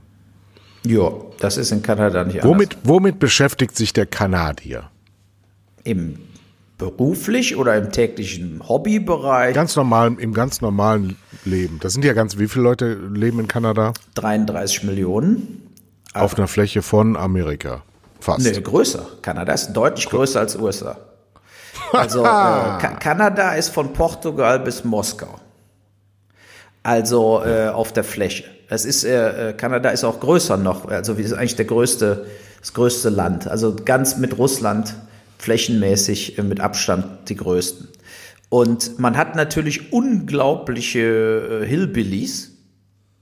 Ja, 0.85 1.11
das 1.39 1.57
ist 1.57 1.71
in 1.71 1.81
Kanada 1.81 2.23
nicht 2.23 2.43
womit, 2.43 2.75
anders. 2.75 2.89
Womit 2.89 3.19
beschäftigt 3.19 3.75
sich 3.75 3.91
der 3.91 4.05
Kanadier? 4.05 4.91
Im 5.83 6.19
beruflich 6.77 7.55
oder 7.55 7.75
im 7.77 7.91
täglichen 7.91 8.61
Hobbybereich? 8.67 9.55
Ganz 9.55 9.75
normal, 9.75 10.15
im 10.19 10.33
ganz 10.33 10.61
normalen 10.61 11.15
Leben. 11.43 11.79
Das 11.81 11.93
sind 11.93 12.05
ja 12.05 12.13
ganz, 12.13 12.37
wie 12.37 12.47
viele 12.47 12.63
Leute 12.63 12.93
leben 12.93 13.39
in 13.39 13.47
Kanada? 13.47 13.93
33 14.15 14.83
Millionen. 14.83 15.61
Auf 16.21 16.37
einer 16.37 16.47
Fläche 16.47 16.81
von 16.81 17.15
Amerika. 17.17 17.83
Fast. 18.19 18.45
Nee, 18.45 18.59
größer. 18.59 19.05
Kanada 19.21 19.53
ist 19.53 19.73
deutlich 19.73 20.09
größer 20.09 20.39
als 20.39 20.55
USA. 20.55 20.97
Also 21.91 22.21
äh, 22.21 22.23
Ka 22.79 22.95
Kanada 22.99 23.53
ist 23.53 23.69
von 23.69 23.93
Portugal 23.93 24.59
bis 24.59 24.83
Moskau. 24.83 25.35
Also 26.83 27.43
äh, 27.43 27.69
auf 27.69 27.93
der 27.93 28.03
Fläche. 28.03 28.45
Es 28.69 28.85
ist 28.85 29.03
äh, 29.03 29.49
äh 29.49 29.53
Kanada 29.53 29.89
ist 29.89 30.03
auch 30.03 30.19
größer 30.19 30.57
noch. 30.57 30.87
Also 30.87 31.17
wie 31.17 31.21
ist 31.21 31.33
eigentlich 31.33 31.55
der 31.55 31.65
größte 31.65 32.25
das 32.65 32.73
größte 32.73 33.09
Land. 33.09 33.47
Also 33.47 33.75
ganz 33.75 34.17
mit 34.17 34.39
Russland 34.39 34.95
flächenmäßig 35.37 36.39
äh, 36.39 36.43
mit 36.43 36.59
Abstand 36.59 37.29
die 37.29 37.35
größten. 37.35 37.89
Und 38.49 38.97
man 38.97 39.17
hat 39.17 39.35
natürlich 39.35 39.93
unglaubliche 39.93 41.61
äh, 41.61 41.65
Hillbillies. 41.67 42.54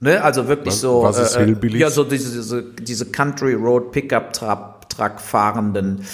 Ne? 0.00 0.22
Also 0.22 0.48
wirklich 0.48 0.74
was, 0.74 0.80
so. 0.80 1.02
Was 1.02 1.18
ist 1.18 1.36
äh, 1.36 1.44
Hillbillies? 1.44 1.80
Ja, 1.80 1.90
so 1.90 2.04
diese, 2.04 2.36
diese, 2.36 2.62
diese 2.62 3.06
Country 3.06 3.54
Road 3.54 3.92
Pickup 3.92 4.32
Truck 4.32 5.20
fahrenden 5.20 6.04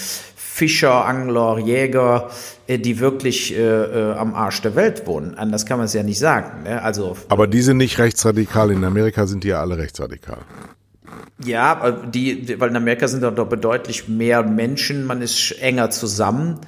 Fischer, 0.51 1.05
Angler, 1.05 1.59
Jäger, 1.59 2.29
äh, 2.67 2.77
die 2.77 2.99
wirklich 2.99 3.55
äh, 3.55 3.59
äh, 3.59 4.13
am 4.13 4.35
Arsch 4.35 4.61
der 4.61 4.75
Welt 4.75 5.07
wohnen. 5.07 5.35
Anders 5.35 5.65
kann 5.65 5.77
man 5.77 5.85
es 5.85 5.93
ja 5.93 6.03
nicht 6.03 6.19
sagen. 6.19 6.63
Ne? 6.63 6.81
Also, 6.83 7.17
Aber 7.29 7.47
die 7.47 7.61
sind 7.61 7.77
nicht 7.77 7.99
rechtsradikal. 7.99 8.69
In 8.71 8.83
Amerika 8.83 9.25
sind 9.27 9.43
die 9.43 9.47
ja 9.47 9.61
alle 9.61 9.77
rechtsradikal. 9.77 10.39
Ja, 11.43 11.91
die, 11.91 12.59
weil 12.59 12.69
in 12.69 12.75
Amerika 12.75 13.07
sind 13.07 13.23
doch 13.23 13.49
deutlich 13.49 14.07
mehr 14.07 14.43
Menschen, 14.43 15.05
man 15.05 15.21
ist 15.21 15.51
enger 15.61 15.89
zusammen. 15.89 16.59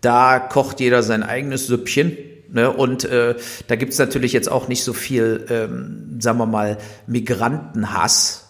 Da 0.00 0.38
kocht 0.38 0.80
jeder 0.80 1.02
sein 1.02 1.22
eigenes 1.22 1.66
Süppchen. 1.66 2.16
Ne? 2.52 2.70
Und 2.70 3.04
äh, 3.04 3.34
da 3.66 3.76
gibt's 3.76 3.98
natürlich 3.98 4.32
jetzt 4.32 4.50
auch 4.50 4.68
nicht 4.68 4.84
so 4.84 4.92
viel, 4.92 5.46
ähm, 5.48 6.18
sagen 6.20 6.38
wir 6.38 6.46
mal, 6.46 6.78
Migrantenhass 7.06 8.48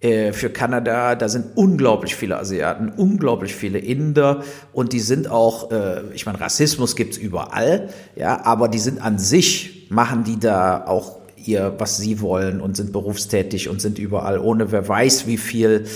äh, 0.00 0.32
für 0.32 0.50
Kanada. 0.50 1.14
Da 1.14 1.28
sind 1.28 1.56
unglaublich 1.56 2.16
viele 2.16 2.36
Asiaten, 2.38 2.92
unglaublich 2.96 3.54
viele 3.54 3.78
Inder 3.78 4.42
und 4.72 4.92
die 4.92 5.00
sind 5.00 5.30
auch, 5.30 5.70
äh, 5.70 6.02
ich 6.14 6.26
meine, 6.26 6.40
Rassismus 6.40 6.96
gibt's 6.96 7.16
überall, 7.16 7.90
ja, 8.16 8.44
aber 8.44 8.68
die 8.68 8.80
sind 8.80 9.00
an 9.00 9.18
sich, 9.18 9.86
machen 9.88 10.24
die 10.24 10.38
da 10.38 10.86
auch 10.86 11.18
ihr, 11.36 11.74
was 11.78 11.96
sie 11.96 12.20
wollen 12.20 12.60
und 12.60 12.76
sind 12.76 12.92
berufstätig 12.92 13.68
und 13.68 13.80
sind 13.80 13.98
überall, 13.98 14.38
ohne 14.38 14.72
wer 14.72 14.88
weiß, 14.88 15.26
wie 15.26 15.36
viel 15.36 15.86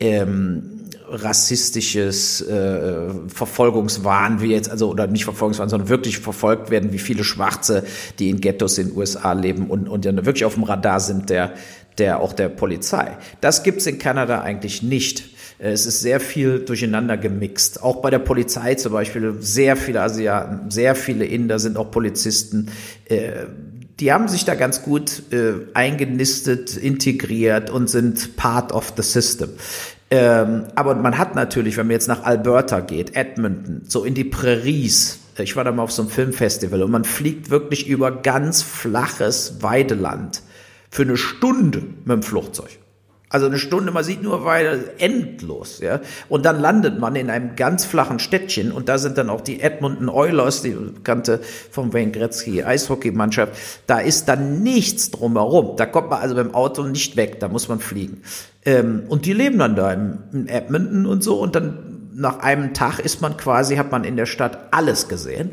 ähm, 0.00 0.75
rassistisches 1.08 2.40
äh, 2.40 3.08
Verfolgungswahn 3.28 4.40
wie 4.40 4.52
jetzt, 4.52 4.70
also 4.70 4.90
oder 4.90 5.06
nicht 5.06 5.24
Verfolgungswahn, 5.24 5.68
sondern 5.68 5.88
wirklich 5.88 6.18
verfolgt 6.18 6.70
werden, 6.70 6.92
wie 6.92 6.98
viele 6.98 7.24
Schwarze, 7.24 7.84
die 8.18 8.30
in 8.30 8.40
Ghettos 8.40 8.78
in 8.78 8.88
den 8.88 8.96
USA 8.96 9.32
leben 9.32 9.68
und, 9.68 9.88
und 9.88 10.04
ja 10.04 10.24
wirklich 10.24 10.44
auf 10.44 10.54
dem 10.54 10.64
Radar 10.64 11.00
sind 11.00 11.30
der, 11.30 11.54
der 11.98 12.20
auch 12.20 12.32
der 12.32 12.48
Polizei. 12.48 13.16
Das 13.40 13.62
gibt's 13.62 13.86
in 13.86 13.98
Kanada 13.98 14.40
eigentlich 14.40 14.82
nicht. 14.82 15.24
Es 15.58 15.86
ist 15.86 16.00
sehr 16.00 16.20
viel 16.20 16.60
durcheinander 16.60 17.16
gemixt. 17.16 17.82
Auch 17.82 18.02
bei 18.02 18.10
der 18.10 18.18
Polizei 18.18 18.74
zum 18.74 18.92
Beispiel 18.92 19.36
sehr 19.40 19.76
viele 19.76 20.02
Asiaten, 20.02 20.70
sehr 20.70 20.94
viele 20.94 21.24
Inder 21.24 21.58
sind 21.58 21.78
auch 21.78 21.90
Polizisten. 21.90 22.70
Äh, 23.06 23.46
die 23.98 24.12
haben 24.12 24.28
sich 24.28 24.44
da 24.44 24.54
ganz 24.54 24.82
gut 24.82 25.22
äh, 25.32 25.54
eingenistet, 25.72 26.76
integriert 26.76 27.70
und 27.70 27.88
sind 27.88 28.36
part 28.36 28.72
of 28.72 28.92
the 28.96 29.02
system. 29.02 29.48
Ähm, 30.10 30.66
aber 30.74 30.94
man 30.94 31.18
hat 31.18 31.34
natürlich, 31.34 31.76
wenn 31.76 31.86
man 31.86 31.94
jetzt 31.94 32.08
nach 32.08 32.22
Alberta 32.22 32.80
geht, 32.80 33.16
Edmonton, 33.16 33.82
so 33.88 34.04
in 34.04 34.14
die 34.14 34.24
Prairies, 34.24 35.18
ich 35.38 35.56
war 35.56 35.64
da 35.64 35.72
mal 35.72 35.82
auf 35.82 35.92
so 35.92 36.02
einem 36.02 36.10
Filmfestival 36.10 36.82
und 36.82 36.90
man 36.90 37.04
fliegt 37.04 37.50
wirklich 37.50 37.88
über 37.88 38.10
ganz 38.10 38.62
flaches 38.62 39.62
Weideland 39.62 40.42
für 40.90 41.02
eine 41.02 41.16
Stunde 41.16 41.82
mit 42.04 42.14
dem 42.14 42.22
Flugzeug. 42.22 42.78
Also 43.36 43.48
eine 43.48 43.58
Stunde, 43.58 43.92
man 43.92 44.02
sieht 44.02 44.22
nur 44.22 44.46
weiter 44.46 44.78
endlos, 44.96 45.80
ja. 45.80 46.00
Und 46.30 46.46
dann 46.46 46.58
landet 46.58 46.98
man 46.98 47.14
in 47.16 47.28
einem 47.28 47.54
ganz 47.54 47.84
flachen 47.84 48.18
Städtchen 48.18 48.72
und 48.72 48.88
da 48.88 48.96
sind 48.96 49.18
dann 49.18 49.28
auch 49.28 49.42
die 49.42 49.60
Edmonton 49.60 50.08
Oilers, 50.08 50.62
die 50.62 50.70
bekannte 50.70 51.42
vom 51.70 51.92
Wayne 51.92 52.12
Gretzky 52.12 52.64
Eishockeymannschaft. 52.64 53.52
Da 53.86 53.98
ist 53.98 54.30
dann 54.30 54.62
nichts 54.62 55.10
drumherum. 55.10 55.76
Da 55.76 55.84
kommt 55.84 56.08
man 56.08 56.22
also 56.22 56.34
beim 56.34 56.54
Auto 56.54 56.82
nicht 56.84 57.18
weg, 57.18 57.38
da 57.38 57.48
muss 57.48 57.68
man 57.68 57.78
fliegen. 57.78 58.22
Ähm, 58.64 59.02
und 59.06 59.26
die 59.26 59.34
leben 59.34 59.58
dann 59.58 59.76
da 59.76 59.92
im, 59.92 60.16
in 60.32 60.48
Edmonton 60.48 61.04
und 61.04 61.22
so 61.22 61.38
und 61.38 61.54
dann 61.54 62.12
nach 62.14 62.38
einem 62.38 62.72
Tag 62.72 63.00
ist 63.00 63.20
man 63.20 63.36
quasi, 63.36 63.76
hat 63.76 63.92
man 63.92 64.04
in 64.04 64.16
der 64.16 64.24
Stadt 64.24 64.68
alles 64.70 65.08
gesehen. 65.08 65.52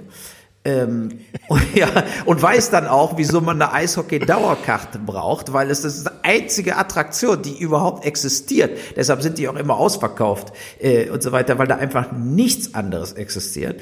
Ähm, 0.66 1.20
und, 1.49 1.76
ja, 1.76 1.89
und 2.26 2.41
weiß 2.41 2.70
dann 2.70 2.88
auch, 2.88 3.18
wieso 3.18 3.41
man 3.41 3.61
eine 3.61 3.74
Eishockey-Dauerkarte 3.74 4.99
braucht, 4.99 5.51
weil 5.51 5.70
es 5.70 5.84
ist 5.84 6.05
die 6.07 6.11
einzige 6.24 6.78
Attraktion, 6.78 7.41
die 7.41 7.57
überhaupt 7.57 8.05
existiert. 8.05 8.78
Deshalb 8.95 9.22
sind 9.22 9.38
die 9.38 9.49
auch 9.49 9.55
immer 9.55 9.78
ausverkauft 9.78 10.53
äh, 10.80 11.09
und 11.09 11.22
so 11.22 11.32
weiter, 11.32 11.57
weil 11.57 11.68
da 11.68 11.76
einfach 11.76 12.11
nichts 12.14 12.74
anderes 12.76 13.14
existiert. 13.14 13.82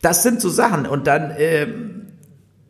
Das 0.00 0.22
sind 0.22 0.40
so 0.40 0.48
Sachen. 0.48 0.86
Und 0.86 1.06
dann, 1.06 1.34
ähm, 1.36 2.06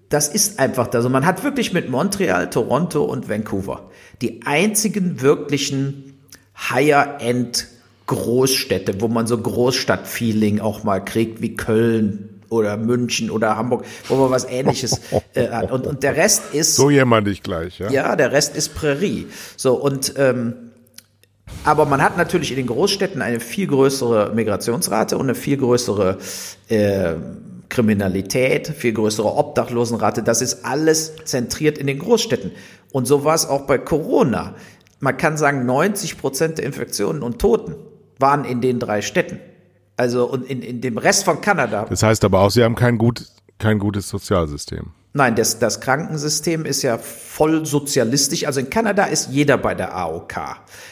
das 0.08 0.28
ist 0.28 0.58
einfach 0.58 0.88
da. 0.88 0.98
Also 0.98 1.08
man 1.08 1.24
hat 1.24 1.44
wirklich 1.44 1.72
mit 1.72 1.88
Montreal, 1.88 2.50
Toronto 2.50 3.04
und 3.04 3.28
Vancouver 3.28 3.90
die 4.22 4.42
einzigen 4.44 5.20
wirklichen 5.20 6.14
Higher-End 6.56 7.66
Großstädte, 8.06 9.00
wo 9.00 9.08
man 9.08 9.26
so 9.26 9.38
Großstadt-Feeling 9.38 10.60
auch 10.60 10.84
mal 10.84 11.04
kriegt, 11.04 11.40
wie 11.40 11.56
Köln, 11.56 12.31
oder 12.53 12.76
München 12.76 13.30
oder 13.30 13.57
Hamburg, 13.57 13.84
wo 14.09 14.16
man 14.16 14.30
was 14.30 14.44
ähnliches 14.44 15.00
äh, 15.34 15.48
hat. 15.48 15.72
Und, 15.72 15.86
und 15.86 16.03
der 16.03 16.16
Rest 16.16 16.55
ist. 16.55 16.76
So 16.76 16.90
jemand 16.90 17.26
ich 17.28 17.42
gleich, 17.42 17.78
ja. 17.78 17.90
Ja, 17.90 18.16
der 18.16 18.32
Rest 18.32 18.57
ist 18.57 18.74
Prärie. 18.74 19.26
So, 19.57 19.74
und 19.74 20.14
ähm, 20.16 20.55
aber 21.64 21.86
man 21.86 22.03
hat 22.03 22.16
natürlich 22.16 22.50
in 22.50 22.57
den 22.57 22.66
Großstädten 22.66 23.22
eine 23.22 23.40
viel 23.40 23.66
größere 23.66 24.32
Migrationsrate 24.34 25.16
und 25.16 25.26
eine 25.26 25.34
viel 25.34 25.57
größere 25.57 26.18
äh, 26.68 27.14
Kriminalität, 27.68 28.68
viel 28.68 28.92
größere 28.92 29.36
Obdachlosenrate. 29.36 30.22
Das 30.22 30.42
ist 30.42 30.64
alles 30.64 31.14
zentriert 31.24 31.78
in 31.78 31.86
den 31.86 31.98
Großstädten. 31.98 32.53
Und 32.92 33.07
so 33.07 33.24
war 33.24 33.34
es 33.34 33.46
auch 33.46 33.62
bei 33.62 33.78
Corona. 33.78 34.55
Man 35.00 35.16
kann 35.16 35.36
sagen, 35.36 35.66
90 35.66 36.18
Prozent 36.18 36.59
der 36.59 36.66
Infektionen 36.66 37.22
und 37.22 37.38
Toten 37.38 37.76
waren 38.18 38.44
in 38.44 38.61
den 38.61 38.78
drei 38.78 39.03
Städten. 39.03 39.40
Also 40.03 40.24
und 40.24 40.50
in, 40.50 40.62
in 40.62 40.80
dem 40.80 40.98
Rest 40.98 41.24
von 41.24 41.40
Kanada. 41.40 41.86
Das 41.88 42.03
heißt 42.03 42.24
aber 42.24 42.40
auch, 42.40 42.50
sie 42.50 42.64
haben 42.64 42.74
kein, 42.74 42.98
gut, 42.98 43.24
kein 43.59 43.78
gutes 43.78 44.09
Sozialsystem. 44.09 44.86
Nein, 45.12 45.36
das, 45.36 45.61
das 45.61 45.80
Krankensystem 45.80 46.64
ist 46.64 46.82
ja 46.82 46.98
voll 46.98 47.64
sozialistisch. 47.64 48.44
Also 48.44 48.59
in 48.59 48.68
Kanada 48.68 49.05
ist 49.05 49.28
jeder 49.30 49.59
bei 49.59 49.76
der 49.76 49.94
AOK. 49.94 50.34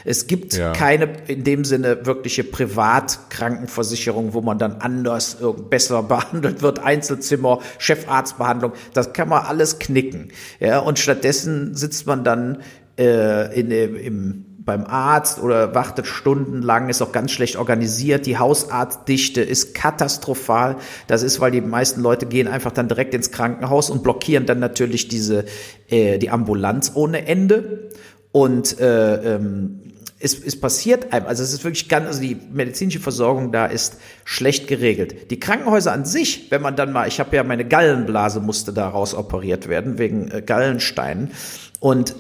Es 0.05 0.29
gibt 0.29 0.57
ja. 0.57 0.71
keine 0.73 1.09
in 1.27 1.43
dem 1.43 1.65
Sinne 1.65 2.07
wirkliche 2.07 2.45
Privatkrankenversicherung, 2.45 4.33
wo 4.33 4.43
man 4.43 4.59
dann 4.59 4.77
anders 4.81 5.39
besser 5.71 6.03
behandelt 6.05 6.63
wird, 6.63 6.79
Einzelzimmer, 6.79 7.59
Chefarztbehandlung. 7.79 8.75
Das 8.93 9.13
kann 9.13 9.29
man 9.29 9.45
alles 9.45 9.81
knicken. 9.81 10.31
Ja, 10.61 10.79
und 10.79 11.01
stattdessen 11.01 11.75
sitzt 11.75 12.07
man 12.07 12.23
dann 12.23 12.59
äh, 12.97 13.59
in, 13.59 13.73
im 13.73 14.45
beim 14.71 14.87
Arzt 14.87 15.43
oder 15.43 15.75
wartet 15.75 16.07
stundenlang, 16.07 16.89
ist 16.91 17.03
auch 17.03 17.11
ganz 17.11 17.33
schlecht 17.33 17.57
organisiert. 17.57 18.25
Die 18.25 18.39
Hausarztdichte 18.39 19.41
ist 19.41 19.75
katastrophal. 19.75 20.77
Das 21.09 21.25
ist, 21.25 21.41
weil 21.41 21.51
die 21.51 21.61
meisten 21.61 22.01
Leute 22.03 22.27
gehen 22.27 22.47
einfach 22.47 22.71
dann 22.71 22.87
direkt 22.87 23.13
ins 23.13 23.33
Krankenhaus 23.33 23.91
und 23.91 24.05
blockieren 24.05 24.47
dann 24.47 24.61
natürlich 24.61 25.09
diese 25.09 25.45
äh, 25.89 26.19
die 26.19 26.31
Ambulanz 26.31 26.93
ohne 26.95 27.27
Ende. 27.27 27.91
Und 28.31 28.79
äh, 28.79 29.35
ähm, 29.35 29.81
es, 30.21 30.39
es 30.41 30.61
passiert 30.61 31.13
einem, 31.13 31.27
also 31.27 31.43
es 31.43 31.53
ist 31.53 31.65
wirklich 31.65 31.89
ganz, 31.89 32.07
also 32.07 32.21
die 32.21 32.37
medizinische 32.53 33.01
Versorgung 33.01 33.51
da 33.51 33.67
ist 33.67 33.97
schlecht 34.25 34.69
geregelt. 34.69 35.33
Die 35.33 35.41
Krankenhäuser 35.41 35.93
an 35.93 36.05
sich, 36.05 36.49
wenn 36.53 36.63
man 36.63 36.77
dann 36.77 36.93
mal, 36.93 37.09
ich 37.09 37.19
habe 37.19 37.35
ja 37.35 37.43
meine 37.43 37.65
Gallenblase 37.65 38.39
musste 38.39 38.73
daraus 38.73 39.15
operiert 39.15 39.69
werden 39.69 39.99
wegen 39.99 40.31
äh, 40.31 40.43
Gallensteinen. 40.43 41.33
Und 41.81 42.15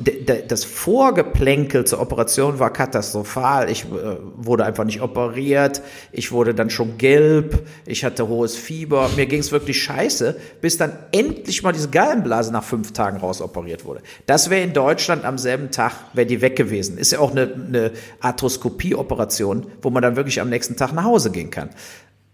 das 0.48 0.64
Vorgeplänkel 0.64 1.84
zur 1.84 2.00
Operation 2.00 2.58
war 2.58 2.72
katastrophal. 2.72 3.70
Ich 3.70 3.84
äh, 3.84 4.16
wurde 4.34 4.64
einfach 4.64 4.84
nicht 4.84 5.02
operiert. 5.02 5.82
Ich 6.12 6.32
wurde 6.32 6.54
dann 6.54 6.70
schon 6.70 6.96
gelb. 6.96 7.68
Ich 7.84 8.02
hatte 8.02 8.26
hohes 8.26 8.56
Fieber. 8.56 9.10
Mir 9.16 9.26
ging 9.26 9.40
es 9.40 9.52
wirklich 9.52 9.82
scheiße, 9.82 10.34
bis 10.62 10.78
dann 10.78 10.92
endlich 11.12 11.62
mal 11.62 11.72
diese 11.72 11.90
Gallenblase 11.90 12.54
nach 12.54 12.64
fünf 12.64 12.92
Tagen 12.92 13.18
rausoperiert 13.18 13.84
wurde. 13.84 14.00
Das 14.24 14.48
wäre 14.48 14.62
in 14.62 14.72
Deutschland 14.72 15.26
am 15.26 15.36
selben 15.36 15.70
Tag, 15.70 15.92
wäre 16.14 16.26
die 16.26 16.40
weg 16.40 16.56
gewesen. 16.56 16.96
Ist 16.96 17.12
ja 17.12 17.18
auch 17.18 17.32
eine, 17.32 17.42
eine 17.42 17.90
Arthroskopie-Operation, 18.20 19.66
wo 19.82 19.90
man 19.90 20.02
dann 20.02 20.16
wirklich 20.16 20.40
am 20.40 20.48
nächsten 20.48 20.78
Tag 20.78 20.94
nach 20.94 21.04
Hause 21.04 21.30
gehen 21.30 21.50
kann. 21.50 21.68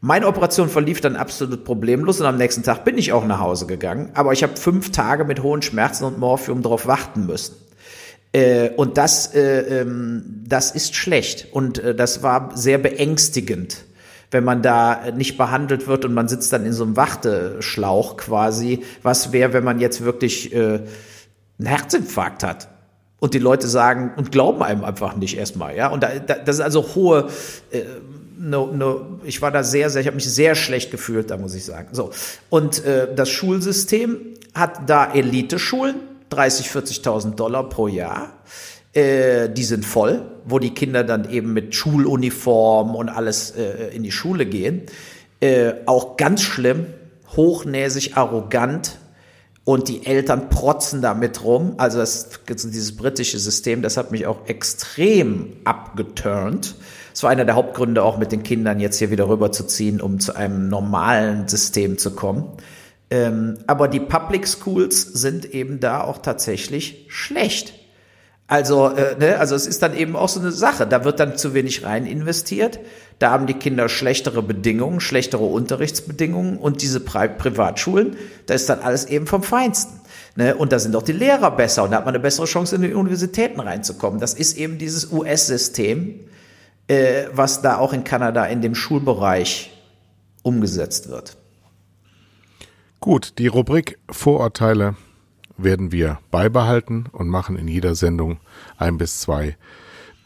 Meine 0.01 0.27
Operation 0.27 0.69
verlief 0.69 1.01
dann 1.01 1.17
absolut 1.17 1.65
problemlos 1.65 2.21
und 2.21 2.27
am 2.27 2.37
nächsten 2.37 2.63
Tag 2.63 2.85
bin 2.85 2.99
ich 2.99 3.13
auch 3.13 3.25
nach 3.25 3.41
Hause 3.41 3.67
gegangen. 3.67 4.11
Aber 4.15 4.33
ich 4.33 4.43
habe 4.43 4.57
fünf 4.57 4.93
Tage 4.93 5.25
mit 5.25 5.43
hohen 5.43 5.63
Schmerzen 5.63 6.05
und 6.05 6.19
Morphium 6.19 6.63
darauf 6.63 6.87
warten 6.87 7.27
müssen. 7.27 7.57
Äh, 8.33 8.71
und 8.77 8.99
das, 8.99 9.35
äh, 9.35 9.81
ähm, 9.81 10.43
das 10.47 10.71
ist 10.71 10.95
schlecht 10.95 11.49
und 11.53 11.79
äh, 11.79 11.95
das 11.95 12.23
war 12.23 12.55
sehr 12.55 12.77
beängstigend, 12.77 13.85
wenn 14.31 14.45
man 14.45 14.61
da 14.61 15.11
nicht 15.17 15.39
behandelt 15.39 15.87
wird 15.87 16.05
und 16.05 16.13
man 16.13 16.29
sitzt 16.29 16.53
dann 16.53 16.67
in 16.67 16.75
so 16.75 16.85
einem 16.85 16.97
Warteschlauch 16.97 18.19
quasi. 18.19 18.83
Was 19.03 19.33
wäre, 19.33 19.55
wenn 19.55 19.65
man 19.65 19.81
jetzt 19.81 20.05
wirklich 20.05 20.55
äh, 20.55 20.81
einen 21.59 21.67
Herzinfarkt 21.67 22.43
hat? 22.43 22.69
Und 23.19 23.33
die 23.33 23.39
Leute 23.39 23.67
sagen 23.67 24.13
und 24.17 24.31
glauben 24.31 24.63
einem 24.63 24.85
einfach 24.85 25.17
nicht 25.17 25.39
erstmal, 25.39 25.75
ja. 25.75 25.89
Und 25.89 26.03
da, 26.03 26.11
da, 26.19 26.35
das 26.35 26.57
ist 26.57 26.61
also 26.61 26.95
hohe, 26.95 27.31
äh, 27.71 27.81
no, 28.39 28.66
no, 28.66 29.20
ich 29.24 29.43
war 29.43 29.51
da 29.51 29.62
sehr, 29.62 29.91
sehr, 29.91 30.01
ich 30.01 30.07
habe 30.07 30.16
mich 30.16 30.28
sehr 30.28 30.55
schlecht 30.55 30.91
gefühlt, 30.91 31.30
da 31.30 31.37
muss 31.37 31.55
ich 31.55 31.64
sagen. 31.64 31.89
So. 31.93 32.11
Und 32.51 32.84
äh, 32.84 33.14
das 33.14 33.30
Schulsystem 33.30 34.34
hat 34.55 34.89
da 34.89 35.12
Elite-Schulen, 35.12 35.97
30, 36.30 36.68
40.000 36.68 37.34
Dollar 37.34 37.68
pro 37.68 37.89
Jahr. 37.89 38.32
Äh, 38.93 39.49
die 39.51 39.64
sind 39.64 39.84
voll, 39.84 40.22
wo 40.45 40.59
die 40.59 40.74
Kinder 40.74 41.05
dann 41.05 41.30
eben 41.30 41.53
mit 41.53 41.74
Schuluniform 41.74 42.95
und 42.95 43.09
alles 43.09 43.51
äh, 43.51 43.95
in 43.95 44.03
die 44.03 44.12
Schule 44.12 44.47
gehen. 44.47 44.82
Äh, 45.41 45.74
auch 45.87 46.16
ganz 46.16 46.43
schlimm, 46.43 46.87
hochnäsig, 47.37 48.16
arrogant, 48.16 48.99
und 49.66 49.89
die 49.89 50.07
Eltern 50.07 50.49
protzen 50.49 51.03
damit 51.03 51.43
rum. 51.43 51.74
Also 51.76 51.99
das, 51.99 52.28
dieses 52.49 52.97
britische 52.97 53.41
System, 53.41 53.82
das 53.82 53.97
hat 53.97 54.12
mich 54.12 54.24
auch 54.24 54.47
extrem 54.47 55.57
abgeturnt. 55.64 56.76
Das 57.17 57.23
war 57.23 57.31
einer 57.31 57.47
der 57.47 57.55
Hauptgründe, 57.55 58.03
auch 58.03 58.19
mit 58.19 58.31
den 58.31 58.43
Kindern 58.43 58.79
jetzt 58.79 58.99
hier 58.99 59.11
wieder 59.11 59.27
rüberzuziehen, 59.27 60.03
um 60.03 60.21
zu 60.21 60.37
einem 60.37 60.69
normalen 60.69 61.49
System 61.49 61.97
zu 61.97 62.11
kommen. 62.11 62.45
Ähm, 63.09 63.57
aber 63.67 63.89
die 63.89 64.01
Public 64.01 64.47
Schools 64.47 65.01
sind 65.01 65.55
eben 65.55 65.81
da 65.81 66.03
auch 66.03 66.19
tatsächlich 66.19 67.07
schlecht. 67.09 67.73
Also, 68.49 68.89
äh, 68.91 69.17
ne, 69.19 69.39
also 69.39 69.55
es 69.55 69.67
ist 69.67 69.83
dann 69.83 69.97
eben 69.97 70.14
auch 70.14 70.29
so 70.29 70.41
eine 70.41 70.53
Sache. 70.53 70.87
Da 70.87 71.07
wird 71.07 71.19
dann 71.19 71.39
zu 71.39 71.55
wenig 71.55 71.87
rein 71.87 72.05
investiert. 72.05 72.81
Da 73.19 73.31
haben 73.31 73.47
die 73.47 73.55
Kinder 73.55 73.89
schlechtere 73.89 74.43
Bedingungen, 74.43 75.01
schlechtere 75.01 75.45
Unterrichtsbedingungen 75.45 76.59
und 76.59 76.83
diese 76.83 77.01
Pri 77.01 77.29
Privatschulen, 77.29 78.19
da 78.45 78.53
ist 78.53 78.69
dann 78.69 78.81
alles 78.81 79.07
eben 79.07 79.27
vom 79.27 79.43
Feinsten. 79.43 80.03
Ne? 80.35 80.55
Und 80.55 80.71
da 80.71 80.79
sind 80.79 80.95
auch 80.95 81.03
die 81.03 81.12
Lehrer 81.12 81.51
besser 81.51 81.85
und 81.85 81.93
da 81.93 81.97
hat 81.97 82.05
man 82.05 82.14
eine 82.14 82.23
bessere 82.23 82.45
Chance, 82.45 82.77
in 82.77 82.83
die 82.83 82.93
Universitäten 82.93 83.59
reinzukommen. 83.59 84.21
Das 84.21 84.35
ist 84.35 84.59
eben 84.59 84.77
dieses 84.77 85.11
US-System, 85.11 86.21
äh, 86.89 87.26
was 87.32 87.62
da 87.62 87.78
auch 87.78 87.93
in 87.93 88.05
Kanada 88.05 88.45
in 88.47 88.61
dem 88.61 88.74
Schulbereich 88.74 89.72
umgesetzt 90.43 91.09
wird. 91.09 91.37
Gut, 93.01 93.34
die 93.39 93.47
Rubrik 93.47 93.99
Vorurteile 94.11 94.97
werden 95.59 95.93
wir 95.93 96.18
beibehalten 96.30 97.07
und 97.12 97.28
machen 97.28 97.57
in 97.57 97.68
jeder 97.68 97.95
Sendung 97.95 98.39
ein 98.78 98.99
bis 98.99 99.20
zwei 99.20 99.57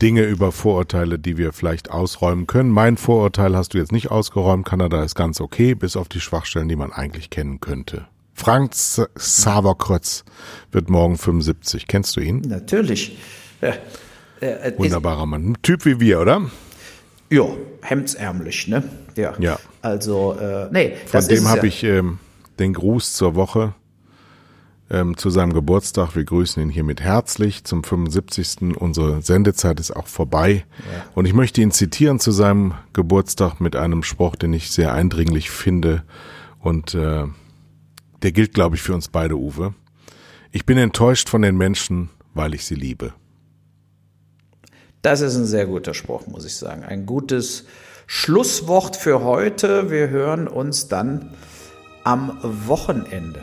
Dinge 0.02 0.22
über 0.22 0.50
Vorurteile, 0.50 1.18
die 1.18 1.36
wir 1.36 1.52
vielleicht 1.52 1.90
ausräumen 1.90 2.46
können. 2.46 2.70
Mein 2.70 2.96
Vorurteil 2.96 3.56
hast 3.56 3.74
du 3.74 3.78
jetzt 3.78 3.92
nicht 3.92 4.10
ausgeräumt. 4.10 4.66
Kanada 4.66 5.02
ist 5.04 5.14
ganz 5.14 5.40
okay, 5.40 5.74
bis 5.74 5.96
auf 5.96 6.08
die 6.08 6.20
Schwachstellen, 6.20 6.68
die 6.68 6.76
man 6.76 6.92
eigentlich 6.92 7.28
kennen 7.30 7.60
könnte. 7.60 8.06
Frank 8.32 8.72
Saverkrötz 8.74 10.24
wird 10.72 10.88
morgen 10.88 11.18
75. 11.18 11.86
Kennst 11.86 12.16
du 12.16 12.20
ihn? 12.20 12.40
Natürlich. 12.40 13.18
Ja. 13.60 13.74
Äh, 14.40 14.72
Wunderbarer 14.76 15.26
Mann. 15.26 15.50
Ein 15.50 15.62
Typ 15.62 15.84
wie 15.84 16.00
wir, 16.00 16.20
oder? 16.20 16.42
Ja, 17.30 17.44
hemdsärmlich, 17.82 18.68
ne? 18.68 18.82
Ja. 19.16 19.34
ja. 19.38 19.58
Also, 19.82 20.36
äh, 20.40 20.68
nee. 20.72 20.96
Von 21.06 21.26
dem 21.26 21.48
habe 21.48 21.58
ja. 21.58 21.64
ich 21.64 21.84
ähm, 21.84 22.18
den 22.58 22.72
Gruß 22.72 23.12
zur 23.12 23.34
Woche 23.34 23.74
ähm, 24.90 25.16
zu 25.16 25.30
seinem 25.30 25.52
Geburtstag. 25.52 26.16
Wir 26.16 26.24
grüßen 26.24 26.62
ihn 26.62 26.70
hiermit 26.70 27.00
herzlich 27.00 27.64
zum 27.64 27.84
75. 27.84 28.76
Unsere 28.76 29.22
Sendezeit 29.22 29.78
ist 29.78 29.94
auch 29.94 30.08
vorbei. 30.08 30.64
Ja. 30.78 31.04
Und 31.14 31.26
ich 31.26 31.34
möchte 31.34 31.60
ihn 31.60 31.70
zitieren 31.70 32.18
zu 32.18 32.32
seinem 32.32 32.74
Geburtstag 32.92 33.60
mit 33.60 33.76
einem 33.76 34.02
Spruch, 34.02 34.36
den 34.36 34.52
ich 34.52 34.70
sehr 34.70 34.92
eindringlich 34.92 35.50
finde. 35.50 36.02
Und 36.58 36.94
äh, 36.94 37.24
der 38.22 38.32
gilt, 38.32 38.54
glaube 38.54 38.76
ich, 38.76 38.82
für 38.82 38.94
uns 38.94 39.08
beide, 39.08 39.36
Uwe. 39.36 39.74
Ich 40.50 40.66
bin 40.66 40.76
enttäuscht 40.78 41.28
von 41.28 41.42
den 41.42 41.56
Menschen, 41.56 42.10
weil 42.34 42.54
ich 42.54 42.64
sie 42.64 42.74
liebe. 42.74 43.14
Das 45.02 45.20
ist 45.22 45.36
ein 45.36 45.46
sehr 45.46 45.66
guter 45.66 45.94
Spruch, 45.94 46.26
muss 46.26 46.44
ich 46.44 46.56
sagen. 46.56 46.84
Ein 46.84 47.06
gutes 47.06 47.64
Schlusswort 48.06 48.96
für 48.96 49.22
heute. 49.22 49.90
Wir 49.90 50.10
hören 50.10 50.46
uns 50.46 50.88
dann 50.88 51.30
am 52.04 52.38
Wochenende. 52.42 53.42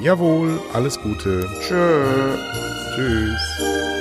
Jawohl, 0.00 0.60
alles 0.72 1.00
Gute. 1.00 1.44
Tschö. 1.60 2.36
Tschüss. 2.94 3.97